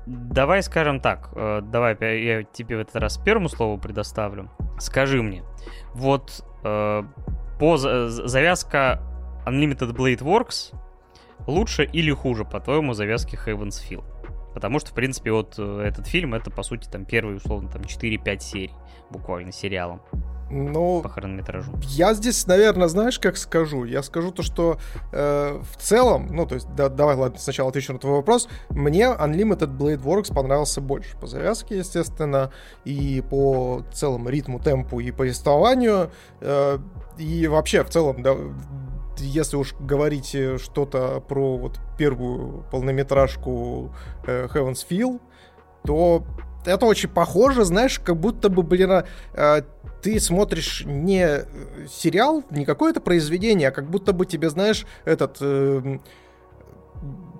[0.06, 4.50] давай скажем так, э, давай я тебе в этот раз первому слову предоставлю.
[4.80, 5.44] Скажи мне,
[5.94, 7.04] вот э,
[7.60, 9.02] по завязка
[9.46, 10.76] Unlimited Blade Works,
[11.48, 14.04] лучше или хуже, по-твоему, завязки Heaven's Feel?
[14.54, 17.82] Потому что, в принципе, вот э, этот фильм, это, по сути, там первые, условно, там
[17.84, 18.72] 4-5 серий,
[19.10, 20.02] буквально, сериалом.
[20.50, 21.72] Ну, по хронометражу.
[21.84, 23.86] Я здесь, наверное, знаешь, как скажу?
[23.86, 24.80] Я скажу то, что
[25.12, 28.50] э, в целом, ну, то есть, да, давай, ладно, сначала отвечу на твой вопрос.
[28.70, 31.16] Мне Unlimited Blade Works понравился больше.
[31.18, 32.52] По завязке, естественно,
[32.84, 36.12] и по целому ритму, темпу и повествованию.
[36.42, 36.80] Э,
[37.18, 38.36] и вообще, в целом, да,
[39.20, 43.94] если уж говорить э, что-то про вот первую полнометражку
[44.26, 45.20] э, Heaven's Feel,
[45.86, 46.24] то
[46.66, 49.04] это очень похоже, знаешь, как будто бы, блин,
[49.34, 49.62] э,
[50.02, 51.46] ты смотришь не э,
[51.90, 55.38] сериал, не какое-то произведение, а как будто бы тебе, знаешь, этот...
[55.42, 56.00] Э,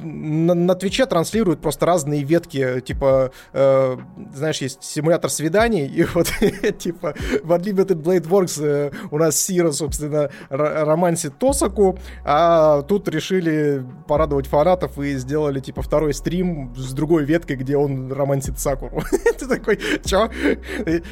[0.02, 3.98] на, на Твиче транслируют просто разные ветки, типа, э,
[4.34, 6.28] знаешь, есть симулятор свиданий, и вот,
[6.80, 13.86] типа, в Unlimited Blade Works э, у нас Сира, собственно, романсит Тосаку, а тут решили
[14.08, 19.04] порадовать фанатов и сделали, типа, второй стрим с другой веткой, где он романсит Сакуру.
[19.40, 20.30] Ты такой, чё?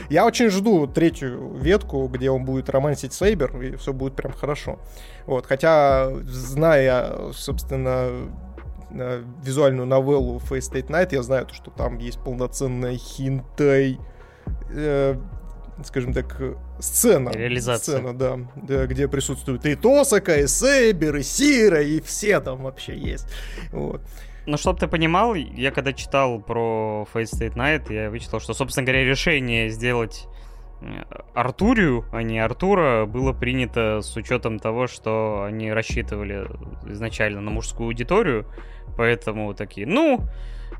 [0.09, 4.79] Я очень жду третью ветку, где он будет романсить Сейбер, и все будет прям хорошо.
[5.27, 8.29] Вот, хотя, зная, собственно,
[9.43, 13.99] визуальную новеллу Face State Night, я знаю, что там есть полноценная хинтай,
[14.69, 15.15] э,
[15.83, 16.41] скажем так,
[16.79, 17.29] сцена.
[17.31, 17.97] Реализация.
[17.97, 23.27] Сцена, да, где присутствуют и Тосака, и Сейбер, и Сира, и все там вообще есть.
[23.73, 24.01] Вот.
[24.45, 28.85] Ну, чтобы ты понимал, я когда читал про Face State Night, я вычитал, что, собственно
[28.85, 30.36] говоря, решение сделать э,
[31.33, 36.47] Артурию, а не Артура, было принято с учетом того, что они рассчитывали
[36.87, 38.45] изначально на мужскую аудиторию,
[38.97, 40.21] Поэтому такие, ну,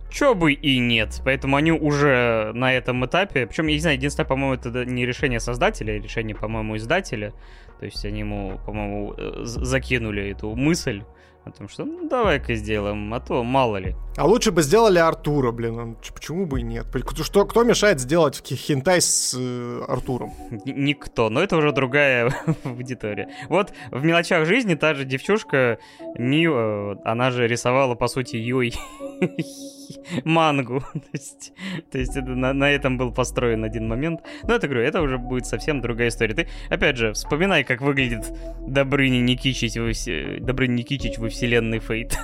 [0.10, 1.22] чё бы и нет.
[1.24, 5.40] Поэтому они уже на этом этапе, причем, я не знаю, единственное, по-моему, это не решение
[5.40, 7.34] создателя, а решение, по-моему, издателя.
[7.80, 11.03] То есть они ему, по-моему, закинули эту мысль
[11.45, 13.95] о том, что ну давай-ка сделаем, а то мало ли.
[14.18, 16.88] А лучше бы сделали Артура, блин, почему бы и нет?
[17.22, 20.34] Что, кто мешает сделать хентай с э, Артуром?
[20.65, 22.34] Никто, но это уже другая
[22.64, 23.30] аудитория.
[23.48, 25.77] Вот в «Мелочах жизни» та же девчушка
[26.18, 28.73] Мию, э, она же рисовала, по сути, Юй
[30.23, 30.80] мангу.
[30.94, 31.53] то есть,
[31.91, 34.22] то есть это, на, на этом был построен один момент.
[34.41, 36.34] Но это, говорю, это уже будет совсем другая история.
[36.34, 38.34] Ты, опять же, вспоминай, как выглядит
[38.68, 42.18] Добрыня Никичич во, Добрыня Никичич во вселенной Фейт.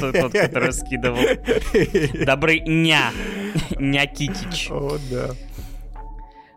[0.00, 1.18] Тот, который скидывал.
[2.24, 3.12] Добрыня.
[3.78, 4.68] Някитич.
[4.70, 5.30] О, да.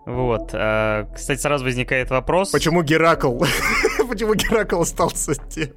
[0.06, 0.50] Вот.
[0.54, 2.50] А, кстати, сразу возникает вопрос.
[2.50, 3.40] Почему Геракл?
[4.10, 5.70] Почему Геракл остался тем,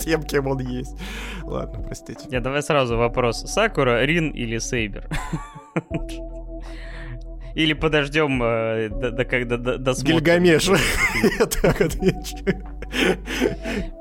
[0.00, 0.96] тем, кем он есть?
[1.42, 2.26] Ладно, простите.
[2.30, 3.42] Я давай сразу вопрос.
[3.46, 5.08] Сакура, Рин или Сейбер?
[7.54, 10.18] Или подождем э, до, до, когда до, досмотрим.
[10.18, 10.68] Гильгамеш.
[11.38, 12.36] Я так отвечу.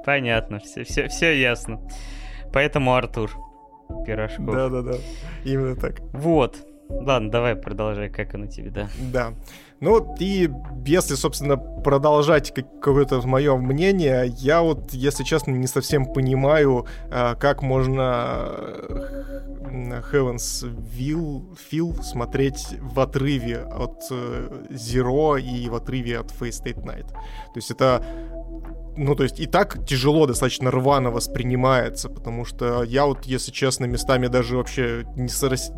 [0.06, 1.80] Понятно, все, все, все ясно.
[2.54, 3.32] Поэтому Артур
[4.06, 4.54] Пирожков.
[4.54, 4.98] Да-да-да,
[5.46, 6.02] именно так.
[6.14, 6.56] Вот.
[6.90, 8.88] Ладно, давай продолжай, как оно тебе, да?
[9.12, 9.34] Да.
[9.80, 10.50] Ну, и
[10.86, 17.62] если, собственно, продолжать какое-то мое мнение, я вот, если честно, не совсем понимаю, а, как
[17.62, 18.56] можно
[18.90, 20.64] э, Heaven's
[20.98, 27.08] Will, Feel смотреть в отрыве от э, Zero и в отрыве от Face State Night.
[27.10, 28.04] То есть это
[28.98, 33.86] ну, то есть и так тяжело достаточно рвано воспринимается, потому что я вот, если честно,
[33.86, 35.72] местами даже вообще не, сорос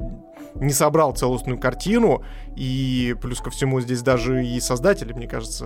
[0.56, 2.24] не собрал целостную картину,
[2.60, 5.66] и плюс ко всему здесь даже и создатели, мне кажется,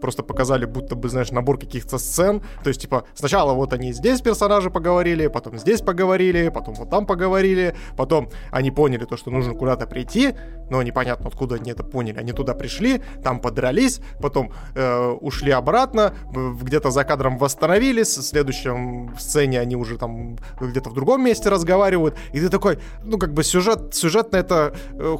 [0.00, 4.20] просто показали будто бы, знаешь, набор каких-то сцен, то есть, типа, сначала вот они здесь
[4.20, 9.54] персонажи поговорили, потом здесь поговорили, потом вот там поговорили, потом они поняли то, что нужно
[9.54, 10.34] куда-то прийти,
[10.70, 16.14] но непонятно, откуда они это поняли, они туда пришли, там подрались, потом э, ушли обратно,
[16.32, 22.16] где-то за кадром восстановились, в следующем сцене они уже там где-то в другом месте разговаривают,
[22.32, 25.16] и ты такой, ну, как бы сюжет сюжет, сюжетно это э,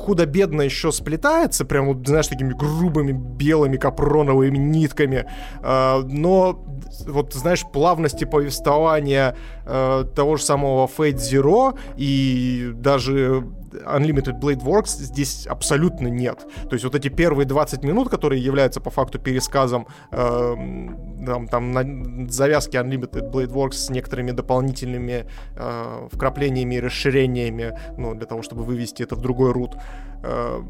[0.50, 5.26] худо-бедно еще сплетается, прям, вот, знаешь, такими грубыми белыми капроновыми нитками,
[5.62, 6.64] э, но
[7.06, 9.36] вот, знаешь, плавности повествования
[9.66, 16.46] э, того же самого Fate Zero и даже Unlimited Blade Works здесь абсолютно нет.
[16.68, 20.54] То есть вот эти первые 20 минут, которые являются по факту пересказом э,
[21.26, 25.26] там, там на завязки Unlimited Blade Works с некоторыми дополнительными
[25.56, 29.76] э, вкраплениями и расширениями, ну, для того, чтобы вывести это в другой рут,
[30.22, 30.62] э,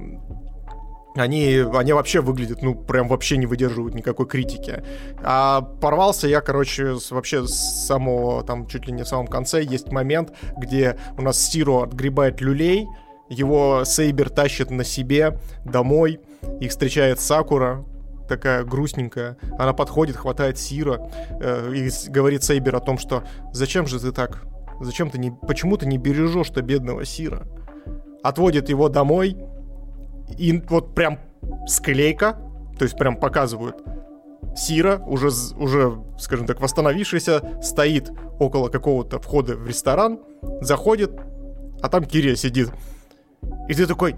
[1.17, 4.83] они, они вообще выглядят, ну, прям вообще не выдерживают никакой критики.
[5.23, 9.63] А порвался я, короче, с, вообще с самого, там, чуть ли не в самом конце
[9.63, 12.87] есть момент, где у нас Сиро отгребает люлей,
[13.29, 16.21] его Сейбер тащит на себе домой,
[16.61, 17.85] их встречает Сакура,
[18.29, 19.37] такая грустненькая.
[19.59, 21.11] Она подходит, хватает Сира
[21.41, 24.43] э, и говорит Сейбер о том, что зачем же ты так?
[24.81, 25.31] Зачем ты не...
[25.31, 27.47] Почему ты не бережешь-то бедного Сира?
[28.23, 29.37] Отводит его домой,
[30.39, 31.19] и вот прям
[31.67, 32.37] склейка,
[32.79, 33.77] то есть прям показывают.
[34.57, 40.19] Сира, уже, уже, скажем так, восстановившийся, стоит около какого-то входа в ресторан,
[40.61, 41.13] заходит,
[41.83, 42.71] а там Кирия сидит.
[43.69, 44.17] И ты такой,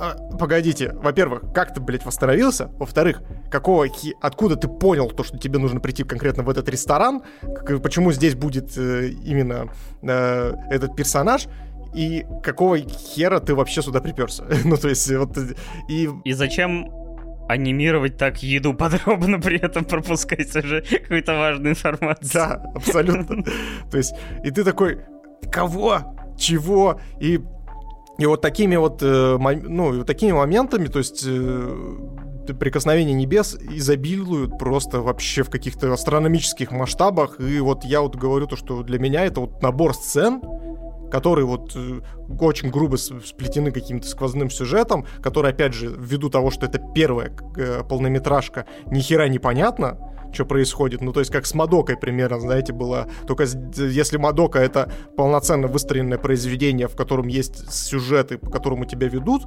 [0.00, 2.70] а, погодите, во-первых, как ты, блядь, восстановился?
[2.78, 4.14] Во-вторых, какого хи...
[4.20, 7.22] откуда ты понял то, что тебе нужно прийти конкретно в этот ресторан?
[7.42, 9.68] Как, почему здесь будет э, именно
[10.00, 11.48] э, этот персонаж?
[11.94, 14.44] И какого хера ты вообще сюда приперся?
[14.64, 15.36] ну, то есть, вот...
[15.88, 16.08] И...
[16.24, 16.90] И зачем
[17.48, 22.30] анимировать так еду подробно, при этом пропускать уже какую-то важную информацию.
[22.32, 23.42] Да, абсолютно.
[23.90, 24.14] То есть,
[24.44, 25.00] и ты такой,
[25.50, 26.16] кого?
[26.38, 27.00] Чего?
[27.20, 27.40] И
[28.18, 35.00] и вот такими вот, э, ну, такими моментами, то есть э, прикосновения небес изобилуют просто
[35.00, 37.40] вообще в каких-то астрономических масштабах.
[37.40, 40.42] И вот я вот говорю то, что для меня это вот набор сцен,
[41.10, 42.00] которые вот э,
[42.40, 47.82] очень грубо сплетены каким-то сквозным сюжетом, который, опять же, ввиду того, что это первая э,
[47.88, 49.98] полнометражка, ни хера непонятно,
[50.32, 51.00] что происходит.
[51.00, 53.08] Ну, то есть, как с Мадокой примерно, знаете, было.
[53.26, 53.44] Только
[53.76, 59.42] если Мадока— это полноценно выстроенное произведение, в котором есть сюжеты, по которому тебя ведут,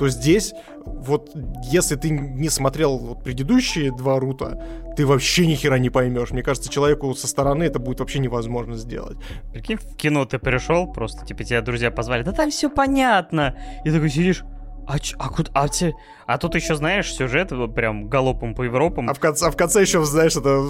[0.00, 0.54] то здесь,
[0.86, 1.30] вот,
[1.64, 4.58] если ты не смотрел вот предыдущие два рута,
[4.96, 6.30] ты вообще ни хера не поймешь.
[6.30, 9.18] Мне кажется, человеку со стороны это будет вообще невозможно сделать.
[9.52, 13.58] Прикинь, в кино ты пришел, просто, типа, тебя друзья позвали, да там все понятно.
[13.84, 14.42] И такой сидишь,
[14.90, 15.94] а, ч, а, куда, а, те,
[16.26, 19.08] а тут еще, знаешь, сюжет прям галопом по Европам.
[19.08, 20.68] А в конце, а в конце еще, знаешь, это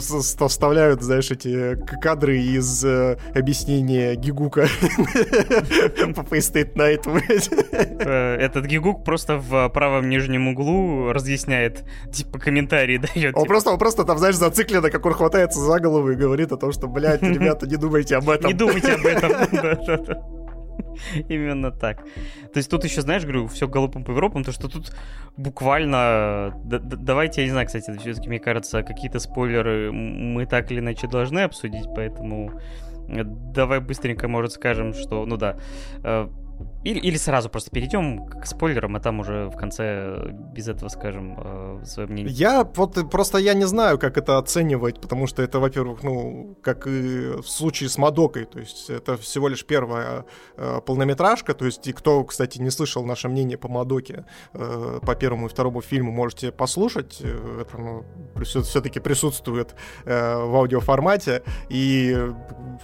[0.49, 4.67] вставляют, знаешь, эти кадры из э, объяснения Гигука
[6.15, 7.09] по State Night.
[7.73, 13.35] Э, этот Гигук просто в правом нижнем углу разъясняет, типа, комментарии дает.
[13.37, 16.59] Он просто, он просто там, знаешь, зацикленно, как он хватается за голову и говорит о
[16.59, 18.49] том, что, блядь, ребята, не думайте об этом.
[18.49, 20.41] Не думайте об этом.
[21.29, 22.05] Именно так.
[22.53, 24.93] То есть тут еще, знаешь, говорю, все голубым по Европам, то что тут
[25.37, 26.53] буквально...
[26.65, 31.41] давайте, я не знаю, кстати, все-таки, мне кажется, какие-то спойлеры мы так или иначе должны
[31.41, 32.61] обсудить, поэтому
[33.09, 35.57] давай быстренько, может, скажем, что, ну да,
[36.05, 36.29] э,
[36.83, 41.37] или, или сразу просто перейдем к спойлерам, а там уже в конце без этого скажем
[41.39, 42.33] э, свое мнение.
[42.33, 46.87] Я вот просто я не знаю, как это оценивать, потому что это, во-первых, ну, как
[46.87, 50.25] и в случае с Мадокой, то есть это всего лишь первая
[50.57, 54.25] э, полнометражка, то есть и кто, кстати, не слышал наше мнение по Мадоке,
[54.55, 58.05] э, по первому и второму фильму, можете послушать, э, это ну,
[58.43, 59.75] все-таки присутствует
[60.05, 62.17] э, в аудиоформате, и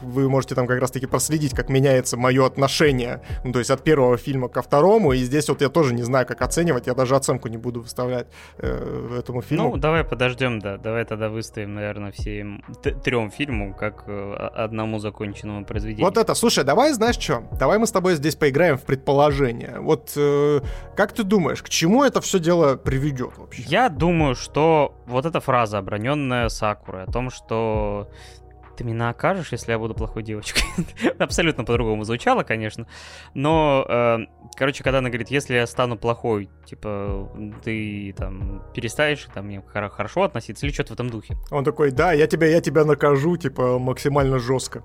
[0.02, 4.16] вы можете там как раз-таки проследить, как меняется мое отношение, ну, то есть от первого
[4.16, 7.48] фильма ко второму, и здесь вот я тоже не знаю, как оценивать, я даже оценку
[7.48, 8.26] не буду выставлять
[8.59, 9.70] э, этому фильму.
[9.70, 12.64] Ну, давай подождем, да, давай тогда выставим, наверное, всем
[13.05, 16.06] трем фильмам, как э, одному законченному произведению.
[16.06, 19.80] Вот это, слушай, давай, знаешь что, давай мы с тобой здесь поиграем в предположение.
[19.80, 20.60] Вот э,
[20.97, 23.62] как ты думаешь, к чему это все дело приведет вообще?
[23.62, 28.09] Я думаю, что вот эта фраза, оброненная Сакурой, о том, что
[28.76, 30.62] ты меня окажешь, если я буду плохой девочкой.
[31.18, 32.86] Абсолютно по-другому звучало, конечно.
[33.34, 34.18] Но, э,
[34.56, 37.30] короче, когда она говорит, если я стану плохой, типа,
[37.64, 41.36] ты там перестанешь там мне хорошо относиться или что-то в этом духе.
[41.50, 44.82] Он такой, да, я тебя, я тебя накажу, типа, максимально жестко.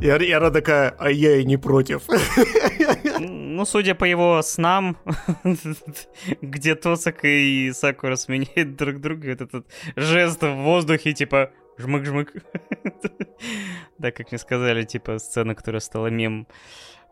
[0.00, 2.02] И, она такая, а я и не против.
[3.18, 4.96] Ну, судя по его снам,
[6.40, 12.42] где Тосака и Сакура сменяют друг друга, вот этот жест в воздухе, типа, Жмык-жмык.
[13.98, 16.46] да, как мне сказали, типа, сцена, которая стала мем.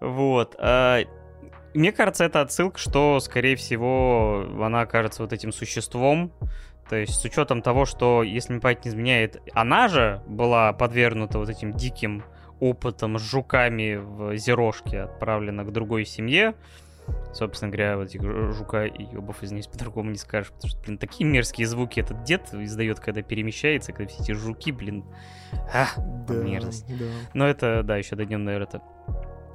[0.00, 0.56] Вот.
[0.58, 1.00] А,
[1.74, 6.32] мне кажется, это отсылка, что, скорее всего, она окажется вот этим существом.
[6.88, 11.38] То есть с учетом того, что, если мне память не изменяет, она же была подвергнута
[11.38, 12.24] вот этим диким
[12.58, 16.54] опытом с жуками в зерошке, отправлена к другой семье.
[17.32, 18.22] Собственно говоря, вот этих
[18.52, 22.52] жука и ёбов, извиняюсь, по-другому не скажешь, потому что, блин, такие мерзкие звуки этот дед
[22.52, 25.04] издает, когда перемещается, когда все эти жуки, блин,
[25.72, 25.88] а,
[26.26, 26.86] да, мерзость.
[26.88, 27.04] Да.
[27.34, 28.82] Но это, да, еще дойдем, наверное, это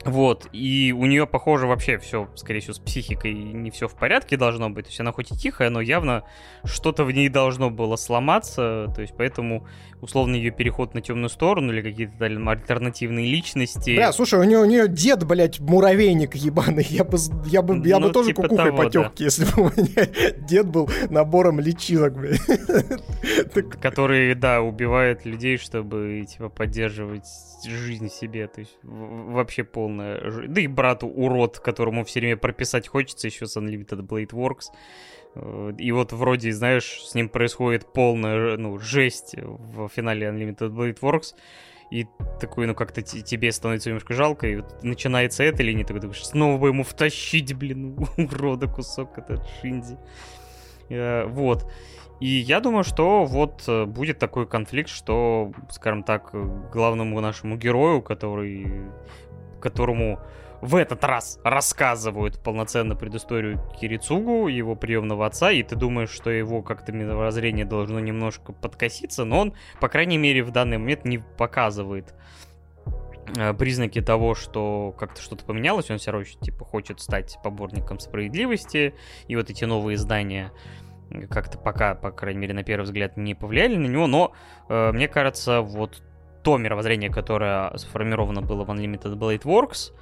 [0.06, 4.38] вот, и у нее, похоже, вообще все, скорее всего, с психикой не все в порядке
[4.38, 4.86] должно быть.
[4.86, 6.24] То есть она хоть и тихая, но явно
[6.64, 8.92] что-то в ней должно было сломаться.
[8.96, 9.66] То есть поэтому,
[10.02, 13.96] условно, ее переход на темную сторону или какие-то альтернативные личности.
[13.96, 16.86] Бля, слушай, у нее, у нее дед, блядь, муравейник ебаный.
[16.88, 17.18] Я бы,
[17.48, 19.12] я бы, я ну, бы тоже типа кукухой того, потек, да.
[19.24, 20.06] если бы у меня
[20.48, 22.42] дед был набором личинок, блядь.
[23.82, 27.26] Который, да, убивает людей, чтобы, типа, поддерживать
[27.66, 28.48] жизнь себе.
[28.48, 30.48] То есть вообще полная...
[30.48, 34.74] Да и брату урод, которому все время прописать хочется еще с Unlimited Blade Works.
[35.36, 41.00] Э, и вот вроде, знаешь, с ним происходит полная ну, жесть в финале Unlimited Blade
[41.00, 41.36] Works.
[41.92, 42.08] И
[42.42, 46.58] такой, ну как-то тебе становится немножко жалко, и вот начинается это или не, ты снова
[46.58, 49.98] бы ему втащить, блин, урода кусок этот Шинди.
[50.90, 51.72] Э, вот.
[52.20, 56.32] И я думаю, что вот э, будет такой конфликт, что, скажем так,
[56.72, 58.86] главному нашему герою, который,
[59.60, 60.20] которому
[60.62, 66.62] в этот раз рассказывают полноценно предысторию Кирицугу, его приемного отца, и ты думаешь, что его
[66.62, 72.14] как-то мировоззрение должно немножко подкоситься, но он, по крайней мере, в данный момент не показывает
[73.38, 78.94] э, признаки того, что как-то что-то поменялось, он все равно типа хочет стать поборником справедливости,
[79.28, 80.52] и вот эти новые издания
[81.30, 84.34] как-то пока, по крайней мере, на первый взгляд не повлияли на него, но
[84.70, 86.02] э, мне кажется, вот
[86.44, 89.94] то мировоззрение, которое сформировано было в Unlimited Blade Works,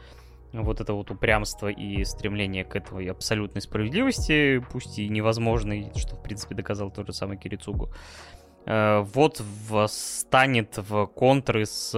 [0.54, 6.22] вот это вот упрямство и стремление к этой абсолютной справедливости, пусть и невозможной, что, в
[6.22, 9.44] принципе, доказал тот же самый Кирицугу, э, вот
[9.88, 11.92] станет в контры с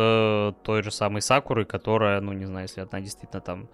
[0.64, 3.70] той же самой Сакурой, которая, ну, не знаю, если она действительно там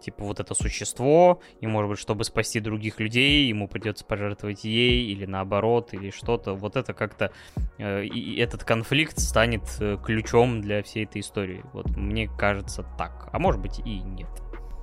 [0.00, 5.06] типа вот это существо, и может быть, чтобы спасти других людей, ему придется пожертвовать ей,
[5.06, 6.54] или наоборот, или что-то.
[6.54, 7.32] Вот это как-то,
[7.78, 11.64] э, и этот конфликт станет э, ключом для всей этой истории.
[11.72, 13.28] Вот мне кажется так.
[13.32, 14.28] А может быть и нет.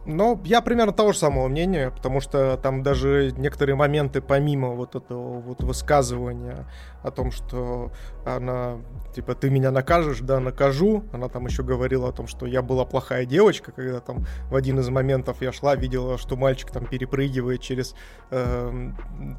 [0.06, 4.96] Ну, я примерно того же самого мнения, потому что там даже некоторые моменты, помимо вот
[4.96, 6.68] этого вот высказывания
[7.04, 7.92] о том, что
[8.26, 8.80] она,
[9.16, 12.84] типа, ты меня накажешь, да, накажу, она там еще говорила о том, что я была
[12.84, 17.62] плохая девочка, когда там в один из моментов я шла, видела, что мальчик там перепрыгивает
[17.62, 17.96] через,
[18.30, 18.92] э,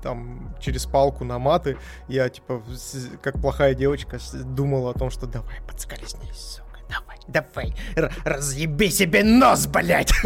[0.03, 1.77] там, через палку на маты,
[2.09, 2.63] я, типа,
[3.23, 7.75] как плохая девочка думала о том, что давай, подскользнись, давай, давай,
[8.25, 10.13] разъеби себе нос, блядь.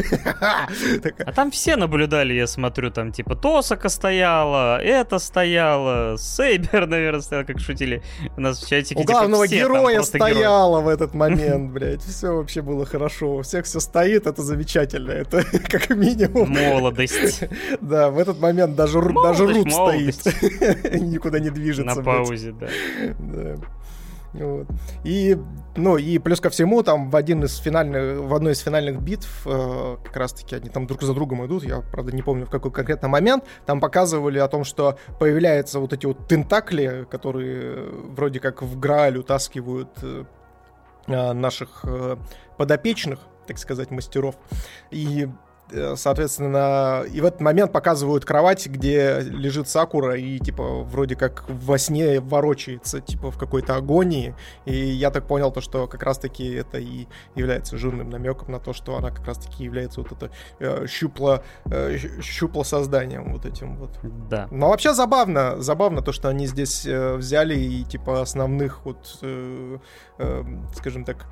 [1.18, 7.44] А там все наблюдали, я смотрю, там типа Тосака стояла, это стояла, Сейбер, наверное, стоял,
[7.44, 8.02] как шутили
[8.36, 8.96] у нас в чатике.
[8.96, 13.64] У типа, главного героя стояла в этот момент, блядь, все вообще было хорошо, у всех
[13.66, 16.50] все стоит, это замечательно, это как минимум.
[16.50, 17.44] Молодость.
[17.80, 20.24] Да, в этот момент даже, даже Рут стоит,
[21.00, 21.96] никуда не движется.
[21.96, 22.68] На паузе, да.
[23.18, 23.56] Да.
[24.34, 24.66] Вот.
[25.04, 25.38] И,
[25.76, 29.46] ну, и плюс ко всему, там в, один из финальных, в одной из финальных битв,
[29.46, 32.70] э, как раз-таки они там друг за другом идут, я, правда, не помню в какой
[32.70, 38.62] конкретно момент, там показывали о том, что появляются вот эти вот тентакли, которые вроде как
[38.62, 40.24] в Грааль утаскивают э,
[41.06, 42.16] наших э,
[42.58, 44.36] подопечных, так сказать, мастеров.
[44.90, 45.47] И Э,
[45.96, 51.78] соответственно, и в этот момент показывают кровать, где лежит Сакура и, типа, вроде как во
[51.78, 54.34] сне ворочается, типа, в какой-то агонии.
[54.64, 58.72] И я так понял то, что как раз-таки это и является жирным намеком на то,
[58.72, 63.98] что она как раз-таки является вот это э, щупло, э, щупло созданием вот этим вот.
[64.28, 64.48] Да.
[64.50, 69.78] Но вообще забавно, забавно то, что они здесь э, взяли и, типа, основных вот, э,
[70.18, 71.26] э, скажем так,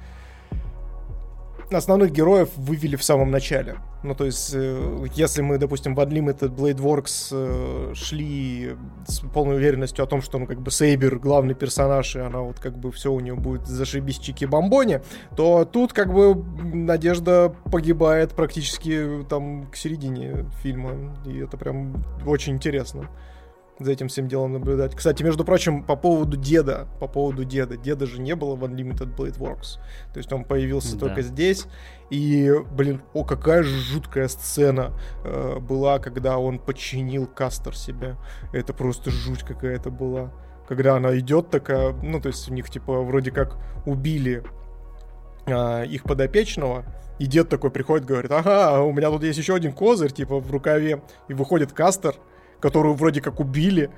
[1.70, 3.76] основных героев вывели в самом начале.
[4.06, 8.76] Ну, то есть, э, если мы, допустим, в Unlimited Blade Works э, шли
[9.08, 12.60] с полной уверенностью о том, что, ну, как бы, Сейбер главный персонаж, и она вот,
[12.60, 15.02] как бы, все у нее будет зашибись чики-бомбони,
[15.34, 22.52] то тут, как бы, надежда погибает практически, там, к середине фильма, и это прям очень
[22.54, 23.08] интересно
[23.78, 24.94] за этим всем делом наблюдать.
[24.94, 29.14] Кстати, между прочим, по поводу деда, по поводу деда, деда же не было в Unlimited
[29.14, 29.78] Blade Works.
[30.12, 31.06] То есть он появился да.
[31.06, 31.66] только здесь.
[32.10, 34.92] И, блин, о, какая жуткая сцена
[35.24, 38.16] э, была, когда он подчинил Кастер себя.
[38.52, 40.32] Это просто жуть какая-то была.
[40.68, 43.56] Когда она идет такая, ну, то есть у них, типа, вроде как
[43.86, 44.44] убили
[45.46, 46.84] э, их подопечного,
[47.18, 50.50] и дед такой приходит, говорит, ага, у меня тут есть еще один козырь, типа, в
[50.50, 51.02] рукаве.
[51.28, 52.14] И выходит Кастер,
[52.60, 53.90] которую вроде как убили,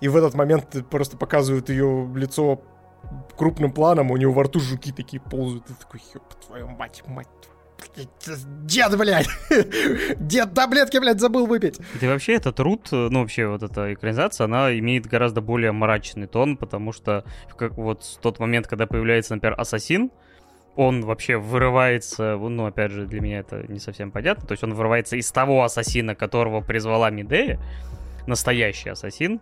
[0.00, 2.60] и в этот момент просто показывают ее лицо
[3.36, 7.28] крупным планом, у него во рту жуки такие ползают, и такой, ёб твою мать, мать,
[8.64, 9.28] Дед, блядь!
[10.18, 11.78] Дед таблетки, блядь, забыл выпить.
[12.00, 16.56] И вообще этот рут, ну вообще вот эта экранизация, она имеет гораздо более мрачный тон,
[16.56, 17.24] потому что
[17.56, 20.10] как вот в тот момент, когда появляется, например, ассасин,
[20.74, 24.74] он вообще вырывается, ну, опять же, для меня это не совсем понятно, то есть он
[24.74, 27.58] вырывается из того ассасина, которого призвала Медея,
[28.26, 29.40] настоящий ассасин,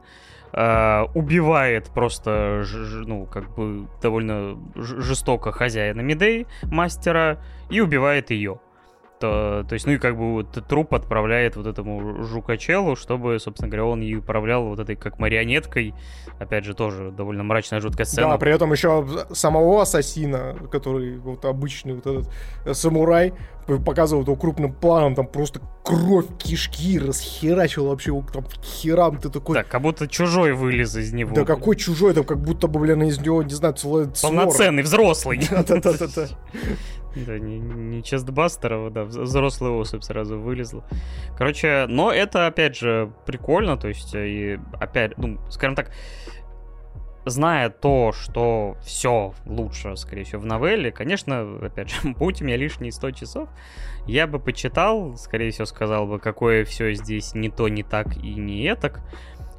[0.53, 2.65] э, убивает просто,
[3.07, 7.39] ну, как бы довольно жестоко хозяина Медеи, мастера,
[7.71, 8.61] и убивает ее.
[9.25, 13.71] Что, то есть, ну и как бы вот труп отправляет вот этому жукачелу, чтобы, собственно
[13.71, 15.95] говоря, он и управлял вот этой как марионеткой.
[16.39, 18.31] Опять же, тоже довольно мрачная, жуткая сцена.
[18.31, 22.31] Да, при этом еще самого ассасина, который вот обычный вот этот
[22.67, 23.33] э, самурай,
[23.67, 29.55] показывают его крупным планом, там просто кровь, кишки расхерачил вообще там херам, ты такой...
[29.55, 31.35] Да, как будто чужой вылез из него.
[31.35, 35.41] Да какой чужой, там как будто бы, блин, из него, не знаю, целый Полноценный, взрослый.
[35.51, 36.09] Да-да-да.
[37.15, 40.85] Да, не, не Честбастерова, да, взрослая особь сразу вылезла.
[41.37, 45.91] Короче, но это, опять же, прикольно, то есть, и опять, ну, скажем так,
[47.25, 52.57] зная то, что все лучше, скорее всего, в новелле, конечно, опять же, будь у меня
[52.57, 53.49] лишние 100 часов,
[54.07, 58.35] я бы почитал, скорее всего, сказал бы, какое все здесь не то, не так и
[58.35, 59.01] не этак.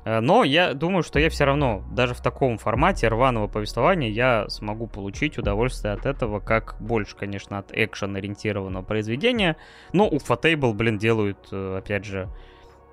[0.06, 4.48] Э, но я думаю, что я все равно, даже в таком формате рваного повествования, я
[4.48, 9.57] смогу получить удовольствие от этого, как больше, конечно, от экшен-ориентированного произведения.
[9.91, 12.30] Но у Fatable, блин, делают, э, опять же,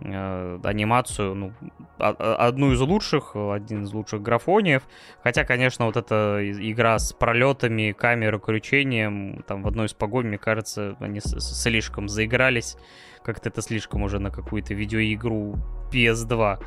[0.01, 1.53] э, анимацию, ну,
[1.99, 4.83] одну из лучших, один из лучших графониев.
[5.23, 10.39] Хотя, конечно, вот эта игра с пролетами, камерой, крючением, там в одной из погонь, мне
[10.39, 12.77] кажется, они слишком заигрались.
[13.23, 15.55] Как-то это слишком уже на какую-то видеоигру
[15.93, 16.59] PS2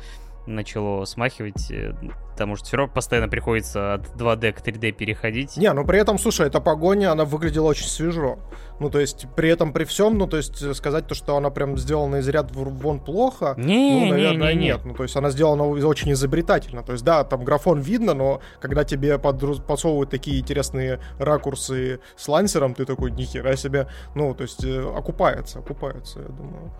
[0.46, 1.94] начало смахивать, э,
[2.36, 5.56] потому что все равно постоянно приходится от 2D к 3D переходить.
[5.56, 8.38] Не, ну при этом, слушай, эта погоня, она выглядела очень свежо.
[8.78, 11.78] Ну, то есть, при этом, при всем, ну, то есть, сказать то, что она прям
[11.78, 14.80] сделана из ряд вон плохо, не, ну, наверное, не, не, нет.
[14.84, 16.82] Ну, то есть, она сделана очень изобретательно.
[16.82, 22.28] То есть, да, там графон видно, но когда тебе под, подсовывают такие интересные ракурсы с
[22.28, 26.72] лансером, ты такой, нихера себе, ну, то есть, э, окупается, окупается, я думаю.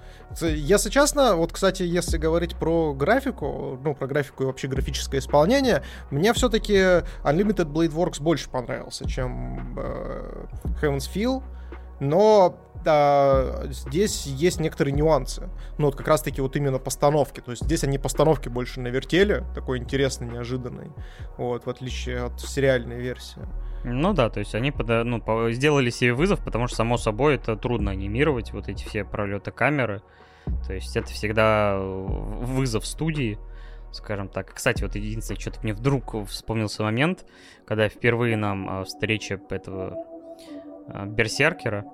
[0.43, 5.46] Если честно, вот, кстати, если говорить про графику, ну, про графику и вообще графическое исполнение,
[6.11, 6.75] мне все-таки
[7.25, 10.47] Unlimited Blade Works больше понравился, чем э,
[10.83, 11.43] Heaven's Feel.
[11.99, 15.49] Но а, здесь есть некоторые нюансы.
[15.79, 17.41] Ну, вот как раз-таки вот именно постановки.
[17.41, 20.91] То есть здесь они постановки больше навертели, такой интересный, неожиданный.
[21.37, 23.41] Вот, в отличие от сериальной версии.
[23.85, 27.37] Ну да, то есть они пода- ну, по- сделали себе вызов, потому что, само собой,
[27.37, 30.03] это трудно анимировать, вот эти все пролеты камеры.
[30.67, 33.39] То есть это всегда вызов студии,
[33.97, 34.53] скажем так.
[34.55, 37.25] Кстати, вот единственное, что-то мне вдруг вспомнился момент,
[37.65, 39.97] когда впервые нам а, встреча этого
[40.89, 41.85] а, Берсеркера.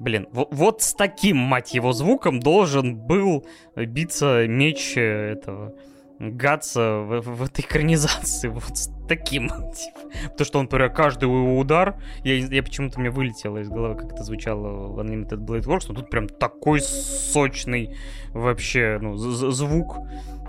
[0.00, 3.46] Блин, вот, вот с таким, мать его, звуком должен был
[3.76, 5.74] биться меч этого
[6.18, 8.48] Гатса в, в этой экранизации.
[8.54, 9.48] Вот с таким.
[9.48, 10.00] Типа.
[10.30, 14.12] Потому что он, например, каждый его удар, я, я почему-то мне вылетело из головы, как
[14.12, 17.96] это звучало в Unlimited Blade Works, но тут прям такой сочный
[18.32, 19.96] вообще ну, звук.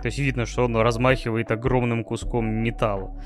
[0.01, 3.19] То есть видно, что он размахивает огромным куском металла.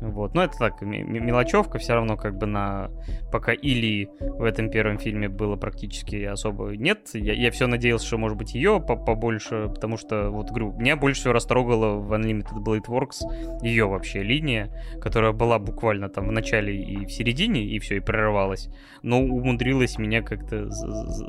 [0.00, 0.34] Вот.
[0.34, 2.90] Но это так, мелочевка, все равно как бы на...
[3.32, 7.10] Пока Или в этом первом фильме было практически особо нет.
[7.14, 11.20] Я, я все надеялся, что может быть ее побольше, потому что, вот, говорю, меня больше
[11.20, 16.76] всего растрогала в Unlimited Blade Works ее вообще линия, которая была буквально там в начале
[16.76, 18.68] и в середине, и все, и прерывалась,
[19.02, 20.68] но умудрилась меня как-то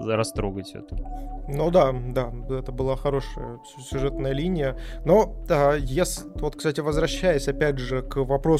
[0.05, 1.03] растрогать все-таки.
[1.47, 3.59] Ну да, да, это была хорошая
[3.89, 4.77] сюжетная линия.
[5.05, 8.54] Но, а, если, вот, кстати, возвращаясь опять же к вопросу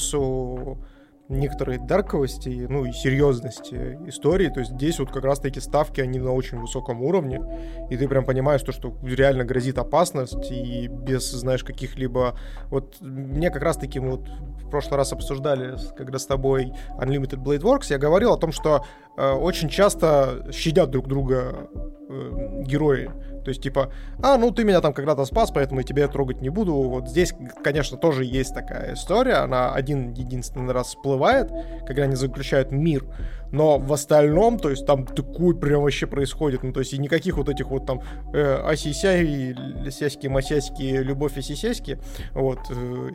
[1.28, 4.50] некоторой дарковости, ну и серьезности истории.
[4.50, 7.42] То есть здесь вот как раз-таки ставки, они на очень высоком уровне,
[7.90, 12.38] и ты прям понимаешь то, что реально грозит опасность, и без, знаешь, каких-либо...
[12.70, 14.30] Вот мне как раз-таки мы вот
[14.66, 18.86] в прошлый раз обсуждали, когда с тобой Unlimited Blade Works, я говорил о том, что
[19.18, 21.70] очень часто щадят друг друга
[22.10, 23.12] э, герои.
[23.46, 23.92] То есть, типа,
[24.24, 26.74] а, ну ты меня там когда-то спас, поэтому я тебя трогать не буду.
[26.74, 27.32] Вот здесь,
[27.64, 29.36] конечно, тоже есть такая история.
[29.36, 31.52] Она один единственный раз всплывает,
[31.86, 33.06] когда они заключают мир.
[33.52, 36.64] Но в остальном, то есть там такой прям вообще происходит.
[36.64, 38.02] Ну, то есть и никаких вот этих вот там
[38.34, 39.56] э, аси-сяй,
[39.92, 42.00] сяськи, масяськи, любовь и сисяськи.
[42.32, 43.10] Вот, э,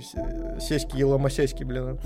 [0.61, 1.99] сяськи и ломасяськи, блин.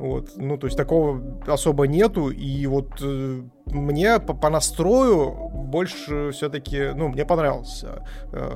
[0.00, 6.30] Вот, ну, то есть такого особо нету, и вот э, мне по, по настрою больше
[6.30, 8.02] все-таки, ну, мне понравился
[8.32, 8.50] э,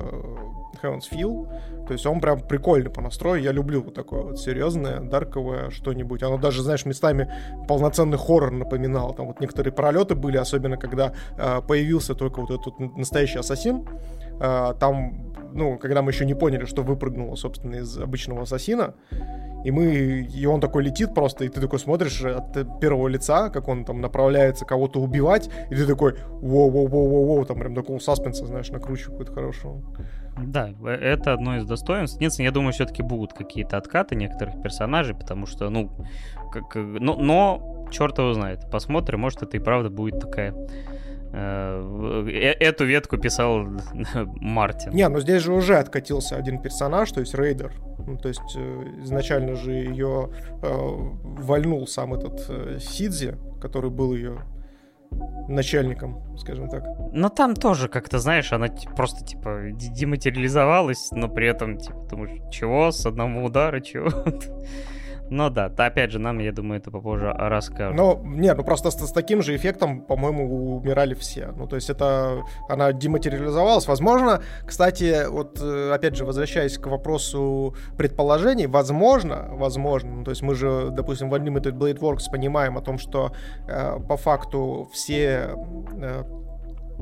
[0.81, 1.47] Heaven's Feel,
[1.85, 6.23] то есть он прям прикольный по настрою, я люблю вот такое вот серьезное, дарковое что-нибудь,
[6.23, 7.31] оно даже, знаешь, местами
[7.67, 12.79] полноценный хоррор напоминало, там вот некоторые пролеты были, особенно когда э, появился только вот этот
[12.97, 13.87] настоящий ассасин,
[14.41, 18.95] э, там, ну, когда мы еще не поняли, что выпрыгнуло, собственно, из обычного ассасина,
[19.65, 23.67] и мы, и он такой летит просто, и ты такой смотришь от первого лица, как
[23.67, 29.29] он там направляется кого-то убивать, и ты такой, воу-воу-воу-воу, там прям такого саспенса, знаешь, накручивают
[29.29, 29.81] хорошего.
[30.37, 32.17] Да, э, это одно из достоинств.
[32.17, 35.89] Единственное, я думаю, все-таки будут какие-то откаты некоторых персонажей, потому что, ну,
[36.53, 38.69] как, но, но черт его знает.
[38.71, 40.94] Посмотрим, может, это и правда будет такая э,
[41.35, 43.65] эту ветку писал
[44.13, 44.91] Мартин.
[44.91, 47.73] Не, ну здесь же уже откатился один персонаж, то есть Рейдер.
[48.07, 48.55] Ну, то есть
[49.03, 50.29] изначально же ее
[50.61, 54.41] э, вальнул сам этот э, Сидзи, который был ее
[55.47, 56.83] начальником, скажем так.
[57.13, 62.91] Но там тоже как-то, знаешь, она просто, типа, дематериализовалась, но при этом, типа, думаешь, чего,
[62.91, 64.09] с одного удара, чего?
[65.29, 67.97] Ну да, то опять же, нам, я думаю, это попозже расскажут.
[67.97, 71.51] Ну, нет, ну просто с, с таким же эффектом, по-моему, умирали все.
[71.55, 72.43] Ну, то есть это...
[72.69, 73.87] Она дематериализовалась.
[73.87, 80.41] Возможно, кстати, вот э, опять же, возвращаясь к вопросу предположений, возможно, возможно, ну, то есть
[80.41, 83.31] мы же, допустим, в Unlimited Blade Works понимаем о том, что
[83.67, 85.55] э, по факту все
[85.99, 86.23] э,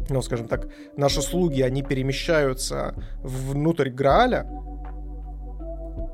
[0.09, 0.67] ну, скажем так,
[0.97, 4.47] наши слуги, они перемещаются внутрь Грааля,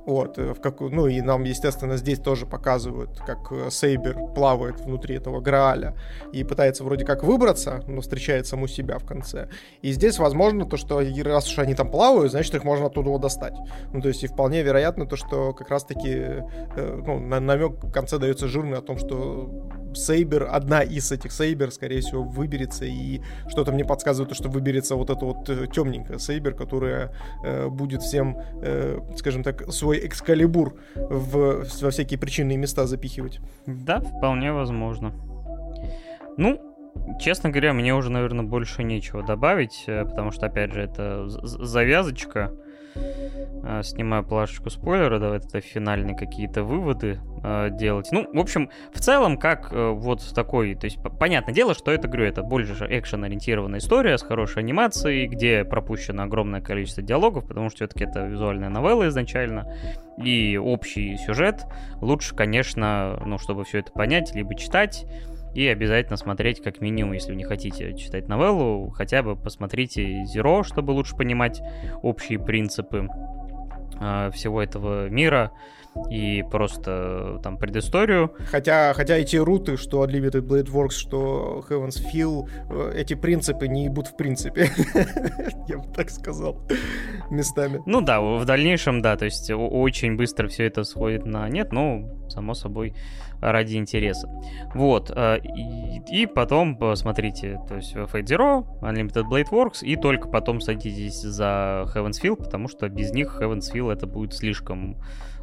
[0.10, 4.80] вот, э, в какую, ну и нам, естественно, здесь тоже показывают, как э, Сейбер плавает
[4.80, 5.96] внутри этого Грааля
[6.34, 9.50] и пытается вроде как выбраться, но встречает саму себя в конце.
[9.84, 13.56] И здесь возможно то, что раз уж они там плавают, значит их можно оттуда достать.
[13.94, 18.18] Ну то есть и вполне вероятно то, что как раз-таки э, ну, намек в конце
[18.18, 23.72] дается жирный о том, что Сейбер, одна из этих Сейбер, скорее всего, выберется, и что-то
[23.72, 27.14] мне подсказывает, что выберется вот эта вот темненькая Сейбер, которая
[27.44, 33.40] э, будет всем, э, скажем так, свой экскалибур в, во всякие причинные места запихивать.
[33.66, 35.14] Да, вполне возможно.
[36.38, 36.60] Ну,
[37.20, 42.52] честно говоря, мне уже, наверное, больше нечего добавить, э, потому что, опять же, это завязочка.
[43.64, 48.10] А, снимаю плашечку спойлера, давай это финальные какие-то выводы э, делать.
[48.12, 52.08] Ну, в общем, в целом, как э, вот такой, то есть, понятное дело, что это,
[52.08, 57.78] говорю, это больше экшен-ориентированная история с хорошей анимацией, где пропущено огромное количество диалогов, потому что
[57.78, 59.72] все-таки это визуальная новелла изначально,
[60.18, 61.66] и общий сюжет.
[62.02, 65.06] Лучше, конечно, ну, чтобы все это понять, либо читать,
[65.54, 70.64] и обязательно смотреть, как минимум, если вы не хотите читать новеллу, хотя бы посмотрите Zero,
[70.64, 71.62] чтобы лучше понимать
[72.02, 73.08] общие принципы
[74.00, 75.52] э, всего этого мира
[76.10, 78.34] и просто там предысторию.
[78.50, 83.86] Хотя, хотя эти руты, что Unlimited Blade Works, что Heaven's Feel, э, эти принципы не
[83.86, 84.70] ебут в принципе.
[85.68, 86.62] Я бы так сказал
[87.30, 87.82] местами.
[87.86, 92.10] Ну да, в дальнейшем, да, то есть очень быстро все это сходит на нет, но,
[92.30, 92.94] само собой,
[93.42, 94.28] ради интереса.
[94.74, 95.12] Вот.
[95.16, 100.62] Э, и, и потом посмотрите, то есть Fate Zero, Unlimited Blade Works, и только потом
[100.62, 104.98] садитесь за Heaven's Feel, потому что без них Heaven's Feel это будет слишком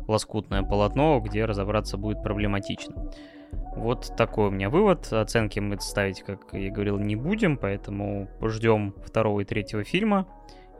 [0.08, 3.10] лоскутное полотно, где разобраться будет проблематично.
[3.76, 5.12] Вот такой у меня вывод.
[5.12, 10.26] Оценки мы ставить, как я говорил, не будем, поэтому ждем второго и третьего фильма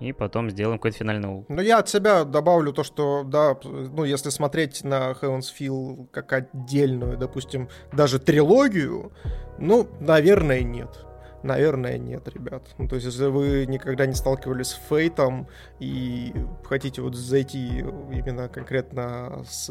[0.00, 1.44] и потом сделаем какой-то финальный улов.
[1.48, 6.32] Ну, я от себя добавлю то, что, да, ну, если смотреть на Heaven's Feel как
[6.32, 9.12] отдельную, допустим, даже трилогию,
[9.58, 11.06] ну, наверное, нет.
[11.46, 12.74] Наверное, нет, ребят.
[12.76, 15.46] Ну, то есть, если вы никогда не сталкивались с Фейтом
[15.78, 19.70] и хотите вот зайти именно конкретно с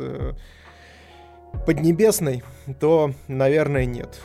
[1.66, 2.44] Поднебесной,
[2.80, 4.20] то, наверное, нет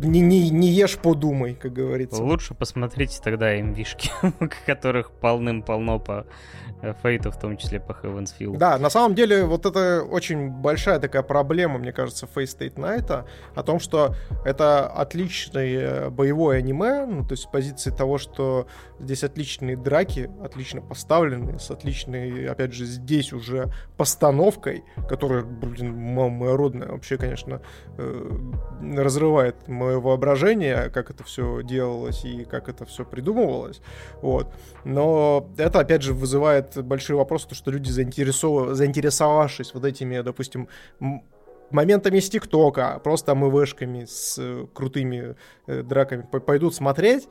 [0.00, 2.22] не, не, не ешь, подумай, как говорится.
[2.22, 4.10] Лучше посмотрите тогда MV-шки,
[4.66, 6.26] которых полным-полно по
[6.92, 8.58] Фейту, в том числе по Heaven's Field.
[8.58, 13.24] Да, на самом деле вот это очень большая такая проблема, мне кажется, Face State Night,
[13.54, 18.66] о том, что это отличное боевое аниме, ну, то есть с позиции того, что
[18.98, 26.56] здесь отличные драки, отлично поставленные, с отличной, опять же, здесь уже постановкой, которая, блин, моя
[26.56, 27.60] родная, вообще, конечно,
[27.98, 28.30] э,
[28.96, 33.80] разрывает мое воображение, как это все делалось и как это все придумывалось,
[34.20, 34.52] вот.
[34.84, 38.74] Но это, опять же, вызывает большие вопросы, то, что люди, заинтересов...
[38.74, 40.68] заинтересовавшись вот этими, допустим,
[41.70, 45.36] моментами с ТикТока, просто МВшками с э, крутыми
[45.66, 47.28] э, драками пойдут смотреть,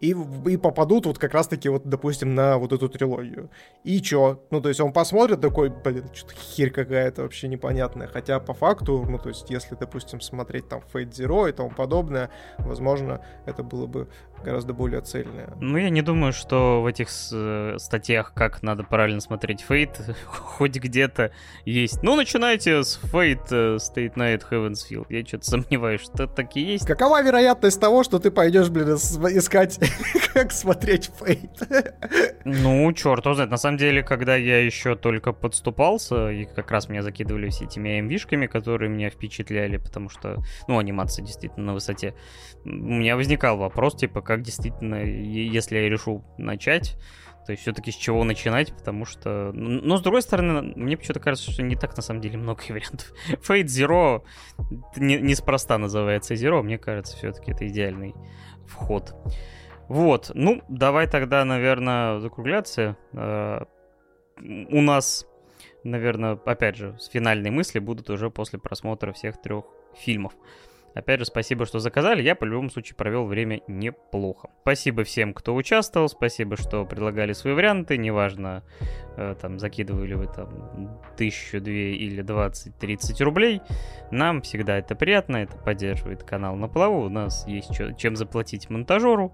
[0.00, 0.16] и,
[0.46, 3.50] и попадут вот как раз-таки вот, допустим, на вот эту трилогию.
[3.84, 4.42] И чё?
[4.50, 8.08] Ну, то есть он посмотрит такой, блин, что-то херь какая-то вообще непонятная.
[8.08, 12.30] Хотя по факту, ну, то есть если, допустим, смотреть там Fate Zero и тому подобное,
[12.58, 14.08] возможно, это было бы
[14.42, 15.52] гораздо более цельная.
[15.60, 20.76] Ну, я не думаю, что в этих э, статьях, как надо правильно смотреть Fate, хоть
[20.76, 21.32] где-то
[21.64, 22.02] есть.
[22.02, 25.06] Ну, начинайте с Fate uh, State Night Heaven's Field.
[25.08, 26.86] Я что-то сомневаюсь, что такие есть.
[26.86, 29.78] Какова вероятность того, что ты пойдешь, блин, искать,
[30.34, 31.94] как смотреть Fate?
[32.44, 33.50] Ну, черт его знает.
[33.50, 38.00] На самом деле, когда я еще только подступался, и как раз меня закидывали все этими
[38.00, 42.14] AMV-шками, которые меня впечатляли, потому что, ну, анимация действительно на высоте,
[42.64, 46.96] у меня возникал вопрос, типа, как действительно, если я решу начать,
[47.46, 49.50] То есть все-таки с чего начинать, потому что...
[49.52, 53.12] Но с другой стороны, мне почему-то кажется, что не так на самом деле много вариантов.
[53.28, 54.22] Fate Zero
[54.94, 58.14] не, неспроста называется Zero, мне кажется, все-таки это идеальный
[58.68, 59.16] вход.
[59.88, 62.96] Вот, ну, давай тогда, наверное, закругляться.
[63.12, 63.64] Э,
[64.38, 65.26] у нас,
[65.82, 69.64] наверное, опять же, финальные мысли будут уже после просмотра всех трех
[69.96, 70.34] фильмов.
[70.94, 72.22] Опять же, спасибо, что заказали.
[72.22, 74.50] Я, по любому случаю, провел время неплохо.
[74.62, 76.08] Спасибо всем, кто участвовал.
[76.08, 77.96] Спасибо, что предлагали свои варианты.
[77.96, 78.64] Неважно,
[79.16, 83.60] э, там, закидывали вы там тысячу, две или 20-30 рублей.
[84.10, 85.36] Нам всегда это приятно.
[85.36, 87.04] Это поддерживает канал на плаву.
[87.04, 89.32] У нас есть чем заплатить монтажеру.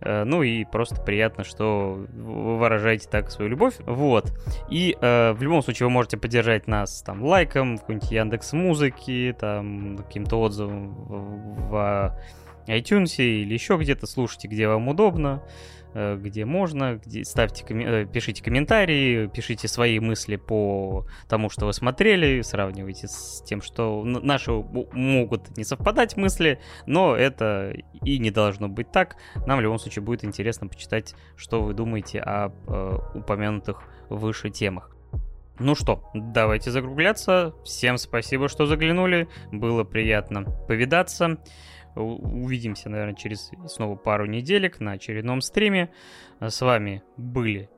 [0.00, 3.74] Э, ну и просто приятно, что вы выражаете так свою любовь.
[3.86, 4.32] Вот.
[4.70, 9.34] И э, в любом случае вы можете поддержать нас там лайком, в какой-нибудь Яндекс Музыки,
[9.38, 12.18] там каким-то отзывом в, в
[12.66, 14.06] iTunes или еще где-то.
[14.06, 15.42] Слушайте, где вам удобно.
[15.92, 21.72] Э, где можно, где ставьте, э, пишите комментарии, пишите свои мысли по тому, что вы
[21.72, 28.68] смотрели, сравнивайте с тем, что наши могут не совпадать мысли, но это и не должно
[28.68, 29.16] быть так.
[29.46, 34.94] Нам в любом случае будет интересно почитать, что вы думаете об э, упомянутых выше темах.
[35.58, 37.52] Ну что, давайте закругляться.
[37.64, 39.28] Всем спасибо, что заглянули.
[39.52, 41.38] Было приятно повидаться.
[41.96, 45.90] Увидимся, наверное, через снова пару неделек на очередном стриме.
[46.40, 47.68] С вами были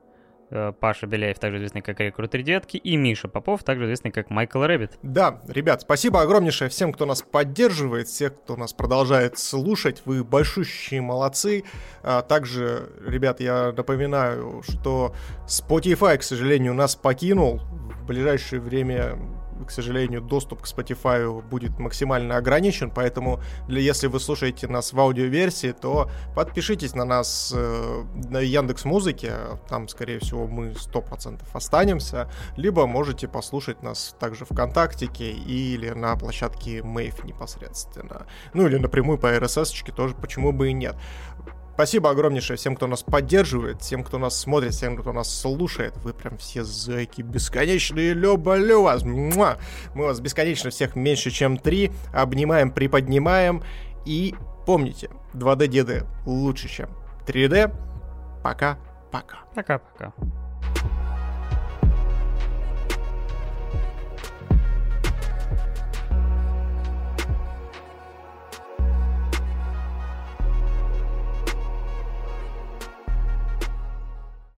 [0.51, 4.61] э, Паша Беляев, также известный как Рекрут Редетки, и Миша Попов, также известный как Майкл
[4.61, 4.99] Рэббит.
[5.01, 11.01] Да, ребят, спасибо огромнейшее всем, кто нас поддерживает, всех, кто нас продолжает слушать, вы большущие
[11.01, 11.63] молодцы.
[12.03, 15.15] А также, ребят, я напоминаю, что
[15.47, 17.61] Spotify, к сожалению, нас покинул.
[18.01, 19.17] В ближайшее время
[19.65, 24.99] к сожалению, доступ к Spotify будет максимально ограничен, поэтому для, если вы слушаете нас в
[24.99, 29.33] аудиоверсии, то подпишитесь на нас э, на Яндекс Музыке,
[29.69, 36.83] там, скорее всего, мы 100% останемся, либо можете послушать нас также ВКонтактике или на площадке
[36.83, 38.25] Мэйв непосредственно.
[38.53, 40.95] Ну или напрямую по RSS, тоже почему бы и нет.
[41.73, 45.97] Спасибо огромнейшее всем, кто нас поддерживает, всем, кто нас смотрит, всем, кто нас слушает.
[45.97, 49.03] Вы прям все зайки бесконечные, люблю вас.
[49.03, 49.57] Муа!
[49.95, 51.91] Мы вас бесконечно всех меньше, чем три.
[52.13, 53.63] Обнимаем, приподнимаем.
[54.05, 54.35] И
[54.67, 56.89] помните, 2D-деды лучше, чем
[57.25, 57.73] 3D.
[58.43, 59.39] Пока-пока.
[59.55, 60.13] Пока-пока.